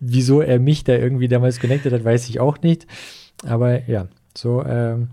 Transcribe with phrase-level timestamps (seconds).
[0.00, 2.86] wieso er mich da irgendwie damals connected hat, weiß ich auch nicht.
[3.46, 4.64] Aber ja, so.
[4.64, 5.08] Ähm,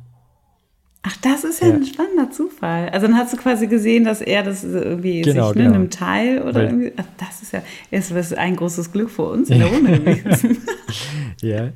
[1.06, 2.88] Ach, das ist ja, ja, ein spannender Zufall.
[2.90, 5.78] Also dann hast du quasi gesehen, dass er das irgendwie genau, sich ne, genau.
[5.78, 6.94] nimmt teil oder Weil, irgendwie.
[6.96, 10.58] Ach, das ist ja ist, ist ein großes Glück für uns in der Runde gewesen.
[11.42, 11.70] ja.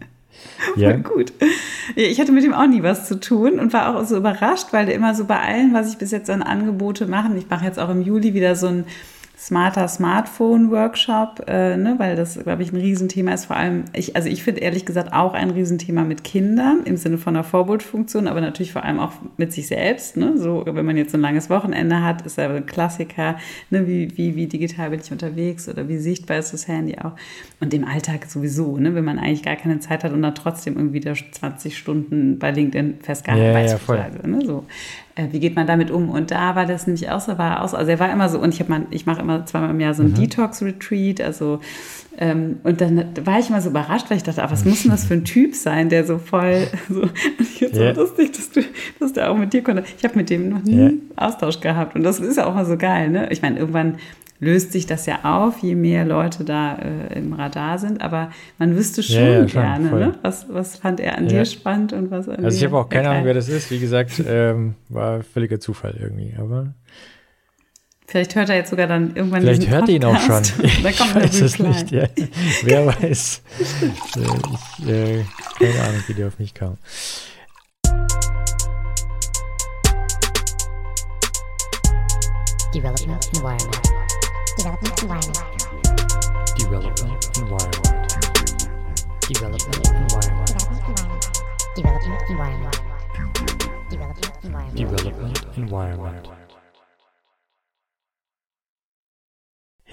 [0.75, 0.95] Ja.
[0.97, 1.33] gut.
[1.95, 4.85] Ich hatte mit ihm auch nie was zu tun und war auch so überrascht, weil
[4.85, 7.79] der immer so bei allem, was ich bis jetzt an Angebote mache, ich mache jetzt
[7.79, 8.85] auch im Juli wieder so ein
[9.37, 13.45] smarter Smartphone-Workshop, äh, ne, weil das, glaube ich, ein Riesenthema ist.
[13.45, 17.19] Vor allem, ich, also ich finde ehrlich gesagt auch ein Riesenthema mit Kindern im Sinne
[17.19, 20.17] von einer Vorbildfunktion, aber natürlich vor allem auch mit sich selbst.
[20.17, 20.37] Ne?
[20.37, 23.37] So, wenn man jetzt ein langes Wochenende hat, ist ja ein Klassiker,
[23.69, 23.87] ne?
[23.87, 27.13] wie, wie, wie digital bin ich unterwegs oder wie sichtbar ist das Handy auch.
[27.59, 28.95] Und im Alltag sowieso, ne?
[28.95, 32.49] wenn man eigentlich gar keine Zeit hat und dann trotzdem irgendwie da 20 Stunden bei
[32.49, 34.19] LinkedIn festgehalten ja, beispielsweise.
[34.23, 34.43] Ja, ne?
[34.43, 34.65] so
[35.31, 36.09] wie geht man damit um?
[36.09, 38.39] Und da war das nämlich auch so, war auch so, also er war immer so,
[38.39, 40.15] und ich habe ich mache immer zweimal im Jahr so ein mhm.
[40.15, 41.59] Detox-Retreat, also
[42.19, 45.05] und dann war ich immer so überrascht, weil ich dachte, ah, was muss denn das
[45.05, 47.95] für ein Typ sein, der so voll, so, und ich finde yeah.
[47.95, 48.61] so lustig, dass du,
[48.99, 49.83] dass der auch mit dir konnte.
[49.97, 50.91] Ich habe mit dem noch nie yeah.
[51.15, 53.29] Austausch gehabt und das ist ja auch mal so geil, ne?
[53.31, 53.97] Ich meine, irgendwann
[54.39, 58.01] löst sich das ja auf, je mehr Leute da äh, im Radar sind.
[58.01, 60.13] Aber man wüsste schon ja, ja, gerne, ne?
[60.21, 61.39] was, was fand er an ja.
[61.39, 63.71] dir spannend und was an Also ich habe auch keine Ahnung, wer das ist.
[63.71, 66.33] Wie gesagt, ähm, war völliger Zufall irgendwie.
[66.37, 66.73] Aber
[68.09, 70.41] Vielleicht hört er jetzt sogar dann irgendwann Vielleicht hört er ihn auch schon.
[70.63, 71.91] Ich weiß es nicht.
[71.91, 72.07] Ja.
[72.63, 73.41] Wer weiß.
[73.59, 75.25] ich, äh,
[75.59, 76.77] keine Ahnung, wie der auf mich kam.
[82.73, 83.77] Development Environment.
[84.57, 85.57] Development environment.
[86.57, 88.07] Development environment.
[89.27, 90.47] Development environment.
[91.75, 92.81] Development environment.
[93.91, 94.77] Development environment.
[94.77, 96.36] Development environment.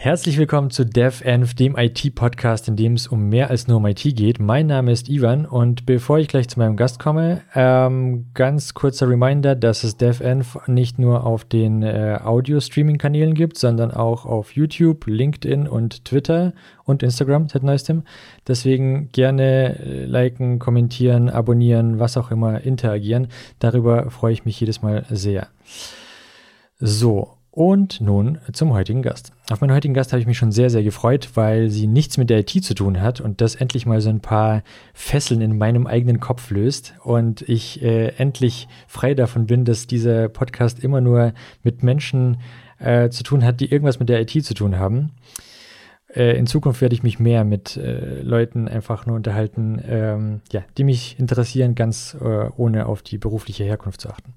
[0.05, 4.03] Herzlich willkommen zu DevEnv, dem IT-Podcast, in dem es um mehr als nur um IT
[4.03, 4.39] geht.
[4.39, 9.09] Mein Name ist Ivan und bevor ich gleich zu meinem Gast komme, ähm, ganz kurzer
[9.09, 15.07] Reminder, dass es DevEnv nicht nur auf den äh, Audio-Streaming-Kanälen gibt, sondern auch auf YouTube,
[15.07, 16.53] LinkedIn und Twitter
[16.85, 18.03] und Instagram seit neuestem.
[18.47, 23.29] Deswegen gerne äh, liken, kommentieren, abonnieren, was auch immer, interagieren.
[23.59, 25.49] Darüber freue ich mich jedes Mal sehr.
[26.79, 29.31] So, und nun zum heutigen Gast.
[29.49, 32.29] Auf meinen heutigen Gast habe ich mich schon sehr, sehr gefreut, weil sie nichts mit
[32.29, 35.87] der IT zu tun hat und das endlich mal so ein paar Fesseln in meinem
[35.87, 41.33] eigenen Kopf löst und ich äh, endlich frei davon bin, dass dieser Podcast immer nur
[41.63, 42.39] mit Menschen
[42.81, 45.13] äh, zu tun hat, die irgendwas mit der IT zu tun haben.
[46.13, 50.65] Äh, in Zukunft werde ich mich mehr mit äh, Leuten einfach nur unterhalten, ähm, ja,
[50.77, 54.35] die mich interessieren, ganz äh, ohne auf die berufliche Herkunft zu achten.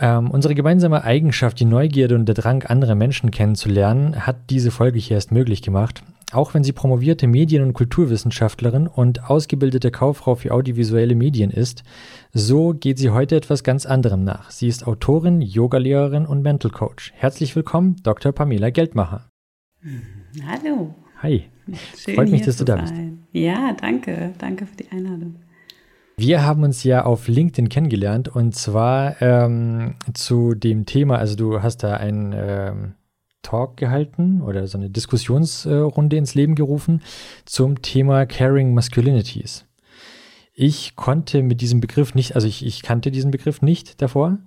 [0.00, 4.98] Ähm, unsere gemeinsame Eigenschaft, die Neugierde und der Drang, andere Menschen kennenzulernen, hat diese Folge
[4.98, 6.02] hier erst möglich gemacht.
[6.30, 11.84] Auch wenn sie promovierte Medien- und Kulturwissenschaftlerin und ausgebildete Kauffrau für audiovisuelle Medien ist,
[12.32, 14.50] so geht sie heute etwas ganz anderem nach.
[14.50, 17.12] Sie ist Autorin, Yogalehrerin und Mental Coach.
[17.16, 18.32] Herzlich willkommen, Dr.
[18.32, 19.30] Pamela Geldmacher.
[20.46, 20.94] Hallo.
[21.22, 21.44] Hi.
[21.96, 22.94] Schön, Freut mich, dass du da bist.
[23.32, 24.32] Ja, danke.
[24.38, 25.36] Danke für die Einladung.
[26.20, 31.62] Wir haben uns ja auf LinkedIn kennengelernt und zwar ähm, zu dem Thema, also du
[31.62, 32.94] hast da einen ähm,
[33.42, 37.02] Talk gehalten oder so eine Diskussionsrunde ins Leben gerufen
[37.44, 39.64] zum Thema Caring Masculinities.
[40.54, 44.38] Ich konnte mit diesem Begriff nicht, also ich, ich kannte diesen Begriff nicht davor,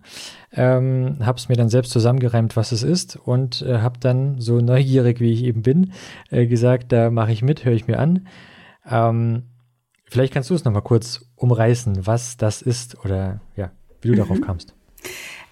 [0.52, 4.60] ähm, habe es mir dann selbst zusammengereimt, was es ist und äh, habe dann so
[4.60, 5.94] neugierig, wie ich eben bin,
[6.32, 8.28] äh, gesagt, da mache ich mit, höre ich mir an.
[8.86, 9.44] Ähm,
[10.12, 14.18] Vielleicht kannst du es nochmal kurz umreißen, was das ist oder ja, wie du mhm.
[14.18, 14.76] darauf kamst.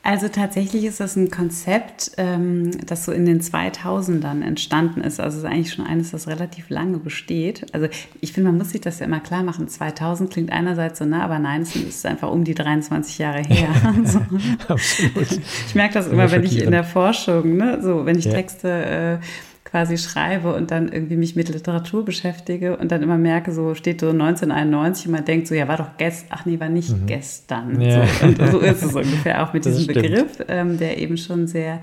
[0.04, 5.22] Also tatsächlich ist das ein Konzept, ähm, das so in den 2000ern entstanden ist.
[5.22, 7.74] Also es ist eigentlich schon eines, das relativ lange besteht.
[7.74, 7.88] Also
[8.20, 9.70] ich finde, man muss sich das ja immer klar machen.
[9.70, 13.70] 2000 klingt einerseits so nah, aber nein, es ist einfach um die 23 Jahre her.
[14.04, 14.20] so.
[14.68, 15.40] Absolut.
[15.68, 18.34] Ich merke das immer, wenn ich in der Forschung, ne, so wenn ich ja.
[18.34, 19.26] Texte äh,
[19.72, 24.02] quasi schreibe und dann irgendwie mich mit Literatur beschäftige und dann immer merke, so steht
[24.02, 27.06] so 1991 und man denkt so, ja, war doch gestern, ach nee, war nicht mhm.
[27.06, 27.80] gestern.
[27.80, 28.06] Ja.
[28.06, 30.08] So, und so ist es ungefähr auch mit das diesem stimmt.
[30.08, 31.82] Begriff, ähm, der eben schon sehr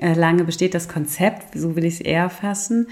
[0.00, 2.88] äh, lange besteht, das Konzept, so will ich es eher fassen.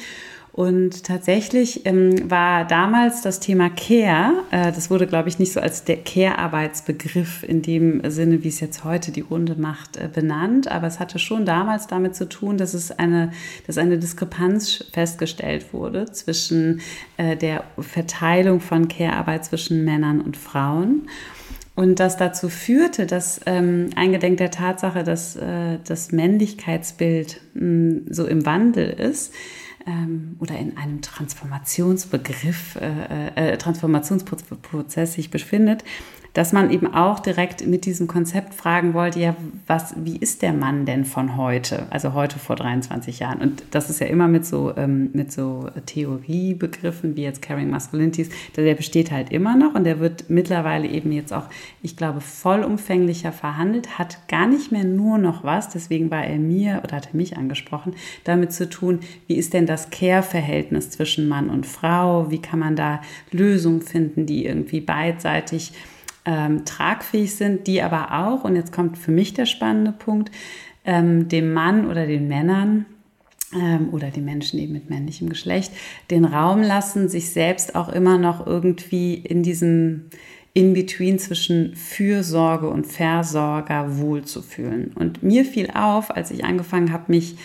[0.52, 5.60] Und tatsächlich ähm, war damals das Thema Care, äh, das wurde, glaube ich, nicht so
[5.60, 10.68] als der Care-Arbeitsbegriff in dem Sinne, wie es jetzt heute die Runde macht, äh, benannt,
[10.68, 13.30] aber es hatte schon damals damit zu tun, dass es eine,
[13.66, 16.80] dass eine Diskrepanz festgestellt wurde zwischen
[17.16, 21.08] äh, der Verteilung von Care-Arbeit zwischen Männern und Frauen.
[21.76, 28.26] Und das dazu führte, dass ähm, eingedenk der Tatsache, dass äh, das Männlichkeitsbild mh, so
[28.26, 29.32] im Wandel ist,
[29.86, 35.84] ähm, oder in einem Transformationsbegriff, äh, äh, Transformationsprozess sich befindet,
[36.32, 39.34] dass man eben auch direkt mit diesem Konzept fragen wollte, ja,
[39.66, 43.40] was, wie ist der Mann denn von heute, also heute vor 23 Jahren?
[43.40, 48.30] Und das ist ja immer mit so, ähm, mit so Theoriebegriffen wie jetzt Caring Masculinities,
[48.56, 51.48] der besteht halt immer noch und der wird mittlerweile eben jetzt auch,
[51.82, 56.80] ich glaube, vollumfänglicher verhandelt, hat gar nicht mehr nur noch was, deswegen war er mir
[56.84, 57.94] oder hat er mich angesprochen,
[58.24, 62.76] damit zu tun, wie ist denn das Care-Verhältnis zwischen Mann und Frau, wie kann man
[62.76, 63.00] da
[63.32, 65.72] Lösungen finden, die irgendwie beidseitig
[66.24, 70.30] ähm, tragfähig sind, die aber auch, und jetzt kommt für mich der spannende Punkt,
[70.84, 72.86] ähm, dem Mann oder den Männern
[73.54, 75.72] ähm, oder den Menschen eben mit männlichem Geschlecht
[76.10, 80.06] den Raum lassen, sich selbst auch immer noch irgendwie in diesem
[80.52, 84.92] in-between zwischen Fürsorge und Versorger wohlzufühlen.
[84.94, 87.36] Und mir fiel auf, als ich angefangen habe, mich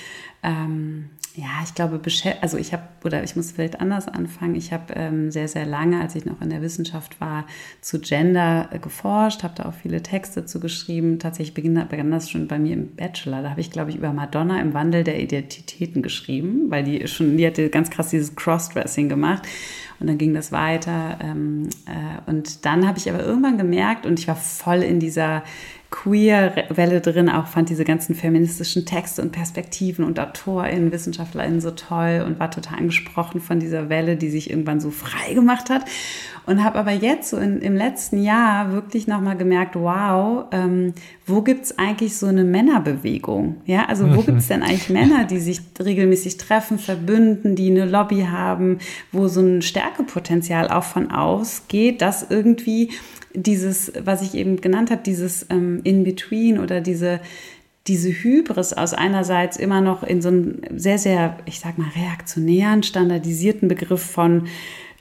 [0.42, 1.99] ähm, ja, ich glaube,
[2.39, 4.55] also ich habe, oder ich muss vielleicht anders anfangen.
[4.55, 7.45] Ich habe ähm, sehr, sehr lange, als ich noch in der Wissenschaft war,
[7.81, 11.19] zu Gender äh, geforscht, habe da auch viele Texte zu geschrieben.
[11.19, 13.41] Tatsächlich begann, begann das schon bei mir im Bachelor.
[13.41, 17.35] Da habe ich, glaube ich, über Madonna im Wandel der Identitäten geschrieben, weil die schon,
[17.35, 19.43] die hatte ganz krass dieses Crossdressing gemacht.
[19.99, 21.19] Und dann ging das weiter.
[21.21, 25.43] Ähm, äh, und dann habe ich aber irgendwann gemerkt, und ich war voll in dieser
[25.95, 32.21] Queer-Welle drin, auch fand diese ganzen feministischen Texte und Perspektiven und AutorInnen, WissenschaftlerInnen so toll
[32.25, 35.86] und war total angesprochen von dieser Welle, die sich irgendwann so frei gemacht hat.
[36.45, 40.94] Und habe aber jetzt so in, im letzten Jahr wirklich nochmal gemerkt, wow, ähm,
[41.25, 43.62] wo gibt's eigentlich so eine Männerbewegung?
[43.65, 48.27] Ja, also wo gibt's denn eigentlich Männer, die sich regelmäßig treffen, verbünden, die eine Lobby
[48.30, 48.80] haben,
[49.13, 52.91] wo so ein Stärkepotenzial auch von ausgeht, dass irgendwie
[53.35, 57.19] dieses, was ich eben genannt habe, dieses ähm, In-Between oder diese,
[57.87, 62.83] diese Hybris aus einerseits immer noch in so einem sehr, sehr, ich sag mal, reaktionären,
[62.83, 64.47] standardisierten Begriff von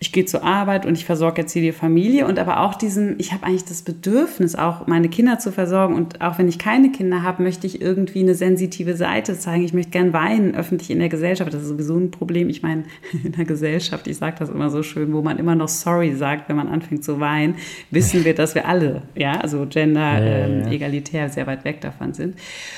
[0.05, 3.19] ich gehe zur Arbeit und ich versorge jetzt hier die Familie und aber auch diesen,
[3.19, 6.93] ich habe eigentlich das Bedürfnis, auch meine Kinder zu versorgen und auch wenn ich keine
[6.93, 9.65] Kinder habe, möchte ich irgendwie eine sensitive Seite zeigen.
[9.65, 11.55] Ich möchte gern weinen öffentlich in der Gesellschaft.
[11.55, 12.51] Das ist sowieso ein Problem.
[12.51, 12.85] Ich meine,
[13.25, 16.51] in der Gesellschaft, ich sage das immer so schön, wo man immer noch sorry sagt,
[16.51, 17.55] wenn man anfängt zu weinen,
[17.91, 20.71] wissen wir, dass wir alle, ja, also gender, ja, ja, ähm, ja.
[20.71, 22.37] egalitär sehr weit weg davon sind.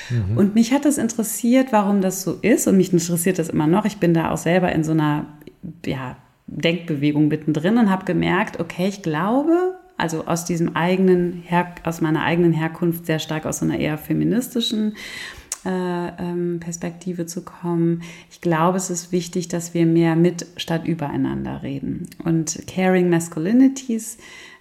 [0.09, 0.37] Mhm.
[0.37, 3.83] Und mich hat das interessiert, warum das so ist und mich interessiert das immer noch.
[3.83, 5.25] Ich bin da auch selber in so einer,
[5.85, 6.15] ja,
[6.47, 12.23] Denkbewegung mittendrin und habe gemerkt, okay, ich glaube, also aus diesem eigenen, Her aus meiner
[12.23, 14.95] eigenen Herkunft sehr stark aus einer eher feministischen
[15.65, 18.03] äh, ähm, Perspektive zu kommen.
[18.31, 22.09] Ich glaube, es ist wichtig, dass wir mehr mit statt übereinander reden.
[22.23, 24.17] Und Caring Masculinities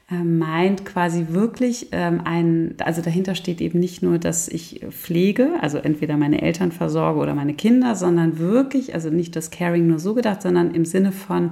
[0.08, 5.78] meint quasi wirklich ähm, ein, also dahinter steht eben nicht nur, dass ich pflege, also
[5.78, 10.14] entweder meine Eltern versorge oder meine Kinder, sondern wirklich, also nicht das Caring nur so
[10.14, 11.50] gedacht, sondern im Sinne von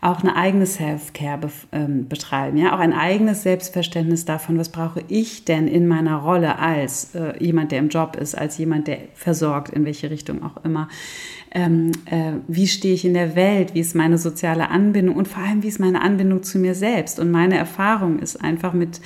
[0.00, 5.02] auch eine eigene Self-Care be ähm, betreiben, ja, auch ein eigenes Selbstverständnis davon, was brauche
[5.08, 8.98] ich denn in meiner Rolle als äh, jemand, der im Job ist, als jemand, der
[9.14, 10.88] versorgt, in welche Richtung auch immer.
[11.52, 15.16] Ähm, äh, wie stehe ich in der Welt, wie ist meine soziale Anbindung?
[15.16, 17.18] Und vor allem, wie ist meine Anbindung zu mir selbst.
[17.18, 19.00] Und meine Erfahrung ist einfach mit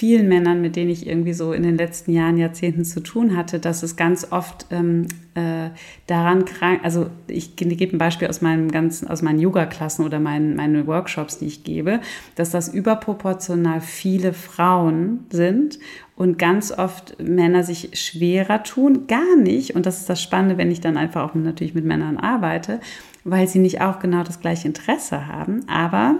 [0.00, 3.58] vielen Männern, mit denen ich irgendwie so in den letzten Jahren, Jahrzehnten zu tun hatte,
[3.58, 5.68] dass es ganz oft ähm, äh,
[6.06, 10.56] daran krank, also ich gebe ein Beispiel aus meinen ganzen, aus meinen Yoga-Klassen oder meinen,
[10.56, 12.00] meine Workshops, die ich gebe,
[12.34, 15.78] dass das überproportional viele Frauen sind
[16.16, 20.70] und ganz oft Männer sich schwerer tun, gar nicht, und das ist das Spannende, wenn
[20.70, 22.80] ich dann einfach auch natürlich mit Männern arbeite,
[23.24, 26.16] weil sie nicht auch genau das gleiche Interesse haben, aber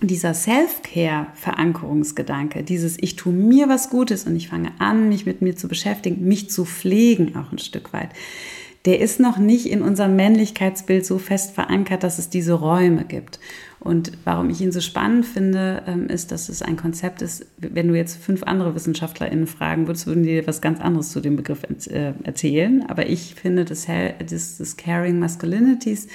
[0.00, 5.56] dieser Self-Care-Verankerungsgedanke, dieses Ich tue mir was Gutes und ich fange an, mich mit mir
[5.56, 8.10] zu beschäftigen, mich zu pflegen auch ein Stück weit,
[8.84, 13.40] der ist noch nicht in unserem Männlichkeitsbild so fest verankert, dass es diese Räume gibt.
[13.80, 17.88] Und warum ich ihn so spannend finde, ähm, ist, dass es ein Konzept ist, wenn
[17.88, 21.36] du jetzt fünf andere WissenschaftlerInnen fragen würdest, würden die dir was ganz anderes zu dem
[21.36, 22.84] Begriff äh, erzählen.
[22.88, 26.06] Aber ich finde das, das, das Caring Masculinities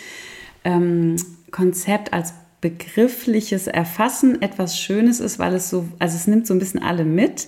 [0.64, 1.18] ähm,
[1.52, 6.60] Konzept als begriffliches Erfassen etwas Schönes ist, weil es so, also es nimmt so ein
[6.60, 7.48] bisschen alle mit.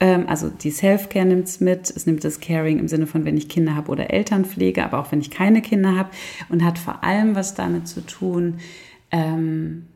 [0.00, 3.36] Ähm, also die Self-Care nimmt es mit, es nimmt das Caring im Sinne von, wenn
[3.36, 6.10] ich Kinder habe oder Elternpflege, aber auch wenn ich keine Kinder habe
[6.48, 8.58] und hat vor allem was damit zu tun,
[9.10, 9.86] ähm,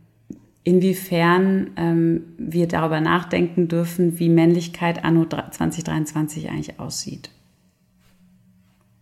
[0.62, 7.30] inwiefern ähm, wir darüber nachdenken dürfen, wie Männlichkeit anno 2023 eigentlich aussieht.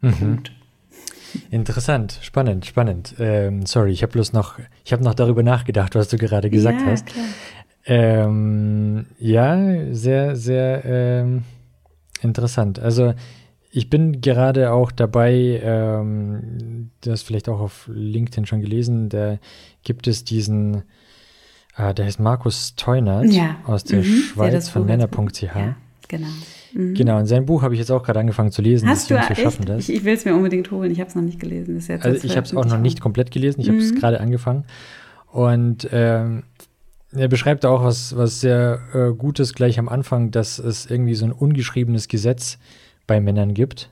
[0.00, 0.12] Mhm.
[0.12, 0.57] Punkt.
[1.50, 3.14] Interessant, spannend, spannend.
[3.18, 6.80] Ähm, sorry, ich habe bloß noch, ich habe noch darüber nachgedacht, was du gerade gesagt
[6.82, 7.06] ja, hast.
[7.06, 7.25] Klar.
[7.87, 11.44] Ähm, ja, sehr, sehr ähm,
[12.23, 12.78] interessant.
[12.78, 13.14] Also
[13.70, 19.38] ich bin gerade auch dabei, ähm, du hast vielleicht auch auf LinkedIn schon gelesen, da
[19.82, 20.82] gibt es diesen,
[21.76, 23.56] äh, der heißt Markus Teunert Ja.
[23.66, 24.04] aus der Mhm.
[24.04, 25.42] Schweiz von Männer.ch.
[25.42, 25.76] Ja,
[26.08, 26.28] genau.
[26.72, 26.94] Mhm.
[26.94, 28.88] Genau, und sein Buch habe ich jetzt auch gerade angefangen zu lesen.
[28.88, 29.42] Hast du Jungs, wir echt?
[29.42, 29.88] schaffen das.
[29.88, 30.90] Ich, ich will es mir unbedingt holen.
[30.90, 31.76] Ich habe es noch nicht gelesen.
[31.76, 33.98] Ist jetzt Also ich habe es auch noch nicht komplett gelesen, ich habe es Mhm.
[33.98, 34.64] gerade angefangen.
[35.30, 36.42] Und ähm,
[37.12, 41.25] er beschreibt auch was, was sehr äh, Gutes gleich am Anfang, dass es irgendwie so
[41.25, 42.58] ein ungeschriebenes Gesetz
[43.06, 43.90] bei Männern gibt,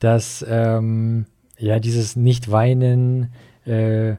[0.00, 1.26] dass ähm,
[1.58, 3.32] ja dieses Nicht-Weinen,
[3.64, 4.16] äh,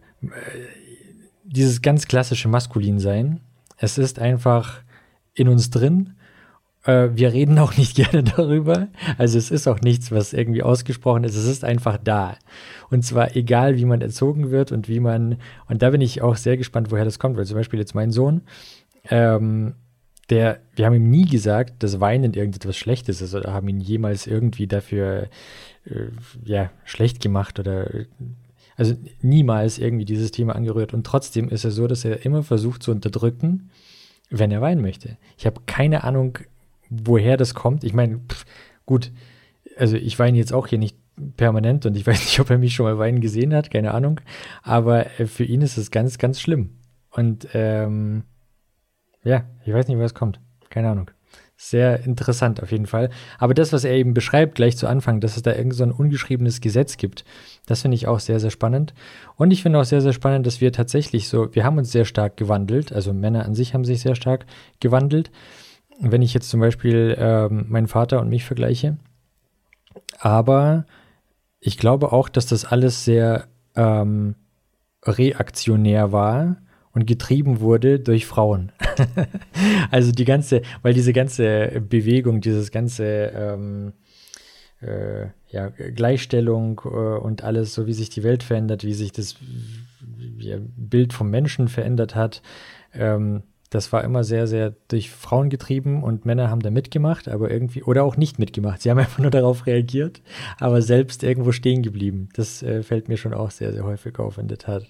[1.43, 3.39] dieses ganz klassische Maskulinsein,
[3.77, 4.81] es ist einfach
[5.33, 6.13] in uns drin.
[6.83, 8.87] Äh, wir reden auch nicht gerne darüber.
[9.17, 11.35] Also es ist auch nichts, was irgendwie ausgesprochen ist.
[11.35, 12.37] Es ist einfach da.
[12.89, 15.37] Und zwar egal, wie man erzogen wird und wie man,
[15.67, 18.11] und da bin ich auch sehr gespannt, woher das kommt, weil zum Beispiel jetzt mein
[18.11, 18.41] Sohn,
[19.09, 19.73] ähm,
[20.29, 24.25] der, wir haben ihm nie gesagt, dass Weinen irgendetwas Schlechtes ist oder haben ihn jemals
[24.25, 25.27] irgendwie dafür
[25.85, 26.07] äh,
[26.45, 27.89] ja, schlecht gemacht oder
[28.75, 30.93] also niemals irgendwie dieses Thema angerührt.
[30.93, 33.69] Und trotzdem ist es so, dass er immer versucht zu unterdrücken,
[34.29, 35.17] wenn er weinen möchte.
[35.37, 36.39] Ich habe keine Ahnung,
[37.05, 37.83] woher das kommt.
[37.83, 38.21] Ich meine,
[38.85, 39.11] gut,
[39.77, 40.97] also ich weine jetzt auch hier nicht
[41.37, 44.21] permanent und ich weiß nicht, ob er mich schon mal weinen gesehen hat, keine Ahnung.
[44.61, 46.77] Aber äh, für ihn ist es ganz, ganz schlimm.
[47.09, 48.23] Und ähm,
[49.23, 50.39] ja, ich weiß nicht, woher es kommt.
[50.69, 51.11] Keine Ahnung.
[51.55, 53.09] Sehr interessant auf jeden Fall.
[53.37, 55.91] Aber das, was er eben beschreibt, gleich zu Anfang, dass es da irgend so ein
[55.91, 57.23] ungeschriebenes Gesetz gibt,
[57.67, 58.93] das finde ich auch sehr, sehr spannend.
[59.35, 62.05] Und ich finde auch sehr, sehr spannend, dass wir tatsächlich so, wir haben uns sehr
[62.05, 64.45] stark gewandelt, also Männer an sich haben sich sehr stark
[64.79, 65.31] gewandelt.
[65.99, 68.97] Wenn ich jetzt zum Beispiel ähm, meinen Vater und mich vergleiche,
[70.19, 70.85] aber
[71.59, 74.35] ich glaube auch, dass das alles sehr ähm,
[75.03, 76.57] reaktionär war
[76.91, 78.71] und getrieben wurde durch Frauen.
[79.91, 83.93] also die ganze, weil diese ganze Bewegung, dieses ganze ähm,
[84.81, 89.35] äh, ja, Gleichstellung äh, und alles, so wie sich die Welt verändert, wie sich das
[90.75, 92.41] Bild vom Menschen verändert hat,
[92.93, 97.49] ähm, das war immer sehr, sehr durch Frauen getrieben und Männer haben da mitgemacht, aber
[97.49, 98.81] irgendwie, oder auch nicht mitgemacht.
[98.81, 100.21] Sie haben einfach nur darauf reagiert,
[100.59, 102.29] aber selbst irgendwo stehen geblieben.
[102.35, 104.85] Das äh, fällt mir schon auch sehr, sehr häufig auf in der Tat.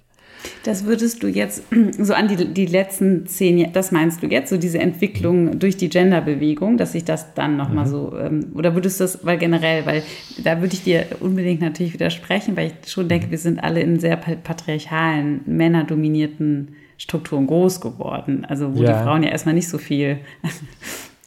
[0.65, 1.63] Das würdest du jetzt
[1.99, 5.77] so an die, die letzten zehn Jahre, das meinst du jetzt, so diese Entwicklung durch
[5.77, 7.89] die Genderbewegung, dass sich das dann nochmal mhm.
[7.89, 10.03] so, ähm, oder würdest du das, weil generell, weil
[10.43, 13.99] da würde ich dir unbedingt natürlich widersprechen, weil ich schon denke, wir sind alle in
[13.99, 18.93] sehr patriarchalen, männerdominierten Strukturen groß geworden, also wo Ja.
[18.97, 20.19] die Frauen ja erstmal nicht so viel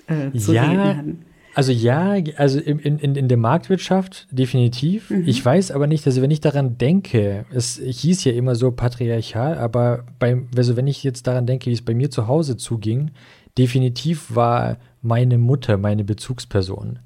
[0.07, 1.23] äh, zu Ja, reden hatten.
[1.55, 5.11] Also ja, also in, in, in der Marktwirtschaft definitiv.
[5.25, 9.57] Ich weiß aber nicht, also wenn ich daran denke, es hieß ja immer so patriarchal,
[9.57, 13.11] aber beim, also wenn ich jetzt daran denke, wie es bei mir zu Hause zuging,
[13.57, 16.99] definitiv war meine Mutter meine Bezugsperson.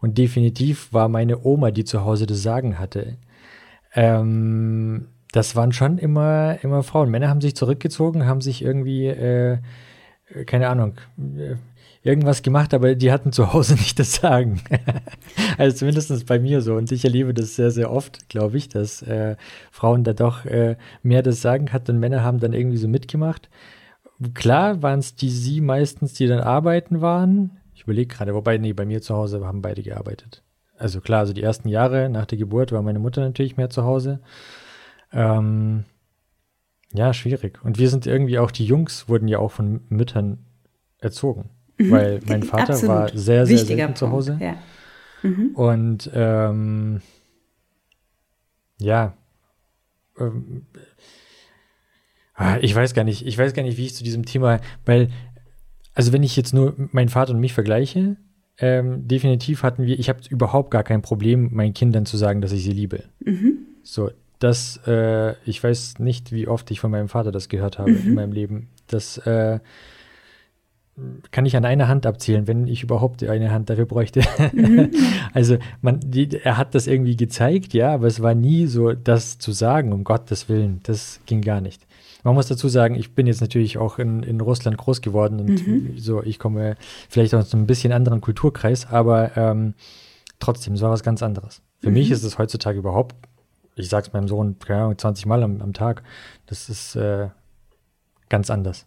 [0.00, 3.18] Und definitiv war meine Oma, die zu Hause das Sagen hatte.
[3.94, 7.10] Ähm, das waren schon immer, immer Frauen.
[7.10, 9.58] Männer haben sich zurückgezogen, haben sich irgendwie, äh,
[10.46, 11.56] keine Ahnung, äh,
[12.02, 14.60] irgendwas gemacht, aber die hatten zu Hause nicht das Sagen.
[15.58, 16.74] also zumindest bei mir so.
[16.74, 19.36] Und ich erlebe das sehr, sehr oft, glaube ich, dass äh,
[19.70, 23.48] Frauen da doch äh, mehr das Sagen hatten und Männer haben dann irgendwie so mitgemacht.
[24.34, 27.58] Klar waren es die sie meistens, die dann arbeiten waren.
[27.74, 30.42] Ich überlege gerade, wobei, nee, bei mir zu Hause haben beide gearbeitet.
[30.76, 33.84] Also klar, also die ersten Jahre nach der Geburt war meine Mutter natürlich mehr zu
[33.84, 34.20] Hause.
[35.12, 35.84] Ähm,
[36.92, 37.62] ja, schwierig.
[37.62, 40.46] Und wir sind irgendwie auch, die Jungs wurden ja auch von Müttern
[40.98, 41.50] erzogen.
[41.78, 42.94] Weil mein Vater Absolut.
[42.94, 44.38] war sehr, sehr Wichtiger selten zu Punkt, Hause.
[44.40, 44.56] Ja.
[45.54, 47.00] Und ähm,
[48.80, 49.16] ja,
[50.18, 50.66] ähm,
[52.34, 55.08] ah, ich weiß gar nicht, ich weiß gar nicht, wie ich zu diesem Thema, weil,
[55.94, 58.16] also wenn ich jetzt nur meinen Vater und mich vergleiche,
[58.58, 62.52] ähm, definitiv hatten wir, ich habe überhaupt gar kein Problem, meinen Kindern zu sagen, dass
[62.52, 63.04] ich sie liebe.
[63.82, 67.90] So, das, äh, ich weiß nicht, wie oft ich von meinem Vater das gehört habe
[67.90, 68.68] in meinem Leben.
[68.86, 69.58] Das äh,
[71.30, 74.22] kann ich an einer Hand abzählen, wenn ich überhaupt eine Hand dafür bräuchte.
[75.32, 79.38] also man, die, er hat das irgendwie gezeigt, ja, aber es war nie so, das
[79.38, 81.86] zu sagen, um Gottes Willen, das ging gar nicht.
[82.24, 85.98] Man muss dazu sagen, ich bin jetzt natürlich auch in, in Russland groß geworden und
[86.00, 86.76] so, ich komme
[87.08, 89.74] vielleicht aus einem bisschen anderen Kulturkreis, aber ähm,
[90.40, 91.62] trotzdem, es war was ganz anderes.
[91.80, 93.14] Für mich ist es heutzutage überhaupt,
[93.78, 96.02] ich sag's meinem Sohn, keine Ahnung, 20 Mal am, am Tag,
[96.46, 97.28] das ist äh,
[98.28, 98.86] ganz anders.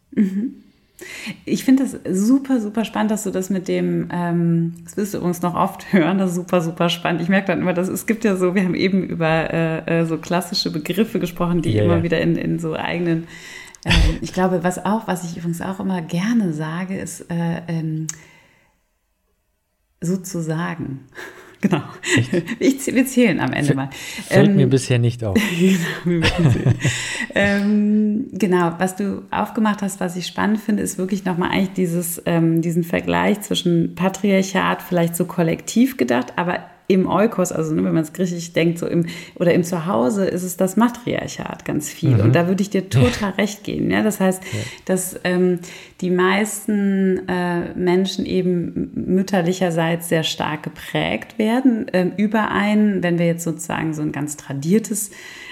[1.45, 5.17] Ich finde das super, super spannend, dass du das mit dem, ähm, das wirst du
[5.17, 7.21] übrigens noch oft hören, das ist super, super spannend.
[7.21, 10.05] Ich merke dann immer, dass es gibt ja so, wir haben eben über äh, äh,
[10.05, 13.27] so klassische Begriffe gesprochen, die Ja, immer wieder in, in so eigenen,
[13.86, 18.07] ähm, ich glaube, was auch, was ich übrigens auch immer gerne sage, ist äh, ähm,
[20.01, 21.07] sozusagen.
[21.62, 21.82] Genau.
[22.60, 23.89] Ich, wir zählen am Ende mal.
[24.27, 25.38] Fällt ähm, mir bisher nicht auf.
[27.36, 32.22] ähm, genau, was du aufgemacht hast, was ich spannend finde, ist wirklich nochmal eigentlich dieses,
[32.25, 37.93] ähm, diesen Vergleich zwischen Patriarchat, vielleicht so kollektiv gedacht, aber im Eukos, also ne, wenn
[37.93, 39.05] man es griechisch denkt, so im
[39.36, 42.15] oder im Zuhause ist es das Matriarchat ganz viel.
[42.15, 42.21] Mhm.
[42.21, 43.89] Und da würde ich dir total recht geben.
[43.89, 44.03] Ja?
[44.03, 44.60] Das heißt, ja.
[44.86, 45.60] dass ähm,
[46.01, 53.25] die meisten äh, Menschen eben mütterlicherseits sehr stark geprägt werden ähm, über ein, wenn wir
[53.25, 55.12] jetzt sozusagen so ein ganz tradiertes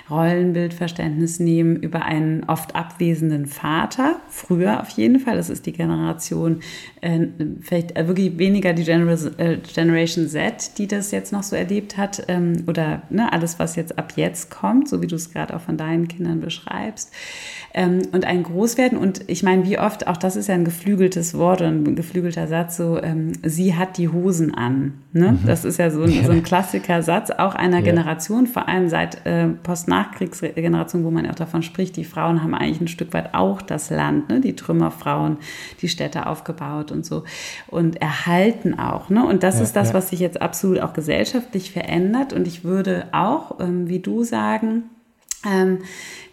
[0.10, 6.62] Rollenbildverständnis nehmen über einen oft abwesenden Vater, früher auf jeden Fall, das ist die Generation,
[7.02, 7.28] äh,
[7.62, 12.24] vielleicht äh, wirklich weniger die äh, Generation Z, die das jetzt noch so erlebt hat,
[12.28, 15.62] ähm, oder ne, alles, was jetzt ab jetzt kommt, so wie du es gerade auch
[15.62, 17.12] von deinen Kindern beschreibst,
[17.74, 18.98] ähm, und ein Großwerden.
[18.98, 22.48] Und ich meine, wie oft, auch das ist ja ein geflügeltes Wort und ein geflügelter
[22.48, 24.94] Satz, so, ähm, sie hat die Hosen an.
[25.14, 25.34] Ne?
[25.34, 25.40] Mhm.
[25.46, 27.84] Das ist ja so ein, so ein Klassiker-Satz, auch einer ja.
[27.84, 32.82] Generation, vor allem seit äh, Post-Nachkriegsgeneration, wo man auch davon spricht, die Frauen haben eigentlich
[32.82, 34.42] ein Stück weit auch das Land, ne?
[34.42, 35.38] die Trümmerfrauen,
[35.82, 37.24] die Städte aufgebaut und so
[37.68, 39.10] und erhalten auch.
[39.10, 39.26] Ne?
[39.26, 39.94] Und das ja, ist das, ja.
[39.94, 42.34] was sich jetzt absolut auch gesellschaftlich verändert.
[42.34, 44.84] Und ich würde auch, ähm, wie du sagen,
[45.46, 45.80] ähm,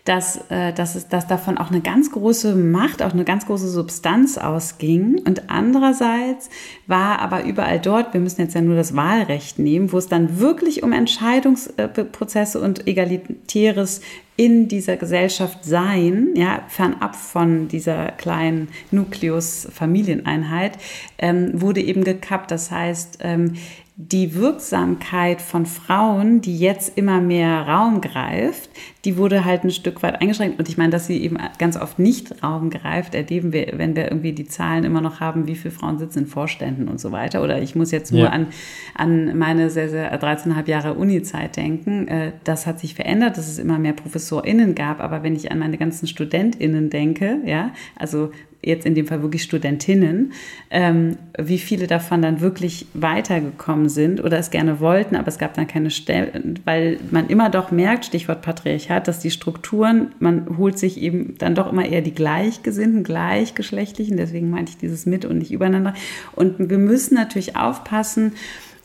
[0.06, 3.68] dass, äh, dass, es, dass davon auch eine ganz große Macht, auch eine ganz große
[3.68, 5.20] Substanz ausging.
[5.26, 6.48] Und andererseits
[6.86, 10.38] war aber überall dort, wir müssen jetzt ja nur das Wahlrecht nehmen, wo es dann
[10.38, 14.00] wirklich um Entscheidungsprozesse und egalitäres
[14.36, 20.78] in dieser Gesellschaft sein, ja, fernab von dieser kleinen Nukleus-Familieneinheit,
[21.18, 22.50] ähm, wurde eben gekappt.
[22.50, 23.54] Das heißt, ähm,
[23.98, 28.68] die Wirksamkeit von Frauen, die jetzt immer mehr Raum greift,
[29.06, 30.58] die wurde halt ein Stück weit eingeschränkt.
[30.58, 34.04] Und ich meine, dass sie eben ganz oft nicht Raum greift, erleben wir, wenn wir
[34.04, 37.42] irgendwie die Zahlen immer noch haben, wie viele Frauen sitzen in Vorständen und so weiter.
[37.42, 38.30] Oder ich muss jetzt nur ja.
[38.30, 38.48] an,
[38.94, 42.06] an meine sehr, sehr 13,5 Jahre Uni-Zeit denken.
[42.06, 45.00] Äh, das hat sich verändert, dass es immer mehr ProfessorInnen gab.
[45.00, 48.30] Aber wenn ich an meine ganzen StudentInnen denke, ja, also
[48.66, 50.32] jetzt in dem Fall wirklich Studentinnen,
[50.70, 55.54] ähm, wie viele davon dann wirklich weitergekommen sind oder es gerne wollten, aber es gab
[55.54, 60.78] dann keine Stellen, weil man immer doch merkt, Stichwort Patriarchat, dass die Strukturen, man holt
[60.78, 65.38] sich eben dann doch immer eher die gleichgesinnten, gleichgeschlechtlichen, deswegen meinte ich dieses mit und
[65.38, 65.94] nicht übereinander.
[66.34, 68.32] Und wir müssen natürlich aufpassen,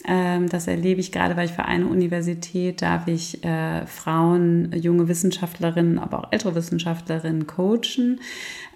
[0.06, 5.08] ähm, das erlebe ich gerade, weil ich für eine Universität darf ich äh, Frauen, junge
[5.08, 8.20] Wissenschaftlerinnen, aber auch ältere Wissenschaftlerinnen coachen.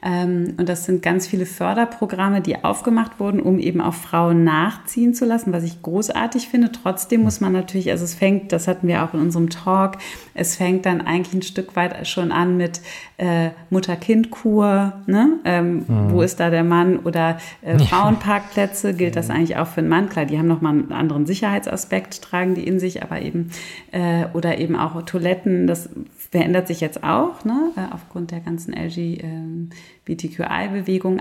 [0.06, 5.16] Ähm, und das sind ganz viele Förderprogramme, die aufgemacht wurden, um eben auch Frauen nachziehen
[5.16, 6.72] zu lassen, was ich großartig finde.
[6.72, 9.98] Trotzdem muss man natürlich, also es fängt, das hatten wir auch in unserem Talk,
[10.36, 12.82] es fängt dann eigentlich ein Stück weit schon an mit
[13.18, 15.40] äh, Mutter-Kind-Kur, ne?
[15.44, 16.12] Ähm, mhm.
[16.12, 17.00] wo ist da der Mann?
[17.00, 20.10] Oder äh, Frauenparkplätze, gilt das eigentlich auch für einen Mann?
[20.10, 23.50] Klar, die haben nochmal einen anderen Sicherheitsaspekt, tragen die in sich, aber eben,
[23.92, 25.90] äh, oder eben auch Toiletten, das
[26.36, 27.72] verändert sich jetzt auch, ne?
[27.78, 29.24] Äh, aufgrund der ganzen LG.
[29.24, 29.70] Ähm.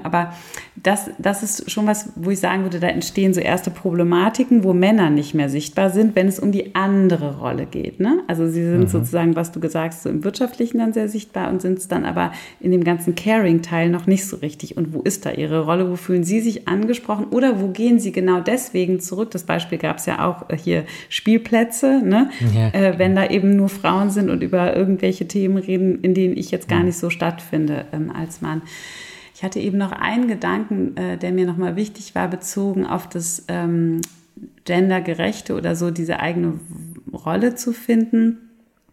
[0.03, 0.35] Aber
[0.83, 4.75] das, das ist schon was, wo ich sagen würde, da entstehen so erste Problematiken, wo
[4.75, 7.99] Männer nicht mehr sichtbar sind, wenn es um die andere Rolle geht.
[7.99, 8.23] Ne?
[8.27, 8.89] Also sie sind mhm.
[8.89, 12.05] sozusagen, was du gesagt hast, so im Wirtschaftlichen dann sehr sichtbar und sind es dann
[12.05, 14.77] aber in dem ganzen Caring-Teil noch nicht so richtig.
[14.77, 15.91] Und wo ist da ihre Rolle?
[15.91, 17.29] Wo fühlen sie sich angesprochen?
[17.31, 19.31] Oder wo gehen sie genau deswegen zurück?
[19.31, 22.29] Das Beispiel gab es ja auch hier Spielplätze, ne?
[22.55, 22.69] Ja.
[22.69, 26.51] Äh, wenn da eben nur Frauen sind und über irgendwelche Themen reden, in denen ich
[26.51, 26.87] jetzt gar mhm.
[26.87, 28.63] nicht so stattfinde ähm, als Mann.
[29.35, 33.45] Ich hatte eben noch einen Gedanken, äh, der mir nochmal wichtig war, bezogen auf das
[33.49, 34.01] ähm,
[34.65, 36.59] gendergerechte oder so diese eigene
[37.13, 38.39] Rolle zu finden.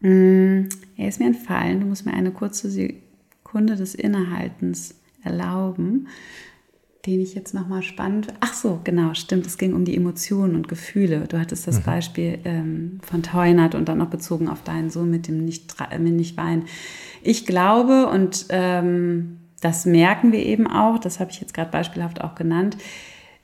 [0.02, 1.80] Mm, er ist mir entfallen.
[1.80, 6.08] Du musst mir eine kurze Sekunde des Innehaltens erlauben,
[7.06, 8.28] den ich jetzt nochmal spannend.
[8.42, 9.46] Ach so, genau, stimmt.
[9.48, 11.26] Es ging um die Emotionen und Gefühle.
[11.28, 11.84] Du hattest das mhm.
[11.84, 15.98] Beispiel ähm, von Teunert und dann noch bezogen auf deinen Sohn mit dem nicht, äh,
[15.98, 16.66] nicht weinen.
[17.24, 22.22] Ich glaube und ähm, das merken wir eben auch, das habe ich jetzt gerade beispielhaft
[22.22, 22.78] auch genannt,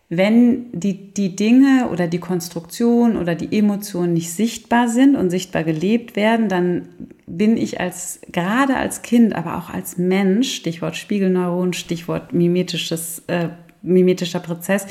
[0.09, 5.63] wenn die, die Dinge oder die Konstruktion oder die Emotionen nicht sichtbar sind und sichtbar
[5.63, 6.87] gelebt werden, dann
[7.27, 13.49] bin ich als, gerade als Kind, aber auch als Mensch, Stichwort Spiegelneuron, Stichwort mimetisches, äh,
[13.81, 14.87] mimetischer Prozess,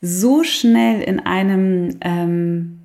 [0.00, 2.80] so schnell in einem ähm,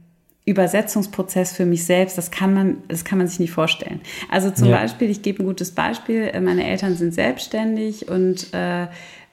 [0.45, 4.01] Übersetzungsprozess für mich selbst, das kann man, das kann man sich nicht vorstellen.
[4.29, 4.77] Also zum ja.
[4.77, 8.87] Beispiel, ich gebe ein gutes Beispiel, meine Eltern sind selbstständig und äh,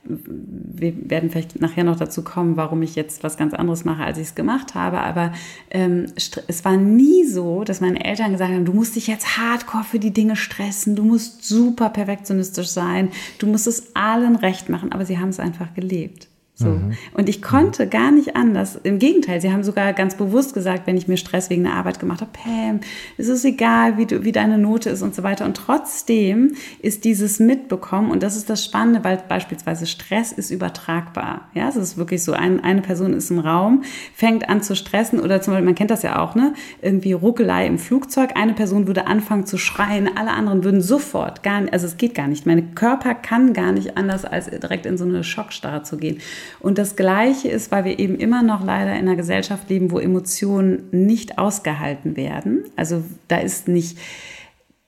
[0.04, 4.18] wir werden vielleicht nachher noch dazu kommen, warum ich jetzt was ganz anderes mache, als
[4.18, 5.00] ich es gemacht habe.
[5.00, 5.32] Aber
[5.70, 9.84] ähm, es war nie so, dass meine Eltern gesagt haben, du musst dich jetzt hardcore
[9.84, 14.92] für die Dinge stressen, du musst super perfektionistisch sein, du musst es allen recht machen.
[14.92, 16.28] Aber sie haben es einfach gelebt.
[16.58, 16.70] So.
[16.70, 16.96] Mhm.
[17.14, 18.80] Und ich konnte gar nicht anders.
[18.82, 22.00] Im Gegenteil, sie haben sogar ganz bewusst gesagt, wenn ich mir Stress wegen der Arbeit
[22.00, 22.80] gemacht habe, Pam,
[23.16, 25.44] es ist egal, wie, du, wie deine Note ist und so weiter.
[25.44, 31.42] Und trotzdem ist dieses Mitbekommen, und das ist das Spannende, weil beispielsweise Stress ist übertragbar.
[31.54, 35.20] Ja, es ist wirklich so, ein, eine Person ist im Raum, fängt an zu stressen
[35.20, 36.54] oder zum Beispiel, man kennt das ja auch, ne?
[36.82, 38.30] Irgendwie Ruckelei im Flugzeug.
[38.34, 42.16] Eine Person würde anfangen zu schreien, alle anderen würden sofort gar nicht, also es geht
[42.16, 42.46] gar nicht.
[42.46, 46.18] Mein Körper kann gar nicht anders, als direkt in so eine Schockstarre zu gehen.
[46.60, 49.98] Und das Gleiche ist, weil wir eben immer noch leider in einer Gesellschaft leben, wo
[49.98, 52.64] Emotionen nicht ausgehalten werden.
[52.76, 53.98] Also da ist nicht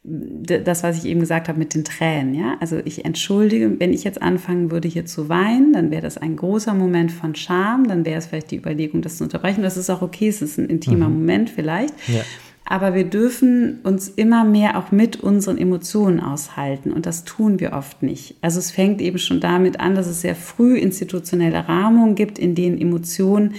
[0.02, 2.56] das, was ich eben gesagt habe mit den Tränen, ja.
[2.60, 6.36] Also ich entschuldige, wenn ich jetzt anfangen würde, hier zu weinen, dann wäre das ein
[6.36, 9.62] großer Moment von Scham, dann wäre es vielleicht die Überlegung, das zu unterbrechen.
[9.62, 11.18] Das ist auch okay, es ist ein intimer mhm.
[11.18, 11.92] Moment vielleicht.
[12.08, 12.22] Ja.
[12.70, 17.72] Aber wir dürfen uns immer mehr auch mit unseren Emotionen aushalten und das tun wir
[17.72, 18.36] oft nicht.
[18.42, 22.54] Also es fängt eben schon damit an, dass es sehr früh institutionelle Rahmungen gibt, in
[22.54, 23.54] denen Emotionen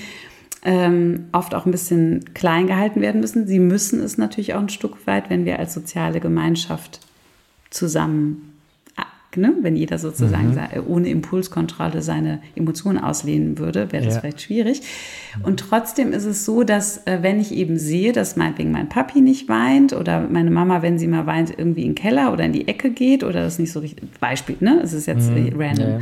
[0.63, 3.47] ähm, oft auch ein bisschen klein gehalten werden müssen.
[3.47, 7.01] Sie müssen es natürlich auch ein Stück weit, wenn wir als soziale Gemeinschaft
[7.69, 8.50] zusammen
[9.37, 10.83] ne, wenn jeder sozusagen mhm.
[10.87, 14.19] ohne Impulskontrolle seine Emotionen auslehnen würde, wäre das ja.
[14.21, 14.81] vielleicht schwierig.
[15.43, 19.21] Und trotzdem ist es so, dass äh, wenn ich eben sehe, dass meinetwegen mein Papi
[19.21, 22.53] nicht weint oder meine Mama, wenn sie mal weint, irgendwie in den Keller oder in
[22.53, 25.53] die Ecke geht oder das nicht so richtig, Beispiel, ne, es ist jetzt mhm.
[25.57, 25.89] random.
[25.89, 25.99] Ja.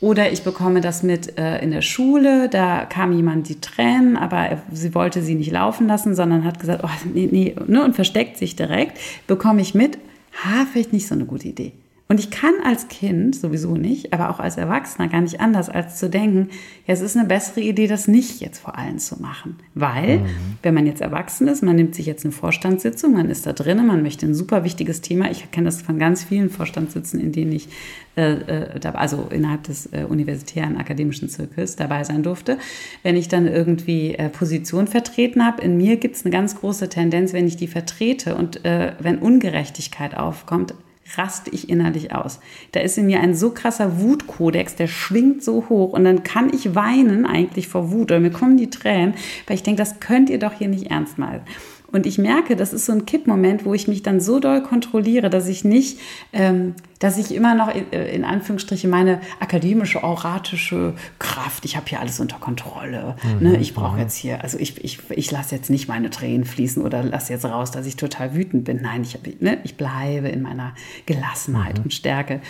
[0.00, 4.36] Oder ich bekomme das mit äh, in der Schule, da kam jemand die Tränen, aber
[4.36, 7.96] er, sie wollte sie nicht laufen lassen, sondern hat gesagt, oh, nee, nee, ne, und
[7.96, 9.98] versteckt sich direkt, bekomme ich mit,
[10.44, 11.72] ha, vielleicht nicht so eine gute Idee.
[12.10, 15.98] Und ich kann als Kind sowieso nicht, aber auch als Erwachsener gar nicht anders, als
[15.98, 16.48] zu denken,
[16.86, 19.56] ja, es ist eine bessere Idee, das nicht jetzt vor allen zu machen.
[19.74, 20.26] Weil, mhm.
[20.62, 23.86] wenn man jetzt erwachsen ist, man nimmt sich jetzt eine Vorstandssitzung, man ist da drinnen,
[23.86, 25.30] man möchte ein super wichtiges Thema.
[25.30, 27.68] Ich kenne das von ganz vielen Vorstandssitzen, in denen ich,
[28.16, 32.56] äh, äh also innerhalb des äh, universitären akademischen Zirkels dabei sein durfte.
[33.02, 36.88] Wenn ich dann irgendwie äh, Position vertreten habe, in mir gibt es eine ganz große
[36.88, 40.72] Tendenz, wenn ich die vertrete und äh, wenn Ungerechtigkeit aufkommt,
[41.16, 42.40] raste ich innerlich aus.
[42.72, 46.52] Da ist in mir ein so krasser Wutkodex, der schwingt so hoch und dann kann
[46.52, 49.14] ich weinen eigentlich vor Wut oder mir kommen die Tränen,
[49.46, 51.42] weil ich denke, das könnt ihr doch hier nicht ernst meinen.
[51.90, 55.30] Und ich merke, das ist so ein Kippmoment, wo ich mich dann so doll kontrolliere,
[55.30, 55.98] dass ich nicht,
[56.34, 61.86] ähm, dass ich immer noch in, äh, in Anführungsstriche meine akademische, auratische Kraft, ich habe
[61.88, 63.16] hier alles unter Kontrolle.
[63.40, 63.56] Mhm, ne?
[63.56, 64.02] Ich brauche mhm.
[64.02, 67.46] jetzt hier, also ich, ich, ich lasse jetzt nicht meine Tränen fließen oder lasse jetzt
[67.46, 68.82] raus, dass ich total wütend bin.
[68.82, 69.58] Nein, ich, ne?
[69.64, 70.74] ich bleibe in meiner
[71.06, 71.84] Gelassenheit mhm.
[71.84, 72.42] und Stärke.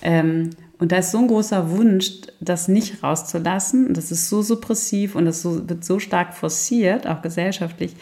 [0.00, 3.92] Ähm, und da ist so ein großer Wunsch, das nicht rauszulassen.
[3.94, 7.94] Das ist so suppressiv und das so, wird so stark forciert, auch gesellschaftlich,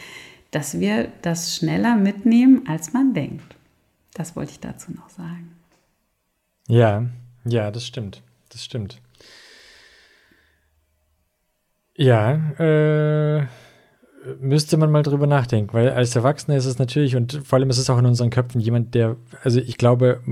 [0.56, 3.56] dass wir das schneller mitnehmen, als man denkt.
[4.14, 5.54] Das wollte ich dazu noch sagen.
[6.66, 7.04] Ja,
[7.44, 8.22] ja, das stimmt.
[8.48, 9.02] Das stimmt.
[11.94, 13.46] Ja, äh,
[14.40, 17.76] müsste man mal drüber nachdenken, weil als Erwachsener ist es natürlich und vor allem ist
[17.76, 20.22] es auch in unseren Köpfen jemand, der, also ich glaube,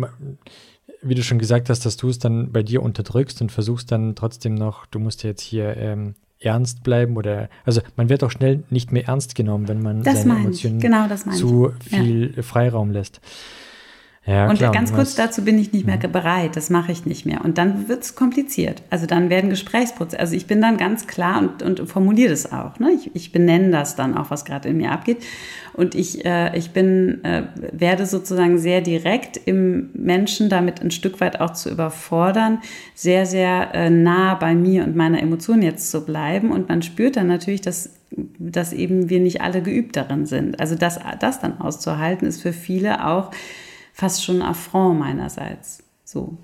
[1.03, 4.15] wie du schon gesagt hast, dass du es dann bei dir unterdrückst und versuchst dann
[4.15, 8.31] trotzdem noch, du musst ja jetzt hier ähm, ernst bleiben oder also man wird auch
[8.31, 12.43] schnell nicht mehr ernst genommen, wenn man das seine Emotionen genau, zu viel ja.
[12.43, 13.21] Freiraum lässt.
[14.27, 16.11] Ja, und klar, ganz kurz dazu bin ich nicht mehr mhm.
[16.11, 17.45] bereit, das mache ich nicht mehr.
[17.45, 18.83] Und dann wird es kompliziert.
[18.89, 22.79] Also dann werden Gesprächsprozesse, also ich bin dann ganz klar und, und formuliere das auch.
[22.79, 22.93] Ne?
[22.93, 25.19] Ich, ich benenne das dann auch, was gerade in mir abgeht.
[25.75, 31.21] Und ich, äh, ich bin, äh, werde sozusagen sehr direkt im Menschen damit ein Stück
[31.21, 32.61] weit auch zu überfordern,
[32.95, 36.51] sehr, sehr äh, nah bei mir und meiner Emotion jetzt zu bleiben.
[36.51, 37.91] Und man spürt dann natürlich, dass
[38.39, 40.61] dass eben wir nicht alle geübt darin sind.
[40.61, 43.33] Also das, das dann auszuhalten, ist für viele auch
[43.95, 45.83] fast schon Affront meinerseits.
[46.05, 46.37] So,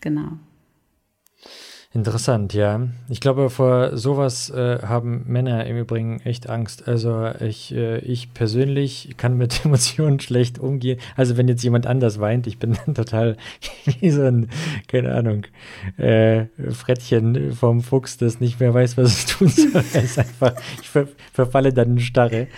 [0.00, 0.38] genau.
[1.94, 2.88] Interessant, ja.
[3.08, 6.88] Ich glaube, vor sowas äh, haben Männer im Übrigen echt Angst.
[6.88, 10.98] Also ich, äh, ich persönlich kann mit Emotionen schlecht umgehen.
[11.14, 13.36] Also wenn jetzt jemand anders weint, ich bin dann total
[14.00, 14.48] wie so ein,
[14.88, 15.46] keine Ahnung,
[15.96, 19.84] äh, Frettchen vom Fuchs, das nicht mehr weiß, was es tun soll.
[19.92, 22.48] Es einfach, ich ver verfalle dann in Starre.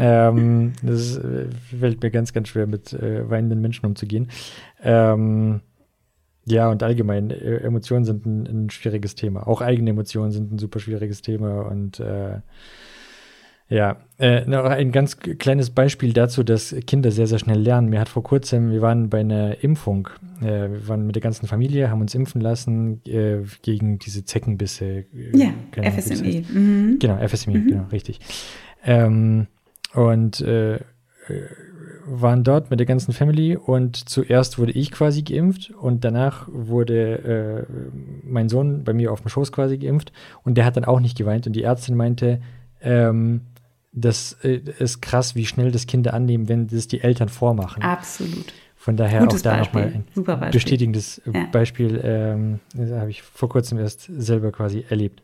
[0.00, 4.30] ähm, das äh, fällt mir ganz, ganz schwer, mit äh, weinenden Menschen umzugehen.
[4.82, 5.60] Ähm,
[6.44, 9.46] ja, und allgemein, äh, Emotionen sind ein, ein, schwieriges Thema.
[9.46, 11.62] Auch eigene Emotionen sind ein super schwieriges Thema.
[11.66, 12.40] Und äh,
[13.68, 17.88] ja, äh, noch ein ganz kleines Beispiel dazu, dass Kinder sehr, sehr schnell lernen.
[17.88, 20.08] Mir hat vor kurzem, wir waren bei einer Impfung,
[20.40, 25.04] äh, wir waren mit der ganzen Familie, haben uns impfen lassen äh, gegen diese Zeckenbisse.
[25.14, 26.42] Äh, ja, FSME.
[26.52, 26.98] Mhm.
[26.98, 27.68] Genau, FSME, mhm.
[27.68, 28.20] genau, richtig.
[28.84, 29.46] Ähm,
[29.94, 30.44] und
[32.04, 37.66] waren dort mit der ganzen Family und zuerst wurde ich quasi geimpft und danach wurde
[37.68, 37.72] äh,
[38.24, 40.12] mein Sohn bei mir auf dem Schoß quasi geimpft
[40.44, 42.40] und der hat dann auch nicht geweint und die Ärztin meinte,
[42.80, 43.42] ähm,
[43.92, 47.82] das äh, ist krass, wie schnell das Kinder annehmen, wenn das die Eltern vormachen.
[47.82, 48.52] Absolut.
[48.76, 50.52] Von daher Gutes auch da nochmal ein Super Beispiel.
[50.52, 51.46] bestätigendes ja.
[51.52, 52.00] Beispiel.
[52.02, 55.22] Ähm, das habe ich vor kurzem erst selber quasi erlebt.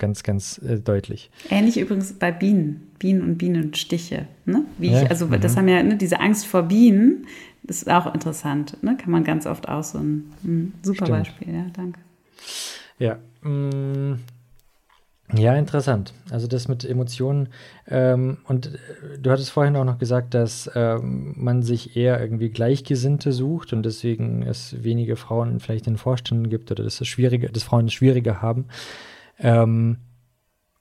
[0.00, 1.30] Ganz, ganz äh, deutlich.
[1.50, 2.90] Ähnlich übrigens bei Bienen.
[2.98, 4.28] Bienen und Bienenstiche.
[4.46, 4.64] Ne?
[4.78, 5.02] Wie ja.
[5.02, 5.38] ich, also mhm.
[5.42, 7.26] das haben ja ne, diese Angst vor Bienen,
[7.64, 8.82] das ist auch interessant.
[8.82, 8.96] Ne?
[8.96, 11.18] Kann man ganz oft auch so ein, ein super Stimmt.
[11.18, 11.54] Beispiel.
[11.54, 12.00] Ja, danke.
[12.98, 13.18] Ja.
[13.42, 14.20] Mh, mm,
[15.36, 16.14] ja, interessant.
[16.30, 17.50] Also das mit Emotionen.
[17.86, 22.48] Ähm, und äh, du hattest vorhin auch noch gesagt, dass ähm, man sich eher irgendwie
[22.48, 27.50] Gleichgesinnte sucht und deswegen es wenige Frauen vielleicht in Vorständen gibt oder dass es schwierige,
[27.50, 28.64] dass Frauen es schwieriger haben.
[29.40, 29.98] Ähm,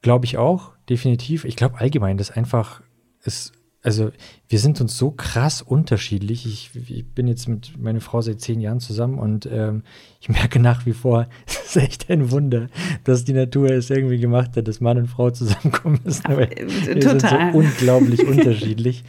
[0.02, 1.45] glaube ich auch, definitiv.
[1.45, 2.82] Ich glaube allgemein, dass einfach
[3.24, 4.12] es also
[4.48, 6.45] wir sind uns so krass unterschiedlich.
[6.45, 9.84] Ich, ich, bin jetzt mit meiner Frau seit zehn Jahren zusammen und ähm,
[10.19, 12.67] ich merke nach wie vor, es ist echt ein Wunder,
[13.06, 16.26] dass die Natur es irgendwie gemacht hat, dass Mann und Frau zusammenkommen müssen.
[16.26, 19.04] Aber äh, wir sind so unglaublich unterschiedlich.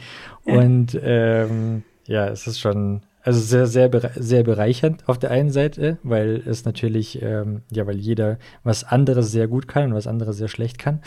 [0.45, 5.97] Und ähm, ja, es ist schon, also sehr, sehr, sehr bereichernd auf der einen Seite,
[6.03, 10.37] weil es natürlich, ähm, ja, weil jeder was anderes sehr gut kann und was anderes
[10.37, 11.01] sehr schlecht kann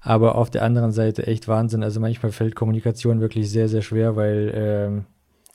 [0.00, 1.82] aber auf der anderen Seite echt Wahnsinn.
[1.82, 5.04] Also manchmal fällt Kommunikation wirklich sehr, sehr schwer, weil ähm,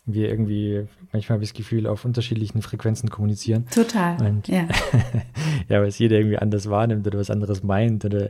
[0.06, 3.66] wir irgendwie, manchmal habe ich das Gefühl, auf unterschiedlichen Frequenzen kommunizieren.
[3.74, 4.18] Total.
[4.22, 4.68] Und, ja.
[5.68, 8.30] ja, weil es jeder irgendwie anders wahrnimmt oder was anderes meint oder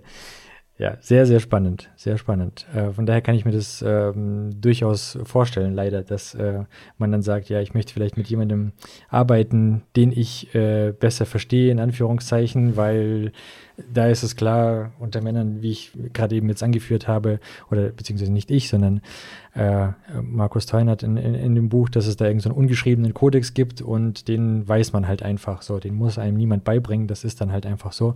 [0.77, 2.65] ja, sehr, sehr spannend, sehr spannend.
[2.75, 6.65] Äh, von daher kann ich mir das ähm, durchaus vorstellen, leider, dass äh,
[6.97, 8.73] man dann sagt, ja, ich möchte vielleicht mit jemandem
[9.07, 13.31] arbeiten, den ich äh, besser verstehe, in Anführungszeichen, weil
[13.93, 17.39] da ist es klar, unter Männern, wie ich gerade eben jetzt angeführt habe,
[17.71, 18.99] oder beziehungsweise nicht ich, sondern
[19.53, 19.87] äh,
[20.21, 23.53] Markus Theun hat in, in, in, dem Buch, dass es da irgendeinen so ungeschriebenen Kodex
[23.53, 27.39] gibt und den weiß man halt einfach so, den muss einem niemand beibringen, das ist
[27.39, 28.15] dann halt einfach so.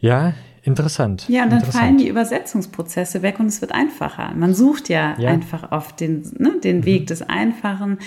[0.00, 0.34] Ja,
[0.64, 1.28] interessant.
[1.28, 4.32] Ja, und dann fallen die Übersetzungsprozesse weg und es wird einfacher.
[4.34, 5.30] Man sucht ja, ja.
[5.30, 6.84] einfach oft den, ne, den mhm.
[6.86, 7.98] Weg des Einfachen,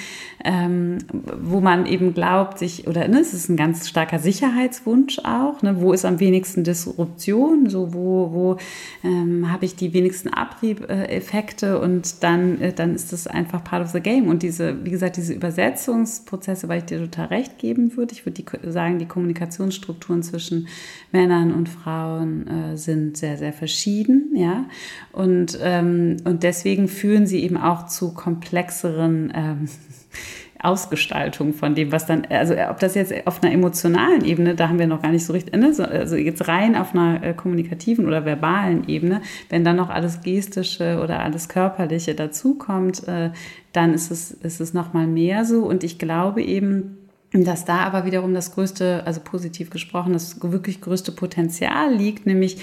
[0.44, 0.98] ähm,
[1.40, 5.80] wo man eben glaubt, sich, oder ne, es ist ein ganz starker Sicherheitswunsch auch, ne,
[5.82, 8.58] wo ist am wenigsten Disruption, so wo, wo
[9.04, 13.92] ähm, habe ich die wenigsten Abriebeffekte und dann, äh, dann ist das einfach part of
[13.92, 14.28] the game.
[14.28, 18.44] Und diese, wie gesagt, diese Übersetzungsprozesse, weil ich dir total recht geben würde, ich würde
[18.72, 20.68] sagen, die Kommunikationsstrukturen zwischen
[21.12, 24.66] Männern und Frauen äh, sind sehr, sehr verschieden, ja.
[25.12, 29.70] Und, ähm, und deswegen führen sie eben auch zu komplexeren ähm,
[30.60, 34.80] Ausgestaltung von dem, was dann, also ob das jetzt auf einer emotionalen Ebene, da haben
[34.80, 38.26] wir noch gar nicht so richtig, ne, also jetzt rein auf einer äh, kommunikativen oder
[38.26, 43.30] verbalen Ebene, wenn dann noch alles Gestische oder alles Körperliche dazukommt, äh,
[43.72, 45.64] dann ist es, ist es nochmal mehr so.
[45.64, 46.97] Und ich glaube eben,
[47.34, 52.58] dass da aber wiederum das größte, also positiv gesprochen, das wirklich größte Potenzial liegt, nämlich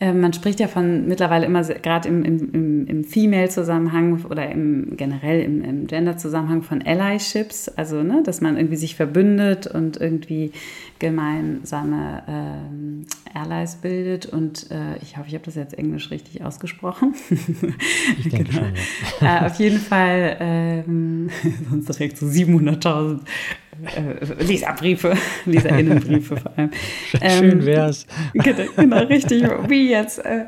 [0.00, 5.42] äh, man spricht ja von mittlerweile immer, gerade im, im, im Female-Zusammenhang oder im, generell
[5.42, 10.52] im, im Gender-Zusammenhang von Allyships, also ne, dass man irgendwie sich verbündet und irgendwie
[10.98, 14.26] gemeinsame ähm, Allies bildet.
[14.26, 17.14] Und äh, ich hoffe, ich habe das jetzt Englisch richtig ausgesprochen.
[18.18, 18.64] Ich denke genau.
[18.64, 18.72] schon,
[19.20, 19.42] ja.
[19.42, 21.30] äh, auf jeden Fall, ähm,
[21.70, 23.20] sonst direkt so 700.000
[23.96, 25.14] äh, Leserbriefe,
[25.46, 26.70] Leserinnenbriefe vor allem.
[27.10, 28.06] Schön ähm, wär's.
[28.32, 30.24] Genau, genau, richtig, wie jetzt.
[30.24, 30.44] Äh,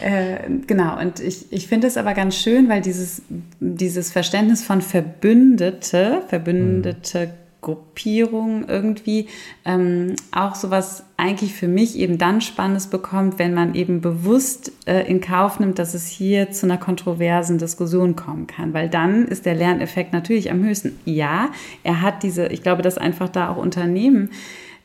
[0.00, 3.22] äh, genau, und ich, ich finde es aber ganz schön, weil dieses,
[3.60, 7.30] dieses Verständnis von Verbündete, Verbündete mhm.
[7.60, 9.26] Gruppierung irgendwie
[9.64, 15.08] ähm, auch sowas eigentlich für mich eben dann Spannendes bekommt, wenn man eben bewusst äh,
[15.10, 19.44] in Kauf nimmt, dass es hier zu einer kontroversen Diskussion kommen kann, weil dann ist
[19.44, 20.98] der Lerneffekt natürlich am höchsten.
[21.04, 21.50] Ja,
[21.82, 24.30] er hat diese, ich glaube, dass einfach da auch Unternehmen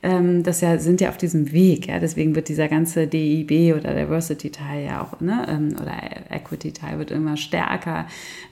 [0.04, 1.88] ähm, das ja, sind ja auf diesem Weg.
[1.88, 2.00] Ja?
[2.00, 5.46] Deswegen wird dieser ganze DIB oder Diversity-Teil ja auch, ne?
[5.48, 5.94] Ähm, oder
[6.30, 8.06] Equity-Teil wird immer stärker.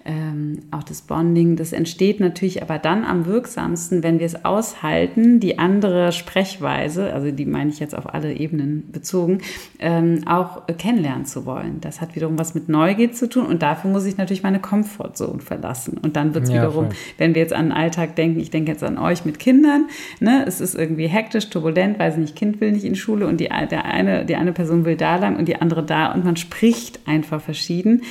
[0.05, 5.39] Ähm, auch das Bonding, das entsteht natürlich aber dann am wirksamsten, wenn wir es aushalten,
[5.39, 9.39] die andere Sprechweise, also die meine ich jetzt auf alle Ebenen bezogen,
[9.79, 11.81] ähm, auch kennenlernen zu wollen.
[11.81, 15.41] Das hat wiederum was mit Neugier zu tun und dafür muss ich natürlich meine Comfortzone
[15.41, 15.99] verlassen.
[16.01, 16.95] Und dann wird es ja, wiederum, voll.
[17.17, 19.87] wenn wir jetzt an den Alltag denken, ich denke jetzt an euch mit Kindern,
[20.19, 20.45] ne?
[20.47, 23.49] es ist irgendwie hektisch, hektisch, turbulent, weiß nicht, Kind will nicht in Schule und die,
[23.49, 26.99] der eine, die eine Person will da lang und die andere da und man spricht
[27.07, 28.03] einfach verschieden,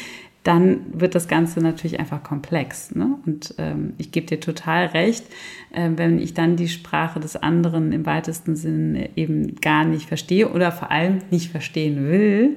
[0.42, 2.94] dann wird das Ganze natürlich einfach komplex.
[2.94, 3.18] Ne?
[3.26, 5.24] Und ähm, ich gebe dir total recht,
[5.72, 10.48] äh, wenn ich dann die Sprache des anderen im weitesten Sinne eben gar nicht verstehe
[10.48, 12.56] oder vor allem nicht verstehen will,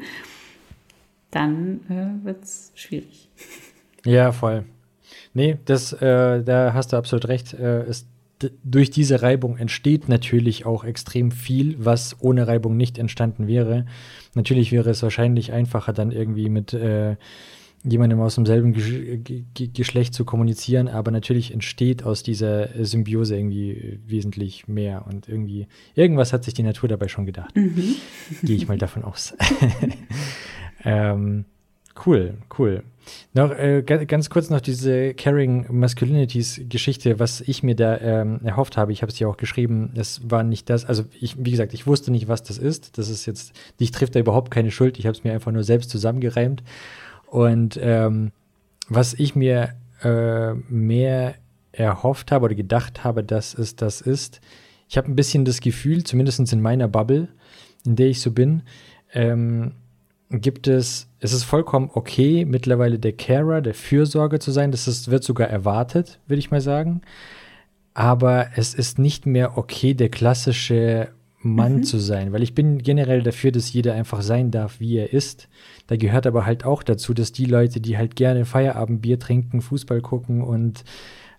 [1.29, 3.29] dann äh, wird es schwierig.
[4.05, 4.63] Ja, voll.
[5.33, 7.53] Nee, das, äh, da hast du absolut recht.
[7.53, 8.05] Äh, es,
[8.63, 13.86] durch diese Reibung entsteht natürlich auch extrem viel, was ohne Reibung nicht entstanden wäre.
[14.34, 17.15] Natürlich wäre es wahrscheinlich einfacher, dann irgendwie mit äh,
[17.84, 23.99] jemandem aus demselben Ge Ge Geschlecht zu kommunizieren, aber natürlich entsteht aus dieser Symbiose irgendwie
[24.06, 27.56] wesentlich mehr und irgendwie, irgendwas hat sich die Natur dabei schon gedacht.
[27.56, 27.95] Mhm.
[28.41, 29.36] Gehe ich mal davon aus.
[30.86, 31.45] ähm,
[32.06, 32.84] cool, cool.
[33.34, 38.78] Noch äh, ganz kurz noch diese Caring Masculinities Geschichte, was ich mir da ähm, erhofft
[38.78, 38.92] habe.
[38.92, 39.94] Ich habe es ja auch geschrieben.
[39.96, 40.86] Es war nicht das.
[40.86, 42.98] Also ich, wie gesagt, ich wusste nicht, was das ist.
[42.98, 45.00] Das ist jetzt, dich trifft da überhaupt keine Schuld.
[45.00, 46.63] Ich habe es mir einfach nur selbst zusammengereimt.
[47.28, 48.32] Und ähm,
[48.88, 51.36] was ich mir äh, mehr
[51.72, 54.42] erhofft habe oder gedacht habe, dass es das ist,
[54.88, 57.30] ich habe ein bisschen das Gefühl, zumindest in meiner Bubble,
[57.86, 58.62] in der ich so bin,
[59.12, 59.72] ähm,
[60.41, 64.72] gibt es, es ist vollkommen okay, mittlerweile der Carer, der Fürsorger zu sein.
[64.72, 67.02] Das ist, wird sogar erwartet, würde ich mal sagen.
[67.93, 71.10] Aber es ist nicht mehr okay, der klassische
[71.43, 71.84] Mann mhm.
[71.84, 75.50] zu sein, weil ich bin generell dafür, dass jeder einfach sein darf, wie er ist.
[75.88, 80.02] Da gehört aber halt auch dazu, dass die Leute, die halt gerne Feierabendbier trinken, Fußball
[80.02, 80.84] gucken und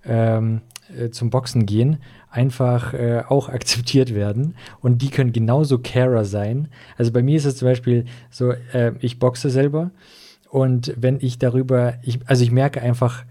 [0.04, 0.60] ähm,
[0.96, 1.98] äh, zum Boxen gehen,
[2.34, 4.56] einfach äh, auch akzeptiert werden.
[4.80, 6.68] Und die können genauso Carer sein.
[6.98, 9.90] Also bei mir ist es zum Beispiel so, äh, ich boxe selber.
[10.50, 13.24] Und wenn ich darüber, ich, also ich merke einfach,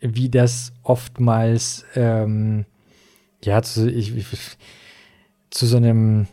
[0.00, 2.64] wie das oftmals, ähm,
[3.42, 4.56] ja, zu, ich, ich,
[5.50, 6.26] zu so einem,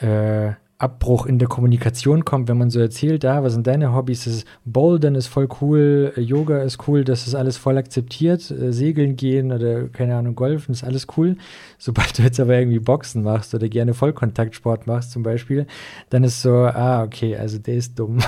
[0.00, 0.52] äh,
[0.84, 4.24] Abbruch in der Kommunikation kommt, wenn man so erzählt, da, ah, was sind deine Hobbys?
[4.24, 8.70] Das ist Bouldern ist voll cool, Yoga ist cool, das ist alles voll akzeptiert, äh,
[8.70, 11.36] Segeln gehen oder keine Ahnung, Golfen ist alles cool.
[11.78, 15.66] Sobald du jetzt aber irgendwie Boxen machst oder gerne Vollkontaktsport machst zum Beispiel,
[16.10, 18.18] dann ist so, ah, okay, also der ist dumm.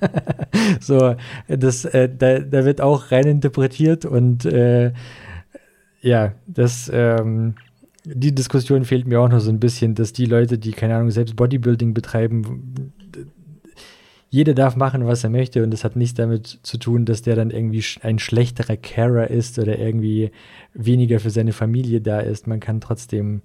[0.80, 1.16] so,
[1.48, 4.92] das, äh, da, da wird auch rein interpretiert und äh,
[6.02, 7.54] ja, das, ähm,
[8.14, 11.10] die Diskussion fehlt mir auch noch so ein bisschen, dass die Leute, die, keine Ahnung,
[11.10, 12.92] selbst Bodybuilding betreiben,
[14.30, 17.34] jeder darf machen, was er möchte und das hat nichts damit zu tun, dass der
[17.34, 20.30] dann irgendwie ein schlechterer Carer ist oder irgendwie
[20.74, 22.46] weniger für seine Familie da ist.
[22.46, 23.42] Man kann trotzdem,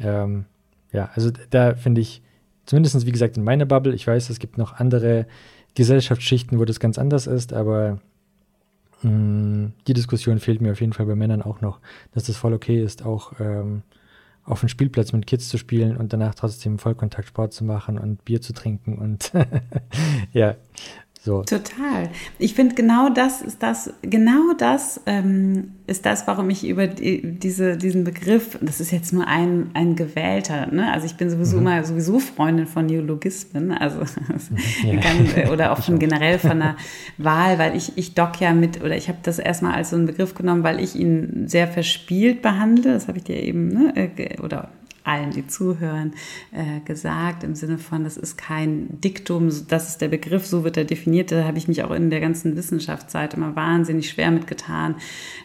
[0.00, 0.46] ähm,
[0.92, 2.22] ja, also da finde ich,
[2.66, 5.26] zumindest wie gesagt in meiner Bubble, ich weiß, es gibt noch andere
[5.74, 8.00] Gesellschaftsschichten, wo das ganz anders ist, aber
[9.02, 11.80] die Diskussion fehlt mir auf jeden Fall bei Männern auch noch,
[12.12, 13.82] dass das voll okay ist, auch ähm,
[14.44, 18.40] auf dem Spielplatz mit Kids zu spielen und danach trotzdem Vollkontaktsport zu machen und Bier
[18.40, 19.32] zu trinken und
[20.32, 20.56] ja,
[21.20, 21.42] so.
[21.42, 22.10] Total.
[22.38, 27.22] Ich finde, genau das ist das, genau das ähm, ist das, warum ich über die,
[27.22, 30.92] diese, diesen Begriff, das ist jetzt nur ein, ein gewählter, ne?
[30.92, 31.66] also ich bin sowieso mhm.
[31.66, 34.00] immer sowieso Freundin von Neologismen, also
[34.84, 35.00] ja.
[35.00, 36.76] kann, oder auch von generell von der
[37.18, 40.06] Wahl, weil ich, ich dock ja mit, oder ich habe das erstmal als so einen
[40.06, 44.40] Begriff genommen, weil ich ihn sehr verspielt behandle, das habe ich dir eben, ne, äh,
[44.40, 44.70] oder
[45.08, 46.12] allen, die zuhören,
[46.52, 50.76] äh, gesagt, im Sinne von, das ist kein Diktum, das ist der Begriff, so wird
[50.76, 51.32] er definiert.
[51.32, 54.96] Da habe ich mich auch in der ganzen Wissenschaftszeit immer wahnsinnig schwer mitgetan,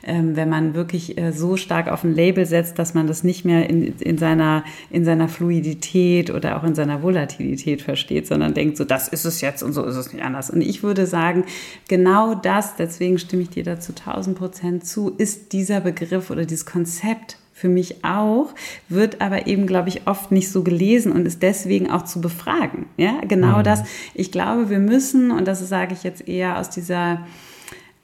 [0.04, 3.45] ähm, wenn man wirklich äh, so stark auf ein Label setzt, dass man das nicht
[3.45, 8.78] mehr in, in, seiner, in seiner Fluidität oder auch in seiner Volatilität versteht, sondern denkt,
[8.78, 10.49] so das ist es jetzt und so ist es nicht anders.
[10.49, 11.45] Und ich würde sagen,
[11.88, 16.65] genau das, deswegen stimme ich dir dazu 1000 Prozent zu, ist dieser Begriff oder dieses
[16.65, 18.54] Konzept für mich auch,
[18.89, 22.88] wird aber eben, glaube ich, oft nicht so gelesen und ist deswegen auch zu befragen.
[22.97, 23.63] Ja, genau mhm.
[23.63, 23.84] das.
[24.13, 27.26] Ich glaube, wir müssen, und das sage ich jetzt eher aus dieser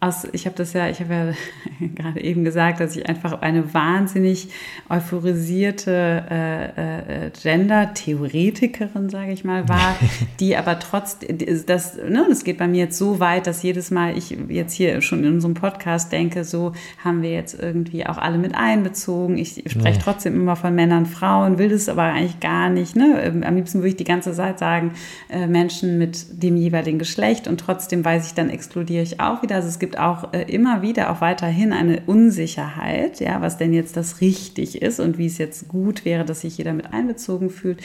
[0.02, 3.74] aus, ich habe das ja, ich habe ja gerade eben gesagt, dass ich einfach eine
[3.74, 4.48] wahnsinnig
[4.88, 9.98] euphorisierte äh, äh, Gender-Theoretikerin, sage ich mal, war,
[10.40, 11.18] die aber trotz,
[11.66, 15.02] das, ne, das geht bei mir jetzt so weit, dass jedes Mal ich jetzt hier
[15.02, 16.72] schon in unserem Podcast denke, so
[17.04, 19.38] haben wir jetzt irgendwie auch alle mit einbezogen.
[19.38, 20.02] Ich spreche nee.
[20.02, 22.96] trotzdem immer von Männern, Frauen, will das aber eigentlich gar nicht.
[22.96, 23.22] Ne?
[23.22, 24.94] Ähm, am liebsten würde ich die ganze Zeit sagen,
[25.28, 29.56] äh, Menschen mit dem jeweiligen Geschlecht und trotzdem weiß ich, dann exkludiere ich auch wieder.
[29.56, 33.74] Also es gibt gibt auch äh, immer wieder auch weiterhin eine Unsicherheit, ja, was denn
[33.74, 37.50] jetzt das richtig ist und wie es jetzt gut wäre, dass sich jeder mit einbezogen
[37.50, 37.80] fühlt.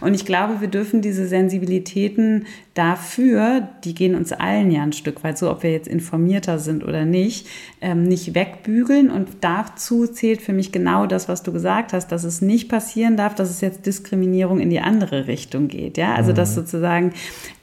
[0.00, 5.22] Und ich glaube, wir dürfen diese Sensibilitäten dafür, die gehen uns allen ja ein Stück
[5.24, 7.46] weit so, ob wir jetzt informierter sind oder nicht,
[7.82, 9.10] ähm, nicht wegbügeln.
[9.10, 13.18] Und dazu zählt für mich genau das, was du gesagt hast, dass es nicht passieren
[13.18, 15.98] darf, dass es jetzt Diskriminierung in die andere Richtung geht.
[15.98, 16.36] Ja, also mhm.
[16.36, 17.12] dass sozusagen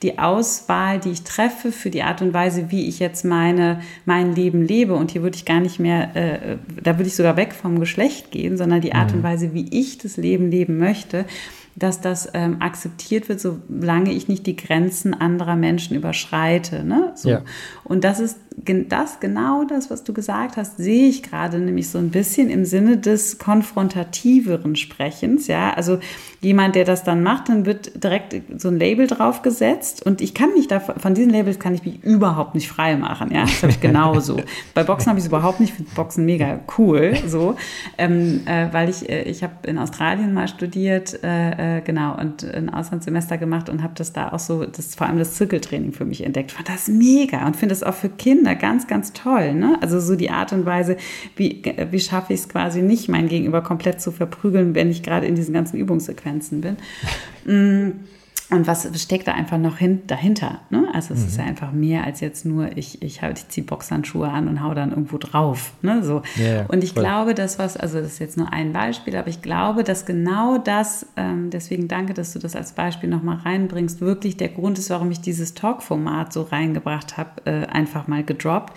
[0.03, 4.35] die Auswahl, die ich treffe für die Art und Weise, wie ich jetzt meine, mein
[4.35, 7.53] Leben lebe, und hier würde ich gar nicht mehr, äh, da würde ich sogar weg
[7.53, 9.17] vom Geschlecht gehen, sondern die Art mhm.
[9.17, 11.25] und Weise, wie ich das Leben leben möchte,
[11.75, 16.83] dass das ähm, akzeptiert wird, solange ich nicht die Grenzen anderer Menschen überschreite.
[16.83, 17.13] Ne?
[17.15, 17.29] So.
[17.29, 17.41] Ja.
[17.83, 21.97] Und das ist das, genau das, was du gesagt hast, sehe ich gerade nämlich so
[21.97, 25.47] ein bisschen im Sinne des konfrontativeren Sprechens.
[25.47, 25.99] Ja, also
[26.41, 30.53] jemand, der das dann macht, dann wird direkt so ein Label draufgesetzt und ich kann
[30.53, 33.31] mich da, von diesen Labels kann ich mich überhaupt nicht frei machen.
[33.33, 34.37] Ja, das habe ich genauso.
[34.73, 37.55] Bei Boxen habe ich es überhaupt nicht, finde Boxen mega cool, so,
[37.97, 42.43] ähm, äh, weil ich, äh, ich habe in Australien mal studiert, äh, äh, genau, und
[42.43, 46.05] ein Auslandssemester gemacht und habe das da auch so, das vor allem das Zirkeltraining für
[46.05, 46.51] mich entdeckt.
[46.51, 49.53] Fand das mega und finde es auch für Kinder ganz, ganz toll.
[49.53, 49.77] Ne?
[49.81, 50.97] Also so die Art und Weise,
[51.35, 55.25] wie, wie schaffe ich es quasi nicht, mein Gegenüber komplett zu verprügeln, wenn ich gerade
[55.25, 56.77] in diesen ganzen Übungssequenzen bin.
[58.51, 60.61] Und was steckt da einfach noch hin, dahinter?
[60.71, 60.87] Ne?
[60.91, 61.27] Also es mhm.
[61.27, 64.73] ist ja einfach mehr als jetzt nur, ich, ich, ich ziehe Boxhandschuhe an und hau
[64.73, 65.73] dann irgendwo drauf.
[65.83, 66.03] Ne?
[66.03, 66.23] So.
[66.35, 67.03] Yeah, und ich voll.
[67.03, 70.57] glaube, das was, also das ist jetzt nur ein Beispiel, aber ich glaube, dass genau
[70.57, 74.89] das, ähm, deswegen danke, dass du das als Beispiel nochmal reinbringst, wirklich der Grund ist,
[74.89, 78.73] warum ich dieses Talk-Format so reingebracht habe, äh, einfach mal gedroppt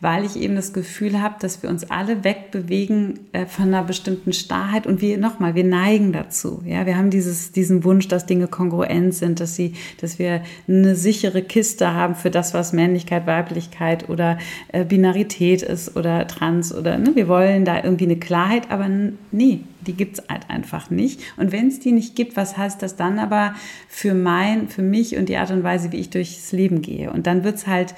[0.00, 4.32] weil ich eben das Gefühl habe, dass wir uns alle wegbewegen äh, von einer bestimmten
[4.32, 6.62] Starrheit und wir nochmal, wir neigen dazu.
[6.64, 10.96] Ja, wir haben dieses, diesen Wunsch, dass Dinge kongruent sind, dass sie, dass wir eine
[10.96, 14.38] sichere Kiste haben für das, was Männlichkeit, Weiblichkeit oder
[14.68, 18.88] äh, Binarität ist oder Trans oder ne, wir wollen da irgendwie eine Klarheit, aber
[19.30, 21.20] nee, die gibt es halt einfach nicht.
[21.36, 23.54] Und wenn es die nicht gibt, was heißt das dann aber
[23.88, 27.10] für mein, für mich und die Art und Weise, wie ich durchs Leben gehe?
[27.10, 27.94] Und dann wird es halt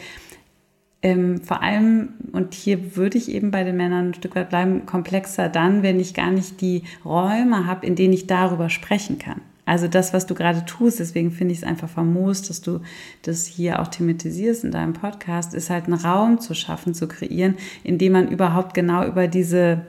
[1.03, 4.87] ähm, vor allem, und hier würde ich eben bei den Männern ein Stück weit bleiben,
[4.87, 9.41] komplexer dann, wenn ich gar nicht die Räume habe, in denen ich darüber sprechen kann.
[9.65, 12.81] Also das, was du gerade tust, deswegen finde ich es einfach famos, dass du
[13.23, 17.57] das hier auch thematisierst in deinem Podcast, ist halt einen Raum zu schaffen, zu kreieren,
[17.85, 19.83] in dem man überhaupt genau über diese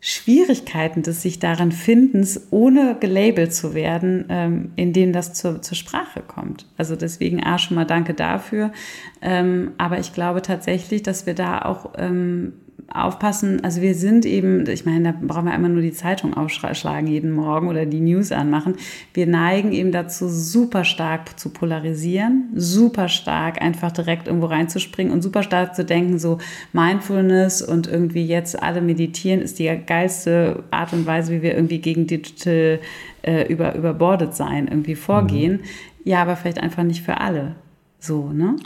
[0.00, 5.76] Schwierigkeiten des sich darin Findens, ohne gelabelt zu werden, ähm, in denen das zur, zur
[5.76, 6.66] Sprache kommt.
[6.78, 8.72] Also deswegen A, schon mal danke dafür.
[9.20, 12.54] Ähm, aber ich glaube tatsächlich, dass wir da auch ähm,
[12.92, 17.06] aufpassen, also wir sind eben, ich meine, da brauchen wir immer nur die Zeitung aufschlagen
[17.06, 18.74] jeden Morgen oder die News anmachen.
[19.14, 25.22] Wir neigen eben dazu, super stark zu polarisieren, super stark einfach direkt irgendwo reinzuspringen und
[25.22, 26.38] super stark zu denken, so
[26.72, 31.78] Mindfulness und irgendwie jetzt alle meditieren ist die geilste Art und Weise, wie wir irgendwie
[31.78, 32.80] gegen Digital
[33.22, 35.52] äh, über, überbordet sein irgendwie vorgehen.
[35.52, 35.60] Mhm.
[36.04, 37.54] Ja, aber vielleicht einfach nicht für alle.
[37.98, 38.56] So, ne?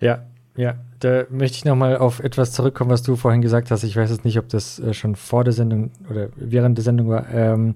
[0.00, 0.24] Ja,
[0.56, 3.84] ja, da möchte ich nochmal auf etwas zurückkommen, was du vorhin gesagt hast.
[3.84, 7.08] Ich weiß jetzt nicht, ob das äh, schon vor der Sendung oder während der Sendung
[7.08, 7.28] war.
[7.32, 7.74] Ähm,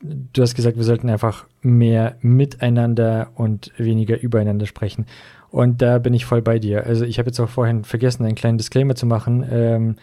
[0.00, 5.06] du hast gesagt, wir sollten einfach mehr miteinander und weniger übereinander sprechen.
[5.50, 6.84] Und da bin ich voll bei dir.
[6.84, 9.46] Also ich habe jetzt auch vorhin vergessen, einen kleinen Disclaimer zu machen.
[9.50, 9.96] Ähm,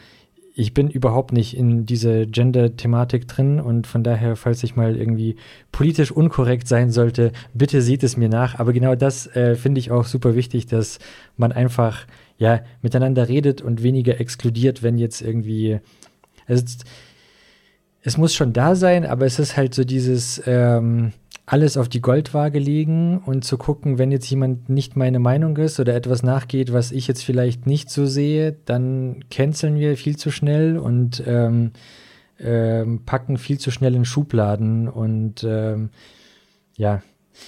[0.56, 5.36] ich bin überhaupt nicht in diese Gender-Thematik drin und von daher, falls ich mal irgendwie
[5.72, 8.60] politisch unkorrekt sein sollte, bitte seht es mir nach.
[8.60, 11.00] Aber genau das äh, finde ich auch super wichtig, dass
[11.38, 12.06] man einfach
[12.38, 15.80] ja miteinander redet und weniger exkludiert, wenn jetzt irgendwie
[16.48, 16.64] also,
[18.02, 21.14] es muss schon da sein, aber es ist halt so dieses ähm,
[21.46, 25.80] alles auf die Goldwaage legen und zu gucken, wenn jetzt jemand nicht meine Meinung ist
[25.80, 30.32] oder etwas nachgeht, was ich jetzt vielleicht nicht so sehe, dann canceln wir viel zu
[30.32, 31.72] schnell und ähm,
[32.40, 35.90] ähm, packen viel zu schnell in Schubladen und ähm,
[36.78, 37.02] ja,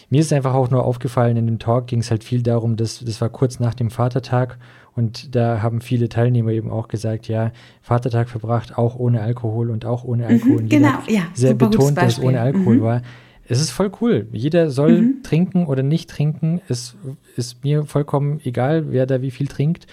[0.09, 2.99] mir ist einfach auch nur aufgefallen, in dem Talk ging es halt viel darum, dass
[2.99, 4.57] das war kurz nach dem Vatertag
[4.93, 9.85] und da haben viele Teilnehmer eben auch gesagt, ja, Vatertag verbracht, auch ohne Alkohol und
[9.85, 10.63] auch ohne Alkohol.
[10.63, 11.21] Mhm, genau, ja.
[11.33, 12.81] Sehr betont, dass es ohne Alkohol mhm.
[12.81, 13.01] war
[13.47, 14.27] es ist voll cool.
[14.31, 15.23] Jeder soll mhm.
[15.23, 16.61] trinken oder nicht trinken.
[16.67, 16.95] Es
[17.35, 19.87] ist mir vollkommen egal, wer da wie viel trinkt.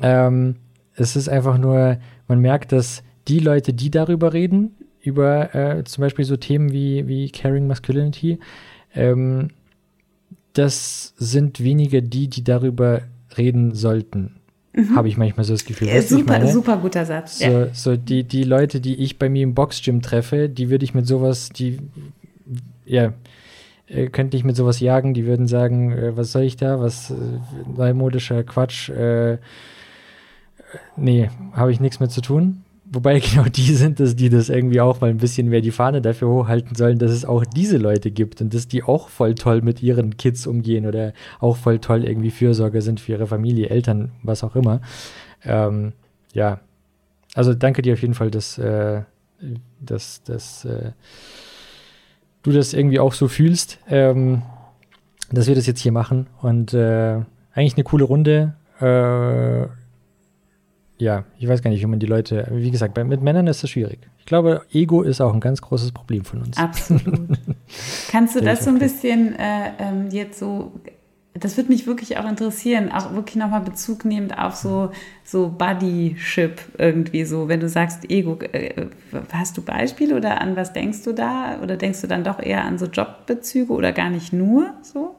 [0.00, 0.56] Ähm,
[0.94, 6.02] es ist einfach nur, man merkt, dass die Leute, die darüber reden, über äh, zum
[6.02, 8.38] Beispiel so Themen wie, wie Caring Masculinity,
[8.94, 9.50] ähm,
[10.52, 13.02] das sind weniger die, die darüber
[13.36, 14.36] reden sollten.
[14.74, 14.96] Mhm.
[14.96, 15.88] Habe ich manchmal so das Gefühl.
[15.88, 17.38] Ja, super, super guter Satz.
[17.38, 17.74] So, ja.
[17.74, 21.06] so die, die Leute, die ich bei mir im Boxgym treffe, die würde ich mit
[21.06, 21.78] sowas, die
[22.84, 23.12] ja,
[23.86, 27.10] äh, könnte ich mit sowas jagen, die würden sagen, äh, was soll ich da, was
[27.10, 27.14] äh,
[27.76, 29.38] neumodischer Quatsch, äh,
[30.96, 32.64] nee, habe ich nichts mit zu tun.
[32.84, 36.02] Wobei genau die sind es, die das irgendwie auch mal ein bisschen mehr die Fahne
[36.02, 39.62] dafür hochhalten sollen, dass es auch diese Leute gibt und dass die auch voll toll
[39.62, 44.12] mit ihren Kids umgehen oder auch voll toll irgendwie Fürsorge sind für ihre Familie, Eltern,
[44.22, 44.80] was auch immer.
[45.44, 45.92] Ähm,
[46.34, 46.60] ja,
[47.34, 49.02] also danke dir auf jeden Fall, dass, äh,
[49.80, 50.92] dass, dass äh,
[52.42, 54.42] du das irgendwie auch so fühlst, ähm,
[55.30, 56.26] dass wir das jetzt hier machen.
[56.40, 57.20] Und äh,
[57.54, 58.54] eigentlich eine coole Runde.
[58.80, 59.66] Äh,
[61.02, 63.62] ja, ich weiß gar nicht, wie man die Leute, wie gesagt, bei, mit Männern ist
[63.62, 63.98] das schwierig.
[64.18, 66.56] Ich glaube, Ego ist auch ein ganz großes Problem von uns.
[66.56, 67.28] Absolut.
[68.10, 70.72] Kannst du das so ein bisschen äh, ähm, jetzt so
[71.34, 74.90] das würde mich wirklich auch interessieren, auch wirklich nochmal Bezug nehmend auf so,
[75.24, 78.86] so Buddy-Ship irgendwie so, wenn du sagst Ego, äh,
[79.32, 81.58] hast du Beispiele oder an was denkst du da?
[81.62, 85.16] Oder denkst du dann doch eher an so Jobbezüge oder gar nicht nur so?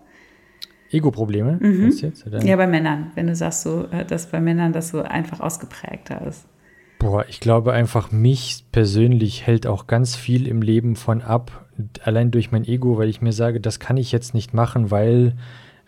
[0.91, 1.57] Ego-Probleme?
[1.59, 1.91] Mhm.
[2.43, 6.28] Ja, bei Männern, wenn du sagst so, äh, dass bei Männern das so einfach ausgeprägter
[6.28, 6.45] ist.
[6.99, 11.66] Boah, ich glaube einfach, mich persönlich hält auch ganz viel im Leben von ab,
[12.03, 15.34] allein durch mein Ego, weil ich mir sage, das kann ich jetzt nicht machen, weil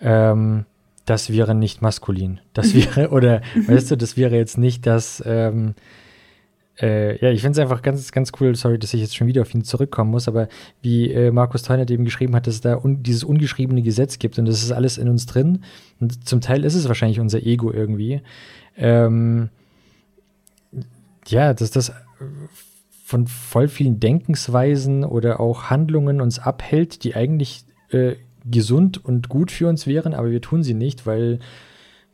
[0.01, 0.65] ähm,
[1.05, 2.39] das wäre nicht maskulin.
[2.53, 5.75] Das wäre, oder weißt du, das wäre jetzt nicht das, ähm,
[6.81, 9.43] äh, ja, ich finde es einfach ganz, ganz cool, sorry, dass ich jetzt schon wieder
[9.43, 10.49] auf ihn zurückkommen muss, aber
[10.81, 14.37] wie äh, Markus Teunert eben geschrieben hat, dass es da un dieses ungeschriebene Gesetz gibt
[14.39, 15.63] und das ist alles in uns drin.
[15.99, 18.21] Und zum Teil ist es wahrscheinlich unser Ego irgendwie.
[18.75, 19.49] Ähm,
[21.27, 21.93] ja, dass das
[23.05, 28.15] von voll vielen Denkensweisen oder auch Handlungen uns abhält, die eigentlich äh,
[28.49, 31.39] gesund und gut für uns wären, aber wir tun sie nicht, weil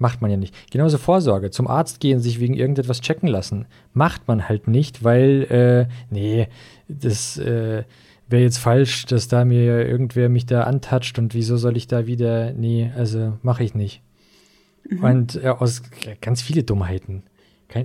[0.01, 0.55] macht man ja nicht.
[0.71, 5.43] Genauso Vorsorge, zum Arzt gehen, sich wegen irgendetwas checken lassen, macht man halt nicht, weil,
[5.43, 6.47] äh, nee,
[6.87, 7.83] das äh,
[8.27, 12.07] wäre jetzt falsch, dass da mir irgendwer mich da antatscht und wieso soll ich da
[12.07, 14.01] wieder, nee, also mache ich nicht.
[14.89, 15.03] Mhm.
[15.03, 15.83] Und äh, aus
[16.19, 17.23] ganz viele Dummheiten.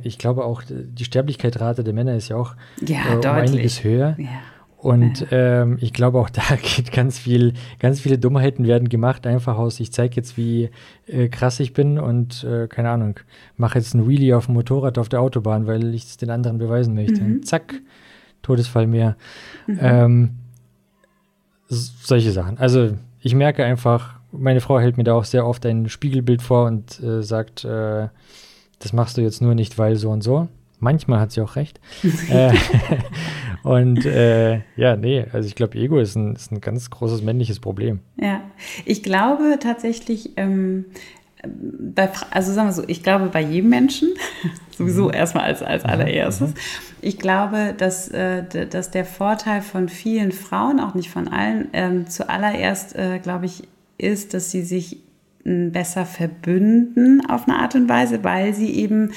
[0.02, 4.16] Ich glaube auch, die Sterblichkeitsrate der Männer ist ja auch ja, äh, um einiges höher.
[4.18, 4.40] Ja.
[4.86, 9.58] Und ähm, ich glaube, auch da geht ganz viel, ganz viele Dummheiten werden gemacht, einfach
[9.58, 10.70] aus, ich zeige jetzt, wie
[11.08, 13.18] äh, krass ich bin und äh, keine Ahnung,
[13.56, 16.58] mache jetzt einen Wheelie auf dem Motorrad auf der Autobahn, weil ich es den anderen
[16.58, 17.20] beweisen möchte.
[17.20, 17.42] Mhm.
[17.42, 17.74] Zack,
[18.42, 19.16] Todesfall mehr.
[19.66, 19.78] Mhm.
[19.82, 20.30] Ähm,
[21.66, 22.56] solche Sachen.
[22.58, 26.66] Also ich merke einfach, meine Frau hält mir da auch sehr oft ein Spiegelbild vor
[26.66, 28.06] und äh, sagt, äh,
[28.78, 30.46] das machst du jetzt nur nicht, weil so und so.
[30.78, 31.80] Manchmal hat sie auch recht.
[32.30, 32.52] äh,
[33.66, 37.58] und äh, ja, nee, also ich glaube, Ego ist ein, ist ein ganz großes männliches
[37.58, 37.98] Problem.
[38.14, 38.42] Ja,
[38.84, 40.84] ich glaube tatsächlich, ähm,
[41.44, 44.10] bei, also sagen wir so, ich glaube bei jedem Menschen,
[44.70, 45.14] sowieso mhm.
[45.14, 45.90] erstmal als, als mhm.
[45.90, 46.56] allererstes, mhm.
[47.00, 52.06] ich glaube, dass, äh, dass der Vorteil von vielen Frauen, auch nicht von allen, ähm,
[52.08, 53.64] zuallererst, äh, glaube ich,
[53.98, 54.98] ist, dass sie sich
[55.46, 59.12] besser verbünden auf eine Art und Weise, weil sie eben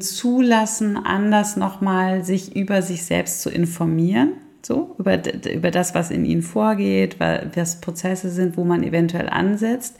[0.00, 4.32] zulassen, anders nochmal sich über sich selbst zu informieren.
[4.64, 5.20] So, über,
[5.52, 9.98] über das, was in ihnen vorgeht, was Prozesse sind, wo man eventuell ansetzt.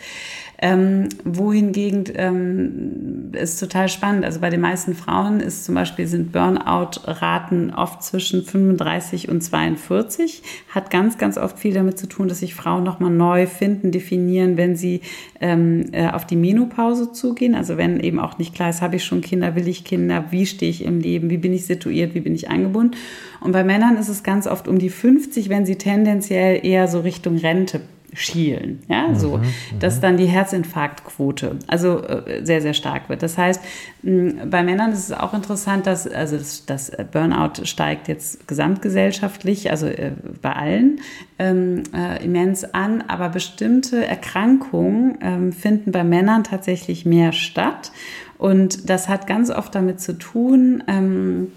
[0.59, 4.25] Ähm, wohingegen ähm, ist total spannend.
[4.25, 10.43] Also bei den meisten Frauen ist zum Beispiel sind Burnout-Raten oft zwischen 35 und 42.
[10.71, 14.57] Hat ganz, ganz oft viel damit zu tun, dass sich Frauen nochmal neu finden, definieren,
[14.57, 15.01] wenn sie
[15.41, 17.55] ähm, äh, auf die Menopause zugehen.
[17.55, 20.47] Also wenn eben auch nicht klar ist, habe ich schon Kinder, will ich Kinder, wie
[20.47, 22.97] stehe ich im Leben, wie bin ich situiert, wie bin ich angebunden.
[23.41, 27.01] Und bei Männern ist es ganz oft um die 50, wenn sie tendenziell eher so
[27.01, 27.81] Richtung Rente
[28.15, 28.81] schielen.
[28.89, 29.43] Ja, mhm, so, mhm,
[29.81, 33.23] dass dann die Herzinfarktquote also äh, sehr, sehr stark wird.
[33.23, 33.61] Das heißt,
[34.03, 39.87] bei Männern ist es auch interessant, dass also das, das Burnout steigt jetzt gesamtgesellschaftlich, also
[39.87, 40.13] äh,
[40.43, 41.01] bei allen
[41.39, 47.93] ähm, äh, immens an, aber bestimmte Erkrankungen ähm, finden bei Männern tatsächlich mehr statt.
[48.39, 51.53] Und das hat ganz oft damit zu tun, ähm,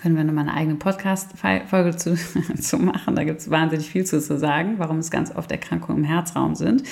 [0.00, 2.14] können wir nochmal eine eigene Podcast-Folge zu,
[2.60, 3.16] zu machen.
[3.16, 6.54] Da gibt es wahnsinnig viel zu, zu sagen, warum es ganz oft Erkrankungen im Herzraum
[6.54, 6.82] sind.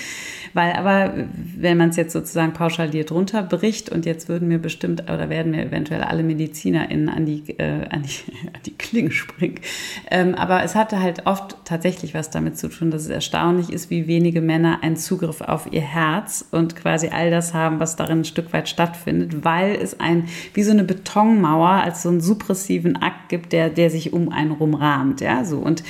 [0.55, 1.14] Weil aber,
[1.57, 5.64] wenn man es jetzt sozusagen pauschaliert runterbricht und jetzt würden mir bestimmt oder werden mir
[5.64, 9.61] eventuell alle MedizinerInnen an die, äh, an die, an die Klinge springen.
[10.11, 13.90] Ähm, aber es hatte halt oft tatsächlich was damit zu tun, dass es erstaunlich ist,
[13.90, 18.20] wie wenige Männer einen Zugriff auf ihr Herz und quasi all das haben, was darin
[18.20, 22.91] ein Stück weit stattfindet, weil es ein, wie so eine Betonmauer als so einen suppressiven
[22.97, 25.20] Akt gibt, der, der sich um einen rumrahmt.
[25.20, 25.59] Ja, so.
[25.59, 25.82] Und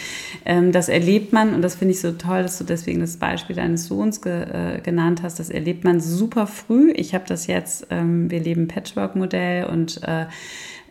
[0.44, 3.56] ähm, das erlebt man, und das finde ich so toll, dass du deswegen das Beispiel
[3.56, 6.92] deines Sohns ge, äh, genannt hast, das erlebt man super früh.
[6.92, 10.26] Ich habe das jetzt, ähm, wir leben Patchwork-Modell und äh,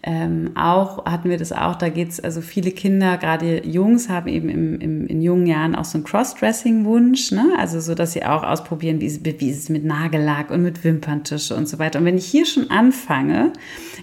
[0.03, 4.27] ähm, auch hatten wir das auch, da geht es, also viele Kinder, gerade Jungs, haben
[4.27, 7.53] eben im, im, in jungen Jahren auch so einen Crossdressing-Wunsch, ne?
[7.59, 11.55] also so, dass sie auch ausprobieren, wie, wie ist es mit Nagellack und mit Wimperntische
[11.55, 11.99] und so weiter.
[11.99, 13.53] Und wenn ich hier schon anfange,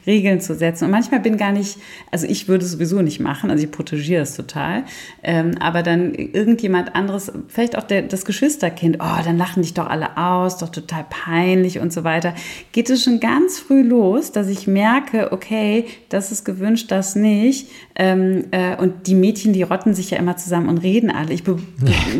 [0.06, 1.78] Regeln zu setzen, und manchmal bin gar nicht,
[2.12, 4.84] also ich würde es sowieso nicht machen, also ich protegiere es total,
[5.24, 9.88] ähm, aber dann irgendjemand anderes, vielleicht auch der, das Geschwisterkind, oh, dann lachen dich doch
[9.88, 12.34] alle aus, doch total peinlich und so weiter,
[12.70, 17.68] geht es schon ganz früh los, dass ich merke, okay, das ist gewünscht, das nicht.
[17.94, 21.32] Ähm, äh, und die Mädchen, die rotten sich ja immer zusammen und reden alle.
[21.32, 21.42] Ich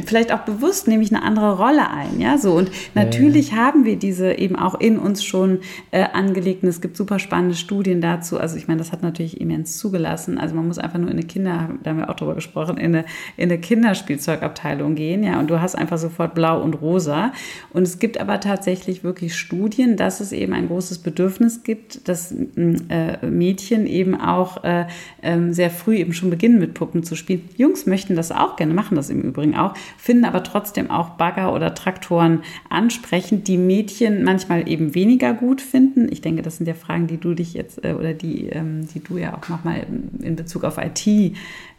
[0.07, 2.55] vielleicht auch bewusst nehme ich eine andere Rolle ein, ja, so.
[2.55, 3.63] Und natürlich ja, ja.
[3.65, 5.61] haben wir diese eben auch in uns schon
[5.91, 6.63] äh, angelegt.
[6.63, 8.39] Und es gibt super spannende Studien dazu.
[8.39, 10.39] Also ich meine, das hat natürlich immens zugelassen.
[10.39, 12.95] Also man muss einfach nur in eine Kinder, da haben wir auch drüber gesprochen, in
[12.95, 13.05] eine,
[13.37, 17.33] in eine Kinderspielzeugabteilung gehen, ja, und du hast einfach sofort blau und rosa.
[17.73, 22.33] Und es gibt aber tatsächlich wirklich Studien, dass es eben ein großes Bedürfnis gibt, dass
[22.33, 24.87] äh, Mädchen eben auch äh,
[25.23, 27.49] äh, sehr früh eben schon beginnen mit Puppen zu spielen.
[27.57, 31.55] Jungs möchten das auch gerne, machen das im Übrigen auch, finden aber trotzdem auch Bagger
[31.55, 36.09] oder Traktoren ansprechend, die Mädchen manchmal eben weniger gut finden.
[36.11, 39.01] Ich denke, das sind ja Fragen, die du dich jetzt äh, oder die, ähm, die
[39.01, 39.87] du ja auch nochmal
[40.23, 41.07] in Bezug auf IT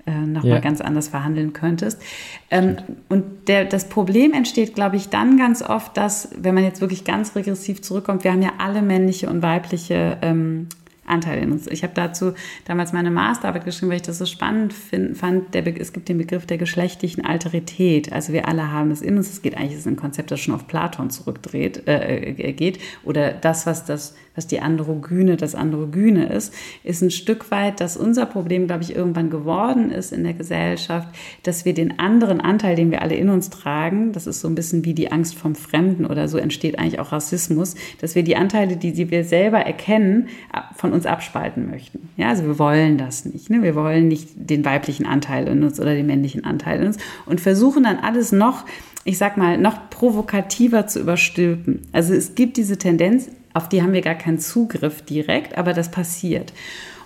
[0.09, 0.59] äh, nochmal ja.
[0.59, 2.01] ganz anders verhandeln könntest.
[2.49, 2.77] Ähm,
[3.09, 7.03] und der, das Problem entsteht, glaube ich, dann ganz oft, dass, wenn man jetzt wirklich
[7.03, 10.67] ganz regressiv zurückkommt, wir haben ja alle männliche und weibliche ähm,
[11.09, 11.67] Anteil in uns.
[11.67, 12.33] Ich habe dazu
[12.65, 15.53] damals meine Masterarbeit geschrieben, weil ich das so spannend find, fand.
[15.53, 18.11] Der, es gibt den Begriff der geschlechtlichen Alterität.
[18.13, 19.29] Also wir alle haben das in uns.
[19.29, 22.79] Es geht eigentlich, es ist ein Konzept, das schon auf Platon zurückdreht, äh, äh, geht.
[23.03, 26.53] Oder das, was das, was die Androgyne, das Androgyne ist,
[26.83, 31.07] ist ein Stück weit, dass unser Problem, glaube ich, irgendwann geworden ist in der Gesellschaft,
[31.43, 34.55] dass wir den anderen Anteil, den wir alle in uns tragen, das ist so ein
[34.55, 38.35] bisschen wie die Angst vom Fremden oder so entsteht eigentlich auch Rassismus, dass wir die
[38.35, 40.27] Anteile, die, wir selber erkennen,
[40.75, 42.09] von uns uns abspalten möchten.
[42.17, 43.49] Ja, also wir wollen das nicht.
[43.49, 43.63] Ne?
[43.63, 47.39] Wir wollen nicht den weiblichen Anteil in uns oder den männlichen Anteil in uns und
[47.39, 48.65] versuchen dann alles noch,
[49.05, 51.83] ich sag mal, noch provokativer zu überstülpen.
[51.93, 53.29] Also es gibt diese Tendenz,
[53.59, 56.53] auf die haben wir gar keinen Zugriff direkt, aber das passiert.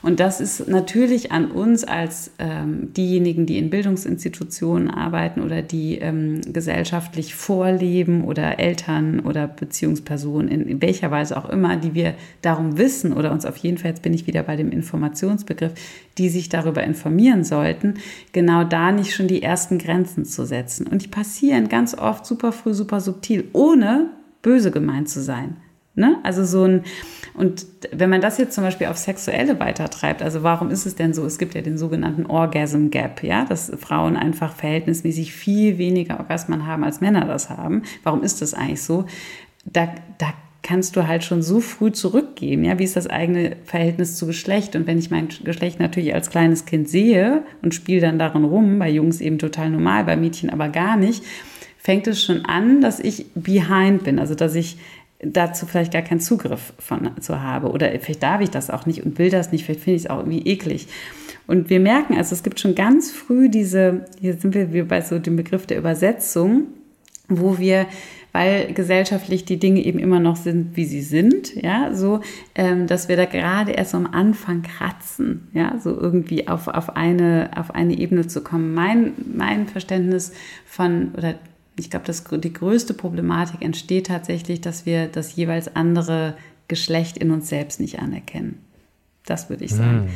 [0.03, 5.97] Und das ist natürlich an uns als ähm, diejenigen, die in Bildungsinstitutionen arbeiten oder die
[5.97, 12.13] ähm, gesellschaftlich vorleben oder Eltern oder Beziehungspersonen in, in welcher Weise auch immer, die wir
[12.43, 15.73] darum wissen oder uns auf jeden Fall, jetzt bin ich wieder bei dem Informationsbegriff,
[16.19, 17.95] die sich darüber informieren sollten,
[18.31, 20.85] genau da nicht schon die ersten Grenzen zu setzen.
[20.85, 24.11] Und die passieren ganz oft super früh, super subtil, ohne
[24.43, 25.55] böse gemeint zu sein.
[25.95, 26.17] Ne?
[26.23, 26.83] Also so ein,
[27.35, 31.13] und wenn man das jetzt zum Beispiel auf Sexuelle weitertreibt, also warum ist es denn
[31.13, 31.25] so?
[31.25, 36.65] Es gibt ja den sogenannten Orgasm Gap, ja, dass Frauen einfach verhältnismäßig viel weniger Orgasmen
[36.65, 37.83] haben, als Männer das haben.
[38.03, 39.05] Warum ist das eigentlich so?
[39.65, 40.33] Da, da
[40.63, 44.75] kannst du halt schon so früh zurückgeben, ja, wie ist das eigene Verhältnis zu Geschlecht?
[44.75, 48.79] Und wenn ich mein Geschlecht natürlich als kleines Kind sehe und spiele dann darin rum,
[48.79, 51.23] bei Jungs eben total normal, bei Mädchen aber gar nicht,
[51.77, 54.77] fängt es schon an, dass ich behind bin, also dass ich
[55.25, 57.71] dazu vielleicht gar keinen Zugriff von zu habe.
[57.71, 60.09] Oder vielleicht darf ich das auch nicht und will das nicht, vielleicht finde ich es
[60.09, 60.87] auch irgendwie eklig.
[61.47, 65.19] Und wir merken, also es gibt schon ganz früh diese, hier sind wir bei so
[65.19, 66.67] dem Begriff der Übersetzung,
[67.27, 67.85] wo wir,
[68.31, 72.21] weil gesellschaftlich die Dinge eben immer noch sind, wie sie sind, ja, so,
[72.55, 77.51] ähm, dass wir da gerade erst am Anfang kratzen, ja, so irgendwie auf, auf, eine,
[77.55, 78.73] auf eine Ebene zu kommen.
[78.73, 80.31] Mein, mein Verständnis
[80.65, 81.35] von, oder
[81.75, 87.49] ich glaube, die größte Problematik entsteht tatsächlich, dass wir das jeweils andere Geschlecht in uns
[87.49, 88.63] selbst nicht anerkennen.
[89.25, 90.03] Das würde ich sagen.
[90.03, 90.09] Hm.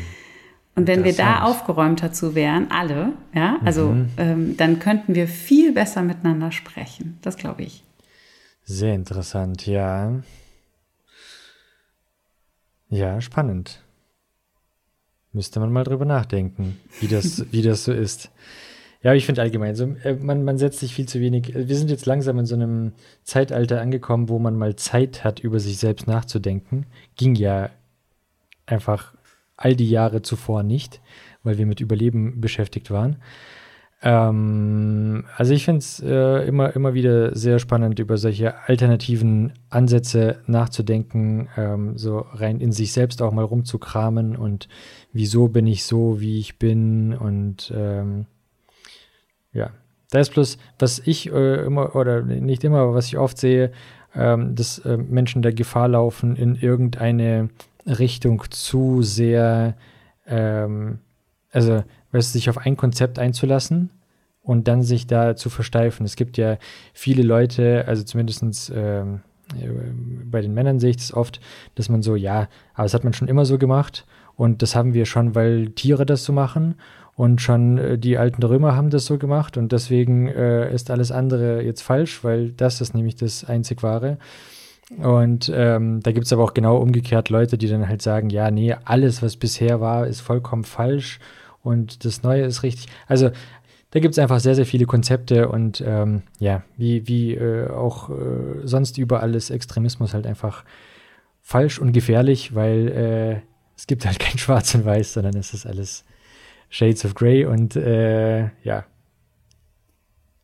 [0.76, 4.10] Und wenn wir da aufgeräumt dazu wären, alle, ja, also mhm.
[4.18, 7.18] ähm, dann könnten wir viel besser miteinander sprechen.
[7.24, 7.84] Das glaube ich.
[8.64, 10.22] Sehr interessant, ja.
[12.90, 13.82] Ja, spannend.
[15.34, 18.30] Müsste man mal drüber nachdenken, wie das, wie das so ist.
[19.04, 21.56] Ja, ich finde allgemein, so, äh, man, man setzt sich viel zu wenig.
[21.56, 22.94] Äh, wir sind jetzt langsam in so einem
[23.24, 26.86] Zeitalter angekommen, wo man mal Zeit hat, über sich selbst nachzudenken.
[27.16, 27.70] Ging ja
[28.66, 29.14] einfach
[29.56, 31.02] all die Jahre zuvor nicht,
[31.44, 33.18] weil wir mit Überleben beschäftigt waren.
[34.04, 40.42] Ähm, also ich finde es äh, immer, immer wieder sehr spannend, über solche alternativen Ansätze
[40.46, 44.68] nachzudenken, ähm, so rein in sich selbst auch mal rumzukramen und
[45.14, 48.28] wieso bin ich so, wie ich bin und ähm,
[49.58, 49.72] ja,
[50.12, 53.72] da ist bloß, was ich äh, immer, oder nicht immer, aber was ich oft sehe,
[54.16, 57.50] ähm, dass äh, Menschen der Gefahr laufen, in irgendeine
[57.86, 59.76] Richtung zu sehr,
[60.26, 61.00] ähm,
[61.52, 63.90] also, weißt sich auf ein Konzept einzulassen
[64.42, 66.06] und dann sich da zu versteifen.
[66.06, 66.58] Es gibt ja
[66.94, 69.22] viele Leute, also zumindest ähm,
[70.26, 71.40] bei den Männern sehe ich das oft,
[71.76, 74.06] dass man so, ja, aber das hat man schon immer so gemacht
[74.36, 76.76] und das haben wir schon, weil Tiere das so machen
[77.18, 81.12] und schon äh, die alten Römer haben das so gemacht und deswegen äh, ist alles
[81.12, 84.20] andere jetzt falsch, weil das ist nämlich das einzig wahre.
[84.98, 88.52] Und ähm, da gibt es aber auch genau umgekehrt Leute, die dann halt sagen, ja,
[88.52, 91.20] nee, alles, was bisher war, ist vollkommen falsch
[91.64, 92.88] und das Neue ist richtig.
[93.08, 93.32] Also
[93.90, 98.12] da gibt es einfach sehr, sehr viele Konzepte und ähm, ja, wie, wie äh, auch
[98.12, 98.14] äh,
[98.64, 100.64] sonst überall ist Extremismus halt einfach
[101.42, 103.42] falsch und gefährlich, weil äh,
[103.76, 106.06] es gibt halt kein Schwarz und Weiß, sondern es ist alles
[106.70, 108.86] Shades of Grey und äh, ja.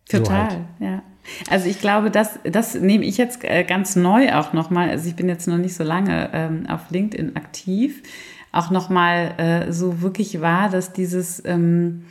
[0.09, 0.65] Total, so halt.
[0.80, 1.03] ja.
[1.49, 4.89] Also ich glaube, das, das nehme ich jetzt äh, ganz neu auch nochmal.
[4.89, 8.03] Also ich bin jetzt noch nicht so lange ähm, auf LinkedIn aktiv.
[8.51, 12.05] Auch nochmal äh, so wirklich wahr, dass dieses ähm,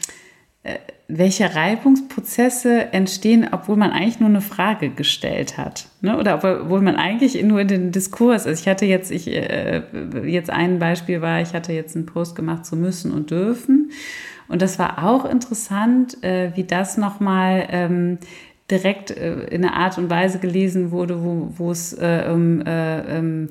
[0.63, 0.79] äh,
[1.19, 5.87] welche Reibungsprozesse entstehen, obwohl man eigentlich nur eine Frage gestellt hat.
[6.01, 6.19] Ne?
[6.19, 8.61] Oder obwohl man eigentlich nur in den Diskurs ist.
[8.61, 9.83] Ich hatte jetzt, ich, äh,
[10.25, 13.91] jetzt ein Beispiel war, ich hatte jetzt einen Post gemacht zu müssen und dürfen.
[14.49, 18.19] Und das war auch interessant, äh, wie das nochmal ähm,
[18.71, 23.49] direkt äh, in einer Art und Weise gelesen wurde, wo, es äh, ähm,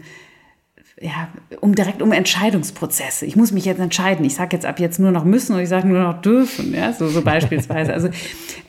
[1.02, 1.30] ja,
[1.62, 3.26] um direkt um Entscheidungsprozesse.
[3.26, 4.24] Ich muss mich jetzt entscheiden.
[4.24, 6.93] Ich sage jetzt ab jetzt nur noch müssen oder ich sage nur noch dürfen, ja,
[6.93, 7.91] so, so beispielsweise.
[7.91, 8.10] Also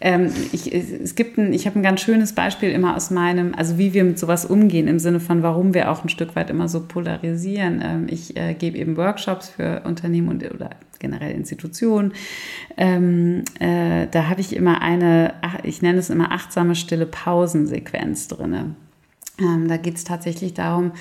[0.01, 3.76] ähm, ich, es gibt ein, ich habe ein ganz schönes Beispiel immer aus meinem, also
[3.76, 6.68] wie wir mit sowas umgehen im Sinne von, warum wir auch ein Stück weit immer
[6.68, 7.83] so polarisieren.
[7.85, 12.14] Ähm, ich äh, gebe eben Workshops für Unternehmen und oder generell Institutionen.
[12.78, 18.74] Ähm, äh, da habe ich immer eine, ich nenne es immer achtsame stille Pausensequenz drinne.
[19.39, 20.93] Ähm, da geht es tatsächlich darum,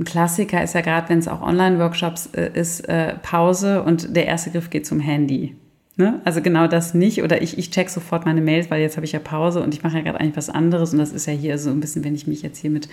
[0.00, 4.26] ein Klassiker ist ja gerade, wenn es auch Online-Workshops äh, ist, äh, Pause und der
[4.26, 5.56] erste Griff geht zum Handy.
[6.00, 6.18] Ne?
[6.24, 7.22] Also genau das nicht.
[7.22, 9.82] Oder ich, ich check sofort meine Mails, weil jetzt habe ich ja Pause und ich
[9.82, 10.94] mache ja gerade eigentlich was anderes.
[10.94, 12.88] Und das ist ja hier so ein bisschen, wenn ich mich jetzt hier mit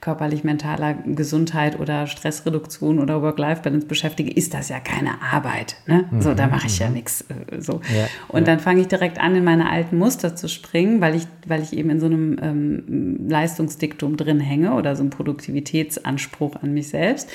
[0.00, 5.74] körperlich-mentaler Gesundheit oder Stressreduktion oder Work-Life-Balance beschäftige, ist das ja keine Arbeit.
[5.86, 6.04] Ne?
[6.12, 6.22] Mhm.
[6.22, 6.94] So, da mache ich ja mhm.
[6.94, 7.22] nichts.
[7.22, 7.80] Äh, so.
[7.92, 8.46] Ja, und ja.
[8.46, 11.72] dann fange ich direkt an, in meine alten Muster zu springen, weil ich, weil ich
[11.72, 17.28] eben in so einem ähm, Leistungsdiktum drin hänge oder so einem Produktivitätsanspruch an mich selbst.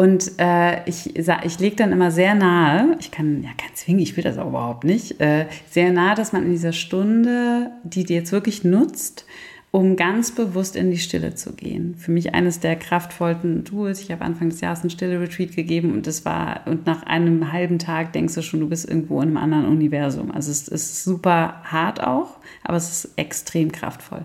[0.00, 4.16] Und äh, ich, ich lege dann immer sehr nahe, ich kann ja kein zwingen, ich
[4.16, 8.16] will das auch überhaupt nicht, äh, sehr nahe, dass man in dieser Stunde, die dir
[8.16, 9.26] jetzt wirklich nutzt,
[9.72, 11.96] um ganz bewusst in die Stille zu gehen.
[11.96, 14.00] Für mich eines der kraftvollsten Tools.
[14.00, 17.78] Ich habe Anfang des Jahres einen Stille-Retreat gegeben und das war, und nach einem halben
[17.78, 20.30] Tag denkst du schon, du bist irgendwo in einem anderen Universum.
[20.30, 24.22] Also es ist super hart auch, aber es ist extrem kraftvoll.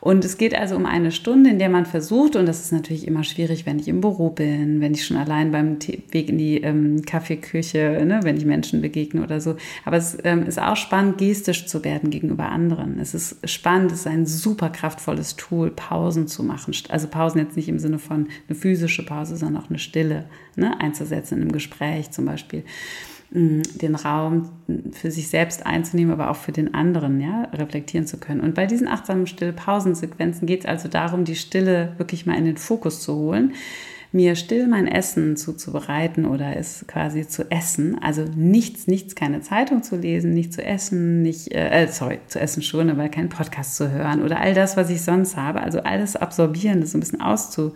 [0.00, 3.06] Und es geht also um eine Stunde, in der man versucht, und das ist natürlich
[3.06, 5.76] immer schwierig, wenn ich im Büro bin, wenn ich schon allein beim
[6.10, 9.56] Weg in die ähm, Kaffeeküche, ne, wenn ich Menschen begegne oder so.
[9.84, 12.98] Aber es ähm, ist auch spannend, gestisch zu werden gegenüber anderen.
[12.98, 16.74] Es ist spannend, es ist ein super kraftvolles Tool, Pausen zu machen.
[16.88, 20.24] Also Pausen jetzt nicht im Sinne von eine physische Pause, sondern auch eine Stille
[20.56, 22.64] ne, einzusetzen in einem Gespräch zum Beispiel
[23.32, 24.50] den Raum
[24.90, 28.40] für sich selbst einzunehmen, aber auch für den anderen, ja, reflektieren zu können.
[28.40, 32.56] Und bei diesen achtsamen Stille-Pausensequenzen geht es also darum, die Stille wirklich mal in den
[32.56, 33.52] Fokus zu holen,
[34.12, 37.96] mir still mein Essen zuzubereiten oder es quasi zu essen.
[38.02, 42.62] Also nichts, nichts, keine Zeitung zu lesen, nicht zu essen, nicht, äh, sorry, zu essen
[42.64, 45.60] schon, aber keinen Podcast zu hören oder all das, was ich sonst habe.
[45.62, 47.74] Also alles absorbieren, das so ein bisschen auszu